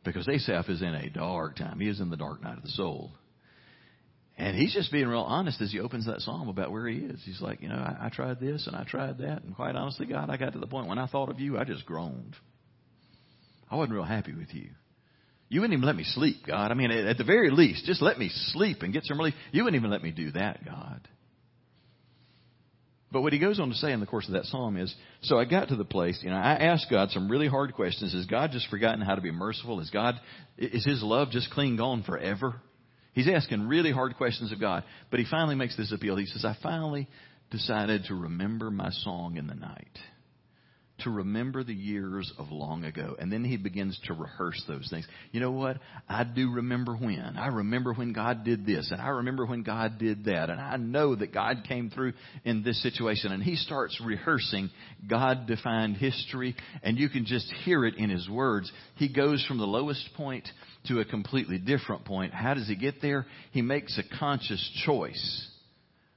because 0.04 0.28
Asaph 0.28 0.68
is 0.68 0.82
in 0.82 0.94
a 0.94 1.08
dark 1.08 1.56
time. 1.56 1.80
He 1.80 1.88
is 1.88 1.98
in 1.98 2.10
the 2.10 2.18
dark 2.18 2.42
night 2.42 2.58
of 2.58 2.62
the 2.62 2.68
soul, 2.68 3.12
and 4.36 4.54
he's 4.54 4.74
just 4.74 4.92
being 4.92 5.08
real 5.08 5.20
honest 5.20 5.62
as 5.62 5.72
he 5.72 5.80
opens 5.80 6.04
that 6.04 6.20
psalm 6.20 6.50
about 6.50 6.70
where 6.70 6.86
he 6.86 6.98
is. 6.98 7.22
He's 7.24 7.40
like, 7.40 7.62
you 7.62 7.70
know, 7.70 7.76
I, 7.76 8.06
I 8.06 8.08
tried 8.10 8.40
this 8.40 8.66
and 8.66 8.76
I 8.76 8.84
tried 8.84 9.16
that, 9.18 9.42
and 9.42 9.56
quite 9.56 9.74
honestly, 9.74 10.04
God, 10.04 10.28
I 10.28 10.36
got 10.36 10.52
to 10.52 10.58
the 10.58 10.66
point 10.66 10.86
when 10.86 10.98
I 10.98 11.06
thought 11.06 11.30
of 11.30 11.40
you, 11.40 11.56
I 11.56 11.64
just 11.64 11.86
groaned. 11.86 12.36
I 13.70 13.76
wasn't 13.76 13.94
real 13.94 14.04
happy 14.04 14.34
with 14.34 14.52
you. 14.52 14.68
You 15.48 15.60
wouldn't 15.60 15.76
even 15.76 15.86
let 15.86 15.96
me 15.96 16.04
sleep, 16.04 16.46
God. 16.46 16.70
I 16.70 16.74
mean, 16.74 16.90
at 16.90 17.18
the 17.18 17.24
very 17.24 17.50
least, 17.50 17.84
just 17.84 18.02
let 18.02 18.18
me 18.18 18.30
sleep 18.52 18.82
and 18.82 18.92
get 18.92 19.04
some 19.04 19.18
relief. 19.18 19.34
You 19.52 19.62
wouldn't 19.64 19.80
even 19.80 19.90
let 19.90 20.02
me 20.02 20.10
do 20.10 20.32
that, 20.32 20.64
God. 20.64 21.08
But 23.12 23.22
what 23.22 23.32
he 23.32 23.38
goes 23.38 23.60
on 23.60 23.68
to 23.68 23.74
say 23.76 23.92
in 23.92 24.00
the 24.00 24.06
course 24.06 24.26
of 24.26 24.34
that 24.34 24.46
psalm 24.46 24.76
is, 24.76 24.92
so 25.22 25.38
I 25.38 25.44
got 25.44 25.68
to 25.68 25.76
the 25.76 25.84
place, 25.84 26.18
you 26.22 26.30
know, 26.30 26.36
I 26.36 26.54
asked 26.54 26.86
God 26.90 27.10
some 27.10 27.30
really 27.30 27.46
hard 27.46 27.74
questions. 27.74 28.12
Has 28.12 28.26
God 28.26 28.50
just 28.50 28.68
forgotten 28.68 29.00
how 29.00 29.14
to 29.14 29.20
be 29.20 29.30
merciful? 29.30 29.78
Is 29.80 29.90
God, 29.90 30.16
is 30.58 30.84
his 30.84 31.02
love 31.02 31.30
just 31.30 31.50
clean 31.50 31.76
gone 31.76 32.02
forever? 32.02 32.60
He's 33.12 33.28
asking 33.28 33.68
really 33.68 33.92
hard 33.92 34.16
questions 34.16 34.50
of 34.50 34.60
God. 34.60 34.82
But 35.10 35.20
he 35.20 35.26
finally 35.30 35.54
makes 35.54 35.76
this 35.76 35.92
appeal. 35.92 36.16
He 36.16 36.26
says, 36.26 36.44
I 36.44 36.56
finally 36.60 37.08
decided 37.52 38.04
to 38.08 38.14
remember 38.14 38.70
my 38.72 38.90
song 38.90 39.36
in 39.36 39.46
the 39.46 39.54
night 39.54 39.98
to 41.00 41.10
remember 41.10 41.62
the 41.62 41.74
years 41.74 42.32
of 42.38 42.50
long 42.50 42.84
ago. 42.84 43.16
And 43.18 43.30
then 43.30 43.44
he 43.44 43.56
begins 43.56 43.98
to 44.04 44.14
rehearse 44.14 44.62
those 44.66 44.88
things. 44.88 45.06
You 45.30 45.40
know 45.40 45.50
what? 45.50 45.78
I 46.08 46.24
do 46.24 46.50
remember 46.50 46.94
when. 46.96 47.36
I 47.36 47.48
remember 47.48 47.92
when 47.92 48.12
God 48.12 48.44
did 48.44 48.64
this, 48.64 48.90
and 48.90 49.00
I 49.00 49.08
remember 49.08 49.44
when 49.44 49.62
God 49.62 49.98
did 49.98 50.24
that, 50.24 50.48
and 50.48 50.60
I 50.60 50.76
know 50.76 51.14
that 51.14 51.34
God 51.34 51.64
came 51.68 51.90
through 51.90 52.14
in 52.44 52.62
this 52.62 52.82
situation. 52.82 53.32
And 53.32 53.42
he 53.42 53.56
starts 53.56 54.00
rehearsing 54.04 54.70
God 55.08 55.46
defined 55.46 55.96
history, 55.96 56.56
and 56.82 56.98
you 56.98 57.08
can 57.08 57.26
just 57.26 57.50
hear 57.64 57.84
it 57.84 57.96
in 57.96 58.10
his 58.10 58.28
words. 58.28 58.72
He 58.96 59.12
goes 59.12 59.44
from 59.46 59.58
the 59.58 59.66
lowest 59.66 60.08
point 60.16 60.48
to 60.86 61.00
a 61.00 61.04
completely 61.04 61.58
different 61.58 62.04
point. 62.04 62.32
How 62.32 62.54
does 62.54 62.68
he 62.68 62.76
get 62.76 63.02
there? 63.02 63.26
He 63.52 63.60
makes 63.60 63.98
a 63.98 64.18
conscious 64.18 64.82
choice 64.84 65.50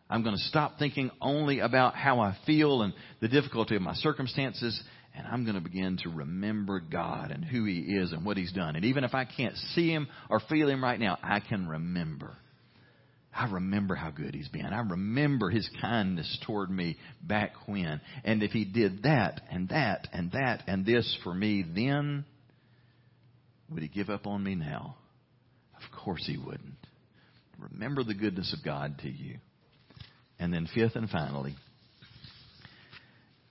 I'm 0.10 0.24
going 0.24 0.36
to 0.36 0.42
stop 0.44 0.80
thinking 0.80 1.12
only 1.22 1.60
about 1.60 1.96
how 1.96 2.20
I 2.20 2.36
feel 2.46 2.82
and 2.82 2.94
the 3.22 3.28
difficulty 3.28 3.76
of 3.76 3.84
my 3.84 3.94
circumstances, 3.94 4.82
and 5.16 5.28
I'm 5.28 5.44
going 5.44 5.56
to 5.56 5.62
begin 5.62 5.98
to 6.04 6.10
remember 6.10 6.80
God 6.80 7.30
and 7.30 7.46
who 7.46 7.66
He 7.66 7.80
is 7.80 8.12
and 8.12 8.26
what 8.26 8.38
He's 8.38 8.52
done. 8.52 8.76
And 8.76 8.86
even 8.86 9.04
if 9.04 9.14
I 9.14 9.26
can't 9.26 9.56
see 9.76 9.92
Him 9.92 10.08
or 10.30 10.40
feel 10.50 10.68
Him 10.68 10.84
right 10.84 11.00
now, 11.00 11.18
I 11.22 11.40
can 11.40 11.68
remember. 11.68 12.38
I 13.32 13.52
remember 13.52 13.94
how 13.94 14.10
good 14.10 14.34
He's 14.34 14.48
been. 14.48 14.66
I 14.66 14.80
remember 14.80 15.52
His 15.52 15.70
kindness 15.80 16.40
toward 16.48 16.72
me 16.72 16.98
back 17.22 17.52
when. 17.68 18.02
And 18.24 18.42
if 18.42 18.50
He 18.52 18.66
did 18.66 19.04
that 19.04 19.42
and 19.52 19.70
that 19.70 20.08
and 20.12 20.32
that 20.32 20.64
and 20.66 20.88
this 20.88 21.18
for 21.24 21.36
me 21.36 21.64
then, 21.64 22.26
would 23.70 23.84
He 23.84 23.90
give 23.90 24.10
up 24.10 24.26
on 24.26 24.44
me 24.44 24.56
now? 24.56 24.96
Of 25.76 26.04
course 26.04 26.26
He 26.26 26.38
wouldn't. 26.38 26.74
Remember 27.60 28.04
the 28.04 28.16
goodness 28.16 28.56
of 28.58 28.66
God 28.66 28.98
to 29.04 29.10
you. 29.10 29.38
And 30.40 30.54
then, 30.54 30.68
fifth 30.74 30.96
and 30.96 31.10
finally, 31.10 31.56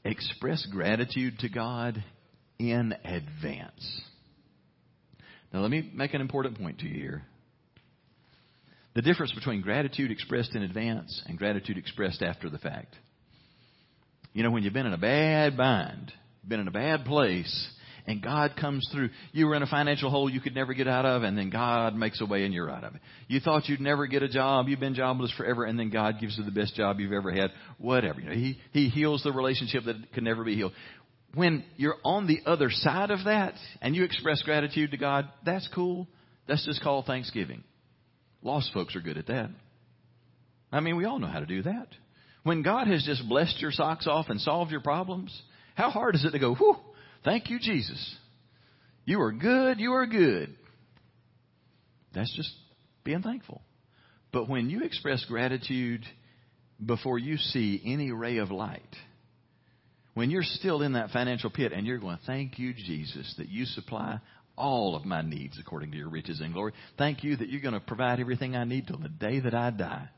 express 0.05 0.67
gratitude 0.71 1.39
to 1.41 1.49
God 1.49 2.03
in 2.59 2.95
advance. 3.05 4.03
Now, 5.53 5.61
let 5.61 5.71
me 5.71 5.91
make 5.95 6.15
an 6.15 6.21
important 6.21 6.59
point 6.59 6.79
to 6.81 6.89
you 6.89 6.95
here. 6.95 7.23
The 8.95 9.03
difference 9.03 9.33
between 9.33 9.61
gratitude 9.61 10.11
expressed 10.11 10.55
in 10.55 10.63
advance 10.63 11.23
and 11.27 11.39
gratitude 11.39 11.79
expressed 11.79 12.23
after 12.23 12.51
the 12.51 12.59
fact. 12.59 12.97
You 14.33 14.43
know, 14.43 14.51
when 14.51 14.63
you've 14.63 14.73
been 14.73 14.87
in 14.87 14.93
a 14.93 14.99
bad 14.99 15.57
bind, 15.57 16.13
been 16.47 16.61
in 16.61 16.69
a 16.69 16.73
bad 16.73 17.05
place, 17.05 17.69
and 18.09 18.23
God 18.23 18.55
comes 18.59 18.89
through. 18.91 19.11
You 19.33 19.47
were 19.47 19.55
in 19.55 19.63
a 19.63 19.67
financial 19.67 20.11
hole 20.11 20.31
you 20.31 20.41
could 20.41 20.55
never 20.55 20.73
get 20.73 20.89
out 20.89 21.05
of, 21.05 21.25
and 21.25 21.37
then 21.37 21.51
God 21.51 21.95
makes 21.95 22.23
a 22.23 22.27
way 22.27 22.45
and 22.45 22.55
you're 22.55 22.71
out 22.71 22.83
of 22.83 22.95
it. 22.95 23.03
You 23.29 23.39
thought 23.39 23.69
you'd 23.69 23.83
never 23.83 24.07
get 24.07 24.23
a 24.23 24.29
job, 24.29 24.67
you've 24.67 24.81
been 24.81 24.95
jobless 24.95 25.31
forever, 25.37 25.65
and 25.67 25.79
then 25.79 25.91
God 25.91 26.15
gives 26.19 26.39
you 26.39 26.45
the 26.45 26.51
best 26.51 26.75
job 26.75 27.01
you've 27.01 27.13
ever 27.13 27.31
had. 27.31 27.51
Whatever. 27.77 28.21
You 28.21 28.29
know, 28.31 28.35
He 28.35 28.59
He 28.73 28.89
heals 28.89 29.23
the 29.23 29.31
relationship 29.31 29.85
that 29.85 29.97
can 30.15 30.25
never 30.25 30.43
be 30.43 30.55
healed. 30.55 30.73
When 31.35 31.65
you're 31.77 31.99
on 32.03 32.27
the 32.27 32.41
other 32.47 32.71
side 32.71 33.11
of 33.11 33.27
that 33.27 33.53
and 33.83 33.95
you 33.95 34.05
express 34.05 34.43
gratitude 34.43 34.93
to 34.93 34.97
God, 34.97 35.29
that's 35.45 35.69
cool. 35.75 36.09
That's 36.49 36.65
just 36.65 36.83
called 36.83 37.05
thanksgiving. 37.05 37.63
Lost 38.43 38.73
folks 38.73 38.97
are 38.97 39.01
good 39.01 39.19
at 39.19 39.27
that. 39.27 39.51
I 40.73 40.81
mean, 40.81 40.97
we 40.97 41.05
all 41.05 41.19
know 41.19 41.27
how 41.27 41.41
to 41.41 41.47
do 41.47 41.63
that. 41.63 41.89
When 42.43 42.63
God 42.63 42.87
has 42.87 43.05
just 43.05 43.29
blessed 43.29 43.61
your 43.61 43.73
socks 43.73 44.07
off 44.07 44.31
and 44.31 44.41
solved 44.41 44.71
your 44.71 44.81
problems, 44.81 45.39
how 45.75 45.91
hard 45.91 46.15
is 46.15 46.25
it 46.25 46.31
to 46.31 46.39
go, 46.39 46.55
whew, 46.55 46.77
Thank 47.25 47.51
you, 47.51 47.59
Jesus. 47.59 48.17
You 49.05 49.21
are 49.21 49.33
good. 49.33 49.81
You 49.81 49.93
are 49.95 50.07
good. 50.07 50.55
That's 52.15 52.35
just 52.37 52.51
being 53.05 53.23
thankful. 53.23 53.63
But 54.33 54.49
when 54.49 54.71
you 54.71 54.83
express 54.83 55.25
gratitude 55.25 56.05
before 56.85 57.19
you 57.19 57.37
see 57.37 57.81
any 57.85 58.13
ray 58.13 58.39
of 58.39 58.51
light, 58.51 58.95
when 60.15 60.31
you're 60.31 60.43
still 60.43 60.83
in 60.83 60.95
that 60.95 61.11
financial 61.11 61.51
pit 61.51 61.73
and 61.73 61.87
you're 61.87 61.99
going, 61.99 62.19
Thank 62.27 62.59
you, 62.59 62.75
Jesus, 62.75 63.35
that 63.39 63.49
you 63.49 63.65
supply 63.65 64.21
all 64.57 64.97
of 64.97 65.05
my 65.05 65.23
needs 65.23 65.57
according 65.61 65.93
to 65.93 65.97
your 65.97 66.09
riches 66.09 66.41
and 66.41 66.53
glory. 66.53 66.73
Thank 66.99 67.23
you 67.23 67.37
that 67.37 67.49
you're 67.49 67.61
going 67.61 67.75
to 67.75 67.81
provide 67.81 68.21
everything 68.21 68.57
I 68.57 68.65
need 68.65 68.89
till 68.89 68.99
the 68.99 69.09
day 69.09 69.41
that 69.41 69.55
I 69.55 69.71
die. 69.71 70.09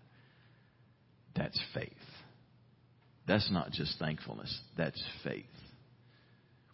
That's 1.36 1.60
faith. 1.74 1.92
That's 3.28 3.50
not 3.52 3.70
just 3.70 3.98
thankfulness, 3.98 4.58
that's 4.76 5.00
faith. 5.22 5.44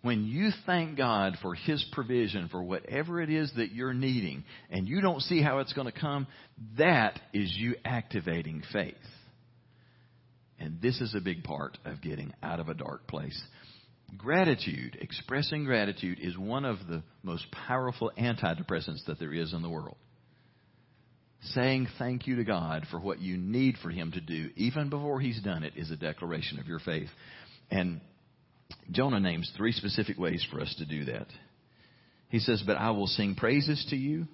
When 0.06 0.24
you 0.24 0.50
thank 0.66 0.96
God 0.96 1.36
for 1.42 1.56
His 1.56 1.84
provision 1.90 2.48
for 2.48 2.62
whatever 2.62 3.20
it 3.20 3.28
is 3.28 3.50
that 3.56 3.72
you're 3.72 3.92
needing, 3.92 4.44
and 4.70 4.86
you 4.86 5.00
don't 5.00 5.20
see 5.20 5.42
how 5.42 5.58
it's 5.58 5.72
going 5.72 5.90
to 5.90 6.00
come, 6.00 6.28
that 6.78 7.18
is 7.34 7.52
you 7.56 7.74
activating 7.84 8.62
faith. 8.72 8.94
And 10.60 10.80
this 10.80 11.00
is 11.00 11.16
a 11.16 11.20
big 11.20 11.42
part 11.42 11.76
of 11.84 12.00
getting 12.02 12.32
out 12.40 12.60
of 12.60 12.68
a 12.68 12.74
dark 12.74 13.08
place. 13.08 13.36
Gratitude, 14.16 14.96
expressing 15.00 15.64
gratitude, 15.64 16.20
is 16.22 16.38
one 16.38 16.64
of 16.64 16.78
the 16.88 17.02
most 17.24 17.50
powerful 17.50 18.12
antidepressants 18.16 19.04
that 19.08 19.18
there 19.18 19.34
is 19.34 19.52
in 19.52 19.62
the 19.62 19.68
world. 19.68 19.96
Saying 21.46 21.88
thank 21.98 22.28
you 22.28 22.36
to 22.36 22.44
God 22.44 22.86
for 22.92 23.00
what 23.00 23.18
you 23.18 23.36
need 23.36 23.74
for 23.82 23.90
Him 23.90 24.12
to 24.12 24.20
do, 24.20 24.50
even 24.54 24.88
before 24.88 25.18
He's 25.18 25.42
done 25.42 25.64
it, 25.64 25.72
is 25.74 25.90
a 25.90 25.96
declaration 25.96 26.60
of 26.60 26.68
your 26.68 26.78
faith. 26.78 27.10
And 27.72 28.00
Jonah 28.90 29.20
names 29.20 29.50
three 29.56 29.72
specific 29.72 30.18
ways 30.18 30.46
for 30.50 30.60
us 30.60 30.74
to 30.78 30.86
do 30.86 31.06
that. 31.06 31.26
He 32.28 32.38
says, 32.38 32.62
But 32.66 32.76
I 32.76 32.90
will 32.90 33.06
sing 33.06 33.34
praises 33.34 33.84
to 33.90 33.96
you. 33.96 34.26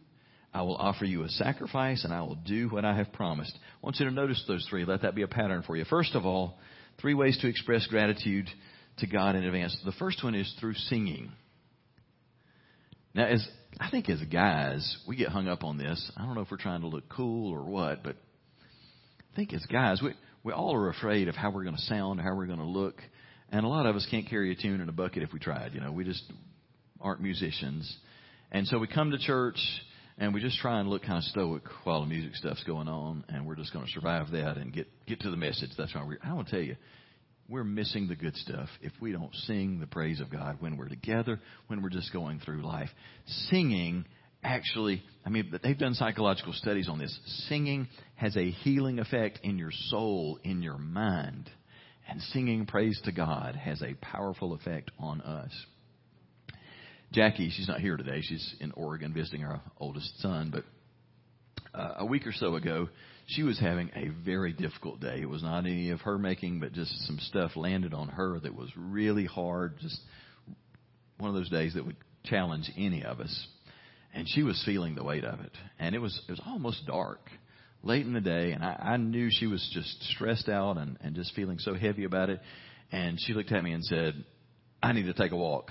I 0.54 0.62
will 0.62 0.76
offer 0.76 1.04
you 1.04 1.24
a 1.24 1.28
sacrifice, 1.28 2.04
and 2.04 2.12
I 2.12 2.20
will 2.22 2.34
do 2.34 2.68
what 2.68 2.84
I 2.84 2.94
have 2.96 3.12
promised. 3.12 3.54
I 3.54 3.86
want 3.86 3.96
you 3.98 4.06
to 4.06 4.12
notice 4.12 4.44
those 4.46 4.66
three. 4.68 4.84
Let 4.84 5.02
that 5.02 5.14
be 5.14 5.22
a 5.22 5.28
pattern 5.28 5.62
for 5.66 5.76
you. 5.76 5.84
First 5.84 6.14
of 6.14 6.26
all, 6.26 6.58
three 7.00 7.14
ways 7.14 7.38
to 7.38 7.48
express 7.48 7.86
gratitude 7.86 8.48
to 8.98 9.06
God 9.06 9.34
in 9.34 9.44
advance. 9.44 9.76
The 9.84 9.92
first 9.92 10.22
one 10.22 10.34
is 10.34 10.54
through 10.60 10.74
singing. 10.74 11.32
Now, 13.14 13.26
as 13.26 13.46
I 13.80 13.90
think 13.90 14.10
as 14.10 14.20
guys, 14.22 14.98
we 15.06 15.16
get 15.16 15.28
hung 15.28 15.48
up 15.48 15.64
on 15.64 15.78
this. 15.78 16.10
I 16.16 16.24
don't 16.24 16.34
know 16.34 16.42
if 16.42 16.50
we're 16.50 16.58
trying 16.58 16.82
to 16.82 16.86
look 16.88 17.08
cool 17.08 17.52
or 17.52 17.64
what, 17.64 18.02
but 18.02 18.16
I 19.32 19.36
think 19.36 19.54
as 19.54 19.64
guys, 19.66 20.02
we 20.02 20.12
we 20.44 20.52
all 20.52 20.74
are 20.74 20.90
afraid 20.90 21.28
of 21.28 21.34
how 21.34 21.50
we're 21.50 21.64
going 21.64 21.76
to 21.76 21.82
sound, 21.82 22.20
how 22.20 22.34
we're 22.34 22.46
going 22.46 22.58
to 22.58 22.64
look, 22.64 22.96
and 23.52 23.64
a 23.64 23.68
lot 23.68 23.86
of 23.86 23.94
us 23.94 24.06
can't 24.10 24.28
carry 24.28 24.50
a 24.50 24.56
tune 24.56 24.80
in 24.80 24.88
a 24.88 24.92
bucket 24.92 25.22
if 25.22 25.32
we 25.32 25.38
tried. 25.38 25.74
You 25.74 25.80
know, 25.80 25.92
we 25.92 26.04
just 26.04 26.24
aren't 27.00 27.20
musicians, 27.20 27.96
and 28.50 28.66
so 28.66 28.78
we 28.78 28.88
come 28.88 29.12
to 29.12 29.18
church 29.18 29.58
and 30.18 30.34
we 30.34 30.40
just 30.40 30.58
try 30.58 30.78
and 30.78 30.88
look 30.90 31.02
kind 31.02 31.18
of 31.18 31.24
stoic 31.24 31.62
while 31.84 32.00
the 32.00 32.06
music 32.06 32.34
stuff's 32.36 32.62
going 32.64 32.88
on, 32.88 33.24
and 33.28 33.46
we're 33.46 33.56
just 33.56 33.72
going 33.72 33.84
to 33.84 33.90
survive 33.92 34.30
that 34.32 34.56
and 34.56 34.72
get 34.72 34.88
get 35.06 35.20
to 35.20 35.30
the 35.30 35.36
message. 35.36 35.70
That's 35.78 35.94
why 35.94 36.04
we're. 36.04 36.18
I 36.24 36.32
want 36.32 36.48
to 36.48 36.52
tell 36.52 36.62
you, 36.64 36.76
we're 37.48 37.64
missing 37.64 38.08
the 38.08 38.16
good 38.16 38.36
stuff 38.36 38.68
if 38.80 38.92
we 39.00 39.12
don't 39.12 39.34
sing 39.46 39.78
the 39.80 39.86
praise 39.86 40.20
of 40.20 40.30
God 40.30 40.56
when 40.60 40.76
we're 40.76 40.88
together, 40.88 41.40
when 41.66 41.82
we're 41.82 41.90
just 41.90 42.12
going 42.12 42.40
through 42.40 42.62
life. 42.62 42.90
Singing 43.50 44.04
actually, 44.42 45.02
I 45.24 45.30
mean, 45.30 45.52
they've 45.62 45.78
done 45.78 45.94
psychological 45.94 46.52
studies 46.52 46.88
on 46.88 46.98
this. 46.98 47.16
Singing 47.48 47.88
has 48.16 48.36
a 48.36 48.50
healing 48.50 48.98
effect 48.98 49.40
in 49.42 49.58
your 49.58 49.70
soul, 49.88 50.38
in 50.42 50.62
your 50.62 50.78
mind. 50.78 51.50
And 52.12 52.20
singing 52.20 52.66
praise 52.66 53.00
to 53.06 53.12
God 53.12 53.56
has 53.56 53.80
a 53.80 53.94
powerful 53.94 54.52
effect 54.52 54.90
on 54.98 55.22
us. 55.22 55.50
Jackie, 57.10 57.48
she's 57.48 57.66
not 57.66 57.80
here 57.80 57.96
today. 57.96 58.20
She's 58.20 58.54
in 58.60 58.70
Oregon 58.72 59.14
visiting 59.14 59.46
our 59.46 59.62
oldest 59.80 60.20
son. 60.20 60.52
But 60.52 60.64
uh, 61.72 61.94
a 62.00 62.04
week 62.04 62.26
or 62.26 62.32
so 62.32 62.56
ago, 62.56 62.90
she 63.28 63.42
was 63.42 63.58
having 63.58 63.88
a 63.96 64.10
very 64.26 64.52
difficult 64.52 65.00
day. 65.00 65.22
It 65.22 65.28
was 65.28 65.42
not 65.42 65.60
any 65.60 65.88
of 65.88 66.02
her 66.02 66.18
making, 66.18 66.60
but 66.60 66.74
just 66.74 66.92
some 67.06 67.18
stuff 67.18 67.52
landed 67.56 67.94
on 67.94 68.08
her 68.08 68.38
that 68.40 68.54
was 68.54 68.68
really 68.76 69.24
hard. 69.24 69.78
Just 69.80 69.98
one 71.16 71.30
of 71.30 71.34
those 71.34 71.48
days 71.48 71.72
that 71.72 71.86
would 71.86 71.96
challenge 72.24 72.70
any 72.76 73.02
of 73.04 73.20
us. 73.20 73.46
And 74.12 74.28
she 74.28 74.42
was 74.42 74.62
feeling 74.66 74.96
the 74.96 75.04
weight 75.04 75.24
of 75.24 75.40
it. 75.40 75.52
And 75.78 75.94
it 75.94 75.98
was 75.98 76.20
it 76.28 76.30
was 76.30 76.42
almost 76.44 76.86
dark 76.86 77.20
late 77.82 78.06
in 78.06 78.12
the 78.12 78.20
day, 78.20 78.52
and 78.52 78.64
I, 78.64 78.74
I 78.94 78.96
knew 78.96 79.28
she 79.30 79.46
was 79.46 79.68
just 79.72 80.02
stressed 80.14 80.48
out 80.48 80.78
and, 80.78 80.98
and 81.02 81.14
just 81.14 81.34
feeling 81.34 81.58
so 81.58 81.74
heavy 81.74 82.04
about 82.04 82.30
it. 82.30 82.40
And 82.90 83.18
she 83.20 83.32
looked 83.34 83.52
at 83.52 83.64
me 83.64 83.72
and 83.72 83.84
said, 83.84 84.24
I 84.82 84.92
need 84.92 85.04
to 85.04 85.14
take 85.14 85.32
a 85.32 85.36
walk. 85.36 85.70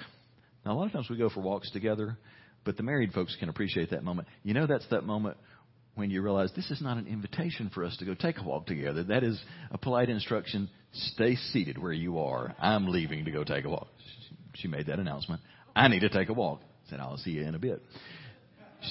Now, 0.65 0.73
a 0.73 0.75
lot 0.75 0.87
of 0.87 0.91
times 0.91 1.07
we 1.09 1.17
go 1.17 1.29
for 1.29 1.41
walks 1.41 1.71
together, 1.71 2.17
but 2.63 2.77
the 2.77 2.83
married 2.83 3.13
folks 3.13 3.35
can 3.39 3.49
appreciate 3.49 3.91
that 3.91 4.03
moment. 4.03 4.27
You 4.43 4.53
know, 4.53 4.67
that's 4.67 4.87
that 4.89 5.03
moment 5.03 5.37
when 5.95 6.09
you 6.09 6.21
realize 6.21 6.51
this 6.55 6.71
is 6.71 6.81
not 6.81 6.97
an 6.97 7.07
invitation 7.07 7.69
for 7.73 7.83
us 7.83 7.95
to 7.97 8.05
go 8.05 8.13
take 8.13 8.37
a 8.37 8.43
walk 8.43 8.65
together. 8.65 9.03
That 9.03 9.23
is 9.23 9.39
a 9.71 9.77
polite 9.77 10.09
instruction. 10.09 10.69
Stay 10.93 11.35
seated 11.35 11.77
where 11.77 11.91
you 11.91 12.19
are. 12.19 12.55
I'm 12.59 12.87
leaving 12.87 13.25
to 13.25 13.31
go 13.31 13.43
take 13.43 13.65
a 13.65 13.69
walk. 13.69 13.87
She 14.55 14.67
made 14.67 14.87
that 14.87 14.99
announcement. 14.99 15.41
I 15.75 15.87
need 15.87 16.01
to 16.01 16.09
take 16.09 16.29
a 16.29 16.33
walk. 16.33 16.61
Said, 16.89 16.99
I'll 16.99 17.17
see 17.17 17.31
you 17.31 17.43
in 17.43 17.55
a 17.55 17.59
bit. 17.59 17.81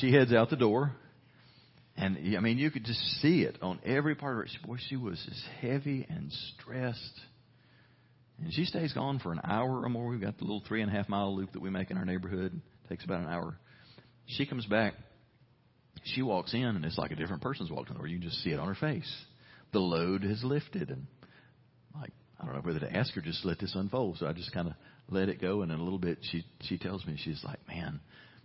She 0.00 0.12
heads 0.12 0.32
out 0.32 0.50
the 0.50 0.56
door. 0.56 0.92
And 2.00 2.16
I 2.34 2.40
mean, 2.40 2.56
you 2.56 2.70
could 2.70 2.84
just 2.84 3.00
see 3.20 3.42
it 3.42 3.58
on 3.60 3.78
every 3.84 4.14
part 4.14 4.38
of 4.38 4.50
her. 4.50 4.66
Boy, 4.66 4.78
she 4.88 4.96
was 4.96 5.22
just 5.28 5.42
heavy 5.60 6.06
and 6.08 6.32
stressed. 6.32 7.20
And 8.42 8.50
she 8.54 8.64
stays 8.64 8.94
gone 8.94 9.18
for 9.18 9.32
an 9.32 9.40
hour 9.44 9.82
or 9.82 9.88
more. 9.90 10.08
We've 10.08 10.20
got 10.20 10.38
the 10.38 10.44
little 10.44 10.62
three 10.66 10.80
and 10.80 10.90
a 10.90 10.94
half 10.94 11.10
mile 11.10 11.36
loop 11.36 11.52
that 11.52 11.60
we 11.60 11.68
make 11.68 11.90
in 11.90 11.98
our 11.98 12.06
neighborhood. 12.06 12.58
It 12.84 12.88
takes 12.88 13.04
about 13.04 13.20
an 13.20 13.26
hour. 13.26 13.54
She 14.24 14.46
comes 14.46 14.64
back. 14.64 14.94
She 16.04 16.22
walks 16.22 16.54
in, 16.54 16.64
and 16.64 16.82
it's 16.86 16.96
like 16.96 17.10
a 17.10 17.16
different 17.16 17.42
person's 17.42 17.70
walked 17.70 17.90
in 17.90 17.94
the 17.94 17.98
door. 17.98 18.06
You 18.06 18.18
can 18.18 18.30
just 18.30 18.42
see 18.42 18.50
it 18.50 18.58
on 18.58 18.68
her 18.68 18.74
face. 18.74 19.14
The 19.74 19.80
load 19.80 20.22
has 20.22 20.42
lifted, 20.42 20.88
and 20.88 21.06
like 21.94 22.12
I 22.40 22.46
don't 22.46 22.54
know 22.54 22.62
whether 22.62 22.80
to 22.80 22.96
ask 22.96 23.12
her 23.12 23.20
just 23.20 23.44
let 23.44 23.58
this 23.58 23.74
unfold. 23.74 24.16
So 24.18 24.26
I 24.26 24.32
just 24.32 24.52
kind 24.52 24.68
of 24.68 24.74
let 25.10 25.28
it 25.28 25.38
go, 25.38 25.60
and 25.60 25.70
in 25.70 25.78
a 25.78 25.82
little 25.82 25.98
bit, 25.98 26.18
she 26.22 26.46
she 26.62 26.78
tells 26.78 27.04
me 27.04 27.18
she's 27.22 27.44
like, 27.44 27.58
man, 27.68 28.00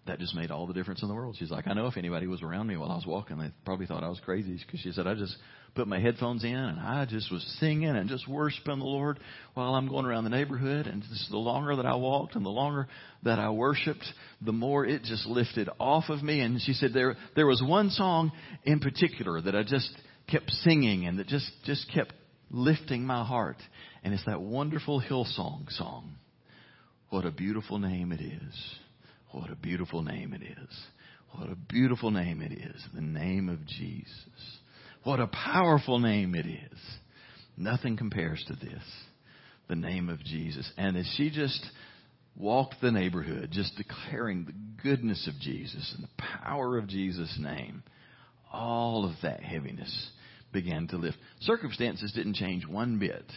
that 0.08 0.20
just 0.20 0.36
made 0.36 0.52
all 0.52 0.68
the 0.68 0.74
difference 0.74 1.02
in 1.02 1.08
the 1.08 1.16
world. 1.16 1.36
She's 1.38 1.50
like, 1.50 1.68
I 1.68 1.74
know 1.74 1.88
if 1.88 1.98
anybody 1.98 2.28
was 2.28 2.44
around 2.44 2.68
me 2.68 2.78
while 2.78 2.92
I 2.92 2.96
was 2.96 3.06
walking, 3.08 3.38
they 3.38 3.52
probably 3.66 3.88
thought 3.88 4.04
I 4.04 4.10
was 4.10 4.20
crazy 4.24 4.60
because 4.64 4.80
she 4.80 4.92
said 4.92 5.08
I 5.08 5.16
just 5.16 5.36
put 5.74 5.88
my 5.88 6.00
headphones 6.00 6.44
in 6.44 6.56
and 6.56 6.80
I 6.80 7.06
just 7.06 7.32
was 7.32 7.44
singing 7.60 7.90
and 7.90 8.08
just 8.08 8.28
worshiping 8.28 8.80
the 8.80 8.86
Lord 8.86 9.20
while 9.56 9.74
I'm 9.74 9.88
going 9.88 10.06
around 10.06 10.24
the 10.24 10.30
neighborhood. 10.30 10.86
And 10.86 11.02
just 11.02 11.32
the 11.32 11.38
longer 11.38 11.76
that 11.76 11.88
I 11.88 11.96
walked 11.96 12.36
and 12.36 12.46
the 12.46 12.50
longer 12.50 12.88
that 13.24 13.40
I 13.40 13.50
worshiped, 13.50 14.06
the 14.42 14.52
more 14.52 14.86
it 14.86 15.04
just 15.04 15.26
lifted 15.26 15.70
off 15.80 16.06
of 16.10 16.22
me. 16.22 16.42
And 16.42 16.62
she 16.62 16.74
said 16.74 16.92
there 16.94 17.16
there 17.36 17.48
was 17.48 17.64
one 17.66 17.90
song 17.90 18.32
in 18.64 18.80
particular 18.80 19.42
that 19.42 19.56
I 19.56 19.64
just 19.64 19.90
kept 20.30 20.52
singing 20.52 21.08
and 21.08 21.18
that 21.18 21.28
just 21.28 21.50
just 21.66 21.92
kept 21.94 22.14
lifting 22.52 23.06
my 23.06 23.26
heart. 23.26 23.58
And 24.04 24.14
it's 24.14 24.26
that 24.26 24.40
wonderful 24.40 25.02
Hillsong 25.02 25.72
song. 25.72 26.16
What 27.10 27.26
a 27.26 27.32
beautiful 27.32 27.80
name 27.80 28.12
it 28.12 28.22
is. 28.22 28.76
What 29.36 29.52
a 29.52 29.56
beautiful 29.56 30.02
name 30.02 30.34
it 30.34 30.42
is. 30.44 30.80
What 31.32 31.50
a 31.50 31.58
beautiful 31.58 32.10
name 32.10 32.42
it 32.42 32.54
is. 32.54 32.82
The 32.94 33.02
name 33.02 33.50
of 33.50 33.66
Jesus. 33.66 34.60
What 35.04 35.20
a 35.20 35.28
powerful 35.28 36.00
name 36.00 36.36
it 36.36 36.46
is. 36.46 36.80
Nothing 37.58 37.98
compares 37.98 38.42
to 38.48 38.54
this. 38.54 38.82
The 39.68 39.76
name 39.76 40.08
of 40.08 40.24
Jesus. 40.24 40.72
And 40.78 40.96
as 40.96 41.06
she 41.18 41.30
just 41.30 41.62
walked 42.38 42.76
the 42.82 42.94
neighborhood, 42.94 43.50
just 43.52 43.76
declaring 43.76 44.46
the 44.46 44.82
goodness 44.82 45.28
of 45.28 45.38
Jesus 45.42 45.94
and 45.98 46.06
the 46.06 46.24
power 46.42 46.78
of 46.78 46.88
Jesus' 46.88 47.38
name, 47.38 47.84
all 48.54 49.04
of 49.04 49.18
that 49.22 49.44
heaviness 49.44 50.12
began 50.54 50.88
to 50.88 50.96
lift. 50.96 51.18
Circumstances 51.42 52.14
didn't 52.14 52.36
change 52.36 52.66
one 52.66 53.00
bit, 53.00 53.30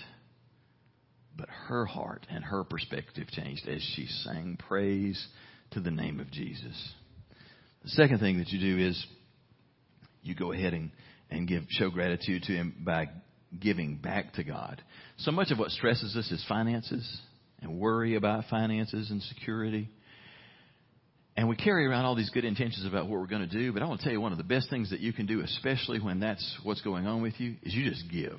but 1.36 1.48
her 1.48 1.86
heart 1.86 2.24
and 2.30 2.44
her 2.44 2.62
perspective 2.62 3.26
changed 3.32 3.66
as 3.66 3.82
she 3.96 4.06
sang 4.06 4.56
praise 4.68 5.26
to 5.72 5.80
the 5.80 5.90
name 5.90 6.20
of 6.20 6.30
Jesus. 6.30 6.92
The 7.82 7.90
second 7.90 8.18
thing 8.18 8.38
that 8.38 8.48
you 8.48 8.60
do 8.60 8.86
is 8.86 9.06
you 10.22 10.34
go 10.34 10.52
ahead 10.52 10.74
and, 10.74 10.90
and 11.30 11.46
give 11.46 11.64
show 11.70 11.90
gratitude 11.90 12.42
to 12.44 12.52
him 12.52 12.74
by 12.84 13.08
giving 13.58 13.96
back 13.96 14.34
to 14.34 14.44
God. 14.44 14.82
So 15.18 15.30
much 15.30 15.50
of 15.50 15.58
what 15.58 15.70
stresses 15.70 16.16
us 16.16 16.30
is 16.30 16.44
finances 16.48 17.20
and 17.60 17.78
worry 17.78 18.16
about 18.16 18.44
finances 18.50 19.10
and 19.10 19.22
security. 19.22 19.88
And 21.36 21.48
we 21.48 21.56
carry 21.56 21.86
around 21.86 22.04
all 22.04 22.16
these 22.16 22.30
good 22.30 22.44
intentions 22.44 22.84
about 22.84 23.08
what 23.08 23.20
we're 23.20 23.26
going 23.26 23.48
to 23.48 23.58
do, 23.58 23.72
but 23.72 23.82
I 23.82 23.86
want 23.86 24.00
to 24.00 24.04
tell 24.04 24.12
you 24.12 24.20
one 24.20 24.32
of 24.32 24.38
the 24.38 24.44
best 24.44 24.70
things 24.70 24.90
that 24.90 25.00
you 25.00 25.12
can 25.12 25.26
do, 25.26 25.40
especially 25.40 26.00
when 26.00 26.20
that's 26.20 26.58
what's 26.64 26.80
going 26.80 27.06
on 27.06 27.22
with 27.22 27.38
you, 27.38 27.54
is 27.62 27.72
you 27.74 27.88
just 27.88 28.10
give. 28.10 28.38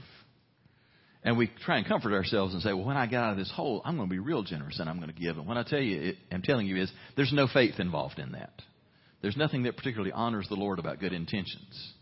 And 1.23 1.37
we 1.37 1.51
try 1.65 1.77
and 1.77 1.85
comfort 1.85 2.13
ourselves 2.13 2.53
and 2.53 2.63
say, 2.63 2.71
well, 2.71 2.85
when 2.85 2.95
I 2.95 3.05
get 3.05 3.21
out 3.21 3.31
of 3.31 3.37
this 3.37 3.51
hole, 3.51 3.81
I'm 3.83 3.97
going 3.97 4.07
to 4.07 4.13
be 4.13 4.19
real 4.19 4.43
generous 4.43 4.79
and 4.79 4.89
I'm 4.89 4.97
going 4.97 5.13
to 5.13 5.19
give. 5.19 5.37
And 5.37 5.45
what 5.45 5.57
I 5.57 5.63
tell 5.63 5.79
you, 5.79 6.01
it, 6.01 6.15
I'm 6.31 6.41
telling 6.41 6.65
you 6.65 6.81
is 6.81 6.91
there's 7.17 7.33
no 7.33 7.47
faith 7.47 7.79
involved 7.79 8.19
in 8.19 8.31
that. 8.31 8.53
There's 9.21 9.35
nothing 9.35 9.63
that 9.63 9.75
particularly 9.75 10.13
honors 10.13 10.47
the 10.47 10.55
Lord 10.55 10.79
about 10.79 10.99
good 10.99 11.11
intentions. 11.11 11.93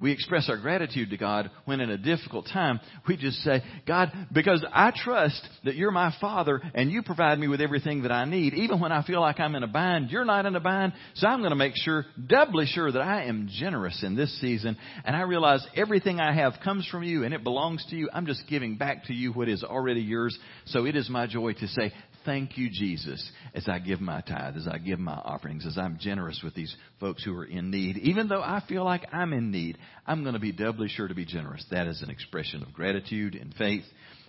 We 0.00 0.10
express 0.10 0.50
our 0.50 0.56
gratitude 0.56 1.10
to 1.10 1.16
God 1.16 1.50
when 1.66 1.80
in 1.80 1.88
a 1.88 1.96
difficult 1.96 2.46
time 2.52 2.80
we 3.08 3.16
just 3.16 3.38
say, 3.38 3.62
God, 3.86 4.10
because 4.32 4.64
I 4.72 4.92
trust 4.94 5.40
that 5.64 5.76
you're 5.76 5.92
my 5.92 6.12
Father 6.20 6.60
and 6.74 6.90
you 6.90 7.02
provide 7.02 7.38
me 7.38 7.46
with 7.46 7.60
everything 7.60 8.02
that 8.02 8.10
I 8.10 8.24
need. 8.24 8.54
Even 8.54 8.80
when 8.80 8.90
I 8.90 9.04
feel 9.04 9.20
like 9.20 9.38
I'm 9.38 9.54
in 9.54 9.62
a 9.62 9.68
bind, 9.68 10.10
you're 10.10 10.24
not 10.24 10.46
in 10.46 10.56
a 10.56 10.60
bind. 10.60 10.94
So 11.14 11.28
I'm 11.28 11.38
going 11.38 11.50
to 11.50 11.56
make 11.56 11.74
sure, 11.76 12.04
doubly 12.26 12.66
sure 12.66 12.90
that 12.90 13.00
I 13.00 13.24
am 13.24 13.48
generous 13.50 14.02
in 14.02 14.16
this 14.16 14.38
season. 14.40 14.76
And 15.04 15.14
I 15.14 15.22
realize 15.22 15.64
everything 15.76 16.18
I 16.18 16.34
have 16.34 16.54
comes 16.62 16.86
from 16.88 17.04
you 17.04 17.22
and 17.22 17.32
it 17.32 17.44
belongs 17.44 17.86
to 17.90 17.96
you. 17.96 18.10
I'm 18.12 18.26
just 18.26 18.42
giving 18.48 18.76
back 18.76 19.04
to 19.04 19.14
you 19.14 19.32
what 19.32 19.48
is 19.48 19.62
already 19.62 20.00
yours. 20.00 20.36
So 20.66 20.86
it 20.86 20.96
is 20.96 21.08
my 21.08 21.28
joy 21.28 21.52
to 21.52 21.68
say, 21.68 21.92
thank 22.24 22.56
you, 22.56 22.68
Jesus, 22.70 23.30
as 23.54 23.68
I 23.68 23.78
give 23.78 24.00
my 24.00 24.20
tithe, 24.20 24.56
as 24.56 24.66
I 24.66 24.78
give 24.78 24.98
my 24.98 25.14
offerings, 25.14 25.66
as 25.66 25.78
I'm 25.78 25.98
generous 26.00 26.40
with 26.42 26.54
these 26.54 26.74
folks 27.00 27.24
who 27.24 27.36
are 27.36 27.44
in 27.44 27.70
need. 27.70 27.98
Even 27.98 28.28
though 28.28 28.42
I 28.42 28.62
feel 28.68 28.84
like 28.84 29.06
I'm 29.12 29.32
in 29.32 29.50
need, 29.50 29.78
I'm 30.06 30.22
going 30.22 30.34
to 30.34 30.40
be 30.40 30.52
doubly 30.52 30.88
sure 30.88 31.08
to 31.08 31.14
be 31.14 31.24
generous. 31.24 31.64
That 31.70 31.86
is 31.86 32.02
an 32.02 32.10
expression 32.10 32.62
of 32.62 32.72
gratitude 32.72 33.34
and 33.34 33.54
faith. 33.54 33.84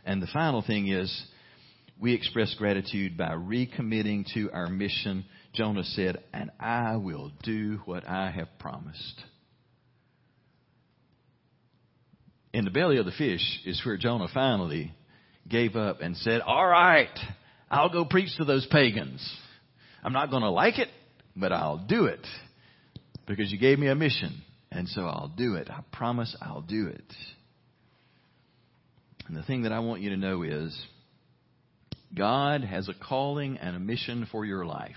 And 0.06 0.22
the 0.22 0.28
final 0.28 0.62
thing 0.62 0.88
is, 0.88 1.26
we 2.00 2.14
express 2.14 2.54
gratitude 2.56 3.18
by 3.18 3.30
recommitting 3.30 4.26
to 4.34 4.52
our 4.52 4.68
mission. 4.68 5.26
Jonah 5.54 5.84
said, 5.84 6.24
and 6.34 6.52
I 6.60 6.98
will 6.98 7.32
do 7.44 7.80
what 7.86 8.08
I 8.08 8.32
have 8.32 8.50
promised. 8.60 9.24
In 12.54 12.66
the 12.66 12.72
belly 12.72 12.98
of 12.98 13.06
the 13.06 13.12
fish 13.12 13.62
is 13.66 13.82
where 13.86 13.98
Jonah 13.98 14.28
finally 14.34 14.94
gave 15.48 15.76
up 15.76 16.02
and 16.02 16.16
said, 16.18 16.42
all 16.42 16.66
right, 16.66 17.10
I'll 17.70 17.90
go 17.90 18.06
preach 18.06 18.36
to 18.38 18.46
those 18.46 18.66
pagans. 18.68 19.28
I'm 20.04 20.14
not 20.14 20.30
going 20.30 20.44
to 20.44 20.50
like 20.50 20.78
it, 20.80 20.90
but 21.36 21.52
I'll 21.52 21.78
do 21.78 22.06
it 22.06 22.26
because 23.28 23.52
you 23.52 23.58
gave 23.58 23.80
me 23.80 23.88
a 23.88 23.96
mission. 23.96 24.42
And 24.72 24.88
so 24.90 25.04
I'll 25.04 25.34
do 25.36 25.56
it. 25.56 25.70
I 25.70 25.82
promise 25.92 26.36
I'll 26.42 26.62
do 26.62 26.88
it. 26.88 27.14
And 29.28 29.36
the 29.36 29.44
thing 29.44 29.64
that 29.64 29.72
I 29.72 29.80
want 29.80 30.02
you 30.02 30.12
to 30.12 30.18
know 30.18 30.44
is 30.44 30.78
God 32.16 32.64
has 32.64 32.88
a 32.88 32.94
calling 32.94 33.58
and 33.58 33.76
a 33.76 33.80
mission 33.80 34.28
for 34.32 34.46
your 34.46 34.66
life, 34.66 34.92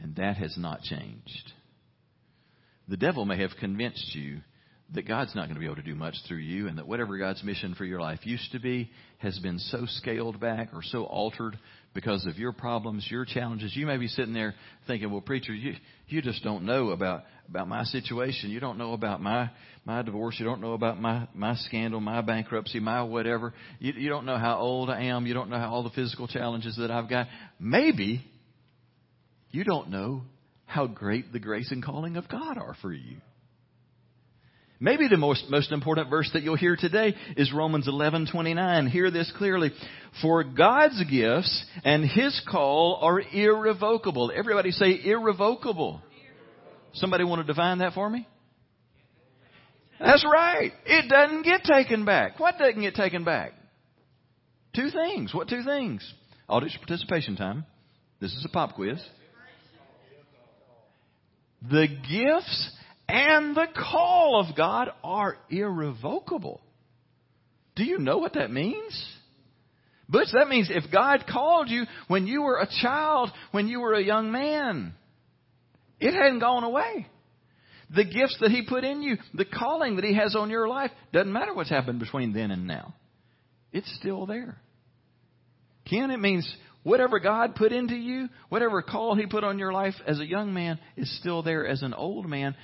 and 0.00 0.14
that 0.16 0.36
has 0.36 0.56
not 0.56 0.82
changed. 0.82 1.52
The 2.88 2.96
devil 2.96 3.24
may 3.24 3.40
have 3.40 3.50
convinced 3.58 4.14
you 4.14 4.40
that 4.94 5.06
God's 5.06 5.34
not 5.34 5.46
going 5.46 5.54
to 5.54 5.60
be 5.60 5.66
able 5.66 5.76
to 5.76 5.82
do 5.82 5.96
much 5.96 6.14
through 6.28 6.38
you 6.38 6.68
and 6.68 6.78
that 6.78 6.86
whatever 6.86 7.18
God's 7.18 7.42
mission 7.42 7.74
for 7.74 7.84
your 7.84 8.00
life 8.00 8.20
used 8.22 8.52
to 8.52 8.60
be 8.60 8.90
has 9.18 9.36
been 9.40 9.58
so 9.58 9.84
scaled 9.86 10.38
back 10.38 10.68
or 10.72 10.80
so 10.82 11.04
altered 11.04 11.58
because 11.92 12.24
of 12.26 12.36
your 12.36 12.52
problems, 12.52 13.06
your 13.10 13.24
challenges. 13.24 13.74
You 13.74 13.86
may 13.86 13.96
be 13.96 14.06
sitting 14.06 14.34
there 14.34 14.54
thinking, 14.86 15.10
well, 15.10 15.22
preacher, 15.22 15.52
you, 15.52 15.74
you 16.06 16.22
just 16.22 16.44
don't 16.44 16.64
know 16.64 16.90
about, 16.90 17.24
about 17.48 17.66
my 17.66 17.82
situation. 17.84 18.50
You 18.50 18.60
don't 18.60 18.78
know 18.78 18.92
about 18.92 19.20
my, 19.20 19.50
my 19.84 20.02
divorce. 20.02 20.36
You 20.38 20.44
don't 20.44 20.60
know 20.60 20.74
about 20.74 21.00
my, 21.00 21.26
my 21.34 21.56
scandal, 21.56 22.00
my 22.00 22.20
bankruptcy, 22.20 22.78
my 22.78 23.02
whatever. 23.02 23.54
You, 23.80 23.92
you 23.96 24.08
don't 24.08 24.26
know 24.26 24.38
how 24.38 24.58
old 24.58 24.88
I 24.88 25.04
am. 25.04 25.26
You 25.26 25.34
don't 25.34 25.50
know 25.50 25.58
how 25.58 25.72
all 25.72 25.82
the 25.82 25.90
physical 25.90 26.28
challenges 26.28 26.76
that 26.76 26.92
I've 26.92 27.08
got. 27.08 27.26
Maybe 27.58 28.24
you 29.50 29.64
don't 29.64 29.90
know 29.90 30.22
how 30.66 30.86
great 30.86 31.32
the 31.32 31.40
grace 31.40 31.72
and 31.72 31.82
calling 31.82 32.16
of 32.16 32.28
God 32.28 32.58
are 32.58 32.76
for 32.82 32.92
you. 32.92 33.16
Maybe 34.78 35.08
the 35.08 35.16
most, 35.16 35.48
most 35.48 35.72
important 35.72 36.10
verse 36.10 36.28
that 36.34 36.42
you'll 36.42 36.56
hear 36.56 36.76
today 36.76 37.14
is 37.36 37.52
Romans 37.52 37.88
11:29. 37.88 38.88
Hear 38.88 39.10
this 39.10 39.32
clearly. 39.38 39.70
For 40.20 40.44
God's 40.44 41.02
gifts 41.04 41.64
and 41.84 42.04
his 42.04 42.40
call 42.48 42.98
are 43.00 43.20
irrevocable. 43.20 44.30
Everybody 44.34 44.72
say 44.72 45.00
irrevocable. 45.02 46.02
Somebody 46.94 47.24
want 47.24 47.40
to 47.40 47.46
define 47.46 47.78
that 47.78 47.94
for 47.94 48.08
me? 48.08 48.26
That's 49.98 50.24
right. 50.30 50.72
It 50.84 51.08
doesn't 51.08 51.42
get 51.42 51.64
taken 51.64 52.04
back. 52.04 52.38
What 52.38 52.58
doesn't 52.58 52.80
get 52.80 52.94
taken 52.94 53.24
back? 53.24 53.52
Two 54.74 54.90
things. 54.90 55.32
What 55.32 55.48
two 55.48 55.62
things? 55.62 56.12
Audience 56.48 56.76
participation 56.76 57.36
time. 57.36 57.64
This 58.20 58.32
is 58.32 58.44
a 58.44 58.50
pop 58.50 58.74
quiz. 58.74 59.02
The 61.62 61.88
gifts 61.88 62.70
and 63.08 63.54
the 63.56 63.68
call 63.74 64.44
of 64.44 64.56
God 64.56 64.90
are 65.04 65.36
irrevocable. 65.48 66.60
Do 67.76 67.84
you 67.84 67.98
know 67.98 68.18
what 68.18 68.34
that 68.34 68.50
means? 68.50 69.16
Butch, 70.08 70.28
that 70.32 70.48
means 70.48 70.70
if 70.70 70.90
God 70.92 71.24
called 71.28 71.68
you 71.68 71.84
when 72.08 72.26
you 72.26 72.42
were 72.42 72.58
a 72.58 72.68
child, 72.82 73.30
when 73.50 73.68
you 73.68 73.80
were 73.80 73.94
a 73.94 74.02
young 74.02 74.30
man, 74.30 74.94
it 76.00 76.12
hadn't 76.12 76.40
gone 76.40 76.64
away. 76.64 77.06
The 77.94 78.04
gifts 78.04 78.36
that 78.40 78.50
He 78.50 78.62
put 78.62 78.84
in 78.84 79.02
you, 79.02 79.16
the 79.34 79.44
calling 79.44 79.96
that 79.96 80.04
He 80.04 80.14
has 80.14 80.34
on 80.34 80.50
your 80.50 80.68
life, 80.68 80.90
doesn't 81.12 81.32
matter 81.32 81.54
what's 81.54 81.70
happened 81.70 82.00
between 82.00 82.32
then 82.32 82.50
and 82.50 82.66
now. 82.66 82.94
It's 83.72 83.92
still 84.00 84.26
there. 84.26 84.56
Ken, 85.88 86.10
it 86.10 86.18
means 86.18 86.52
whatever 86.82 87.18
God 87.20 87.54
put 87.54 87.72
into 87.72 87.94
you, 87.94 88.28
whatever 88.48 88.82
call 88.82 89.14
He 89.14 89.26
put 89.26 89.44
on 89.44 89.58
your 89.58 89.72
life 89.72 89.94
as 90.06 90.18
a 90.20 90.26
young 90.26 90.54
man 90.54 90.78
is 90.96 91.16
still 91.18 91.42
there 91.42 91.66
as 91.66 91.82
an 91.82 91.94
old 91.94 92.28
man, 92.28 92.56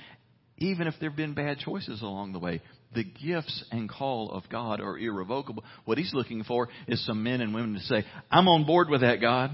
even 0.57 0.87
if 0.87 0.95
there 0.99 1.09
have 1.09 1.17
been 1.17 1.33
bad 1.33 1.59
choices 1.59 2.01
along 2.01 2.33
the 2.33 2.39
way. 2.39 2.61
The 2.95 3.03
gifts 3.03 3.63
and 3.71 3.89
call 3.89 4.31
of 4.31 4.43
God 4.49 4.79
are 4.79 4.97
irrevocable. 4.97 5.63
What 5.85 5.97
He's 5.97 6.13
looking 6.13 6.43
for 6.43 6.69
is 6.87 7.03
some 7.05 7.23
men 7.23 7.41
and 7.41 7.53
women 7.53 7.73
to 7.73 7.79
say, 7.81 8.05
I'm 8.29 8.47
on 8.47 8.65
board 8.65 8.89
with 8.89 9.01
that, 9.01 9.19
God. 9.19 9.51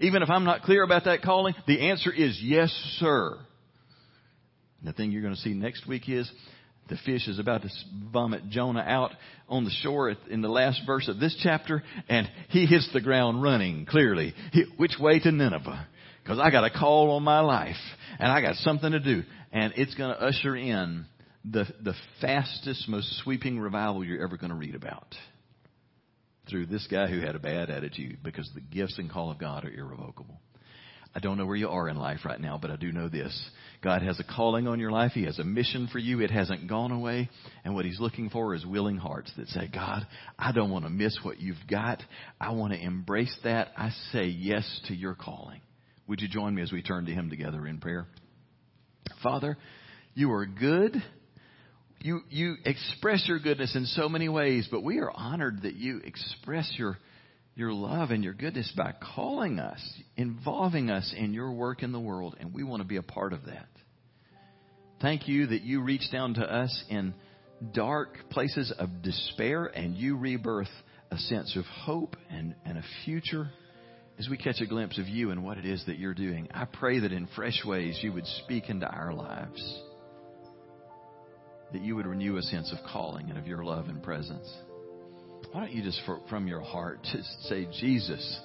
Even 0.00 0.22
if 0.22 0.30
I'm 0.30 0.44
not 0.44 0.62
clear 0.62 0.82
about 0.82 1.06
that 1.06 1.22
calling, 1.22 1.54
the 1.66 1.88
answer 1.88 2.12
is 2.12 2.38
yes, 2.42 2.70
sir. 2.98 3.38
And 4.80 4.88
the 4.88 4.92
thing 4.92 5.10
you're 5.10 5.22
going 5.22 5.34
to 5.34 5.40
see 5.40 5.54
next 5.54 5.88
week 5.88 6.08
is 6.08 6.30
the 6.88 6.96
fish 7.04 7.26
is 7.26 7.38
about 7.38 7.62
to 7.62 7.68
vomit 8.12 8.48
Jonah 8.48 8.84
out 8.86 9.12
on 9.48 9.64
the 9.64 9.70
shore 9.82 10.14
in 10.30 10.40
the 10.40 10.48
last 10.48 10.82
verse 10.86 11.08
of 11.08 11.18
this 11.18 11.38
chapter, 11.42 11.82
and 12.08 12.28
he 12.50 12.66
hits 12.66 12.88
the 12.92 13.00
ground 13.00 13.42
running 13.42 13.86
clearly. 13.86 14.34
Which 14.76 14.94
way 15.00 15.18
to 15.20 15.32
Nineveh? 15.32 15.86
Because 16.22 16.38
I 16.38 16.50
got 16.50 16.64
a 16.64 16.70
call 16.70 17.12
on 17.12 17.22
my 17.22 17.40
life, 17.40 17.76
and 18.18 18.30
I 18.30 18.40
got 18.40 18.56
something 18.56 18.92
to 18.92 19.00
do 19.00 19.22
and 19.52 19.72
it's 19.76 19.94
going 19.94 20.14
to 20.14 20.20
usher 20.20 20.56
in 20.56 21.06
the, 21.44 21.64
the 21.82 21.94
fastest, 22.20 22.88
most 22.88 23.22
sweeping 23.22 23.58
revival 23.58 24.04
you're 24.04 24.22
ever 24.22 24.36
going 24.36 24.50
to 24.50 24.56
read 24.56 24.74
about 24.74 25.14
through 26.48 26.66
this 26.66 26.86
guy 26.90 27.06
who 27.06 27.20
had 27.20 27.34
a 27.34 27.38
bad 27.38 27.70
attitude 27.70 28.18
because 28.22 28.50
the 28.54 28.60
gifts 28.60 28.98
and 28.98 29.10
call 29.10 29.30
of 29.30 29.38
God 29.38 29.64
are 29.64 29.70
irrevocable. 29.70 30.40
I 31.14 31.20
don't 31.20 31.38
know 31.38 31.46
where 31.46 31.56
you 31.56 31.68
are 31.68 31.88
in 31.88 31.96
life 31.96 32.20
right 32.24 32.40
now, 32.40 32.58
but 32.60 32.70
I 32.70 32.76
do 32.76 32.92
know 32.92 33.08
this. 33.08 33.50
God 33.82 34.02
has 34.02 34.20
a 34.20 34.24
calling 34.24 34.68
on 34.68 34.78
your 34.78 34.90
life. 34.90 35.12
He 35.12 35.24
has 35.24 35.38
a 35.38 35.44
mission 35.44 35.88
for 35.90 35.98
you. 35.98 36.20
It 36.20 36.30
hasn't 36.30 36.68
gone 36.68 36.92
away. 36.92 37.30
And 37.64 37.74
what 37.74 37.86
He's 37.86 37.98
looking 37.98 38.28
for 38.28 38.54
is 38.54 38.66
willing 38.66 38.98
hearts 38.98 39.32
that 39.36 39.48
say, 39.48 39.68
God, 39.72 40.06
I 40.38 40.52
don't 40.52 40.70
want 40.70 40.84
to 40.84 40.90
miss 40.90 41.18
what 41.22 41.40
you've 41.40 41.56
got. 41.68 42.02
I 42.40 42.52
want 42.52 42.74
to 42.74 42.80
embrace 42.80 43.36
that. 43.44 43.68
I 43.76 43.90
say 44.12 44.26
yes 44.26 44.80
to 44.88 44.94
your 44.94 45.14
calling. 45.14 45.60
Would 46.08 46.22
you 46.22 46.28
join 46.28 46.54
me 46.54 46.62
as 46.62 46.72
we 46.72 46.82
turn 46.82 47.04
to 47.04 47.12
Him 47.12 47.28
together 47.28 47.66
in 47.66 47.78
prayer? 47.78 48.06
Father, 49.22 49.58
you 50.14 50.32
are 50.32 50.46
good. 50.46 50.96
You, 52.00 52.20
you 52.30 52.54
express 52.64 53.24
your 53.28 53.38
goodness 53.38 53.76
in 53.76 53.84
so 53.84 54.08
many 54.08 54.28
ways, 54.28 54.66
but 54.70 54.82
we 54.82 54.98
are 54.98 55.10
honored 55.10 55.62
that 55.62 55.74
you 55.74 56.00
express 56.02 56.72
your, 56.78 56.96
your 57.56 57.72
love 57.72 58.10
and 58.10 58.24
your 58.24 58.32
goodness 58.32 58.72
by 58.74 58.94
calling 59.14 59.58
us, 59.58 59.80
involving 60.16 60.90
us 60.90 61.12
in 61.16 61.34
your 61.34 61.52
work 61.52 61.82
in 61.82 61.92
the 61.92 62.00
world, 62.00 62.36
and 62.40 62.54
we 62.54 62.64
want 62.64 62.80
to 62.80 62.88
be 62.88 62.96
a 62.96 63.02
part 63.02 63.34
of 63.34 63.44
that. 63.44 63.68
Thank 65.02 65.28
you 65.28 65.48
that 65.48 65.62
you 65.62 65.82
reach 65.82 66.10
down 66.10 66.34
to 66.34 66.42
us 66.42 66.84
in 66.88 67.14
dark 67.72 68.30
places 68.30 68.72
of 68.78 69.02
despair 69.02 69.66
and 69.66 69.94
you 69.94 70.16
rebirth 70.16 70.68
a 71.10 71.18
sense 71.18 71.54
of 71.56 71.64
hope 71.64 72.16
and, 72.30 72.54
and 72.64 72.78
a 72.78 72.84
future 73.04 73.50
as 74.18 74.28
we 74.28 74.36
catch 74.36 74.60
a 74.60 74.66
glimpse 74.66 74.98
of 74.98 75.08
you 75.08 75.30
and 75.30 75.44
what 75.44 75.58
it 75.58 75.64
is 75.64 75.82
that 75.86 75.98
you're 75.98 76.14
doing, 76.14 76.48
I 76.52 76.64
pray 76.64 76.98
that 77.00 77.12
in 77.12 77.28
fresh 77.36 77.62
ways 77.64 77.98
you 78.02 78.12
would 78.12 78.26
speak 78.26 78.68
into 78.68 78.86
our 78.86 79.12
lives. 79.12 79.80
That 81.72 81.82
you 81.82 81.94
would 81.96 82.06
renew 82.06 82.36
a 82.36 82.42
sense 82.42 82.72
of 82.72 82.78
calling 82.90 83.28
and 83.30 83.38
of 83.38 83.46
your 83.46 83.62
love 83.64 83.88
and 83.88 84.02
presence. 84.02 84.50
Why 85.52 85.60
don't 85.60 85.72
you 85.72 85.82
just, 85.82 86.00
from 86.28 86.48
your 86.48 86.60
heart, 86.60 87.00
just 87.12 87.48
say, 87.48 87.68
Jesus, 87.80 88.40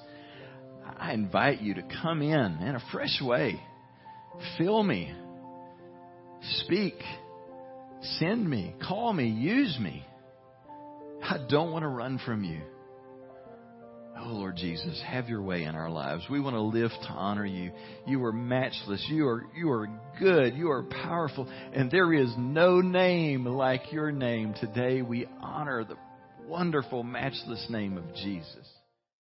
I 0.97 1.13
invite 1.13 1.61
you 1.61 1.74
to 1.76 1.84
come 2.01 2.21
in 2.21 2.57
in 2.61 2.76
a 2.76 2.84
fresh 2.91 3.19
way. 3.21 3.59
Fill 4.57 4.84
me. 4.84 5.11
Speak. 6.65 6.95
Send 8.19 8.47
me. 8.47 8.76
Call 8.88 9.11
me. 9.13 9.28
Use 9.28 9.78
me. 9.80 10.05
I 11.24 11.38
don't 11.49 11.71
want 11.71 11.84
to 11.84 11.88
run 11.88 12.19
from 12.26 12.43
you. 12.43 12.61
Oh, 14.16 14.30
Lord 14.30 14.55
Jesus, 14.55 15.01
have 15.07 15.28
your 15.28 15.41
way 15.41 15.64
in 15.64 15.76
our 15.76 15.89
lives. 15.89 16.24
We 16.30 16.39
want 16.39 16.55
to 16.55 16.61
live 16.61 16.91
to 16.91 17.09
honor 17.09 17.45
you. 17.45 17.72
You 18.05 18.24
are 18.26 18.32
matchless. 18.32 19.03
You 19.09 19.28
are, 19.28 19.43
you 19.55 19.72
are 19.72 19.88
good. 20.20 20.55
You 20.55 20.70
are 20.70 20.84
powerful. 20.84 21.47
And 21.74 21.89
there 21.89 22.14
is 22.14 22.32
no 22.38 22.80
name 22.80 23.45
like 23.45 23.91
your 23.91 24.11
name. 24.11 24.53
Today 24.59 25.01
we 25.01 25.28
honor 25.41 25.84
the 25.84 25.95
wonderful, 26.47 27.03
matchless 27.03 27.66
name 27.70 27.97
of 27.97 28.14
Jesus. 28.16 28.68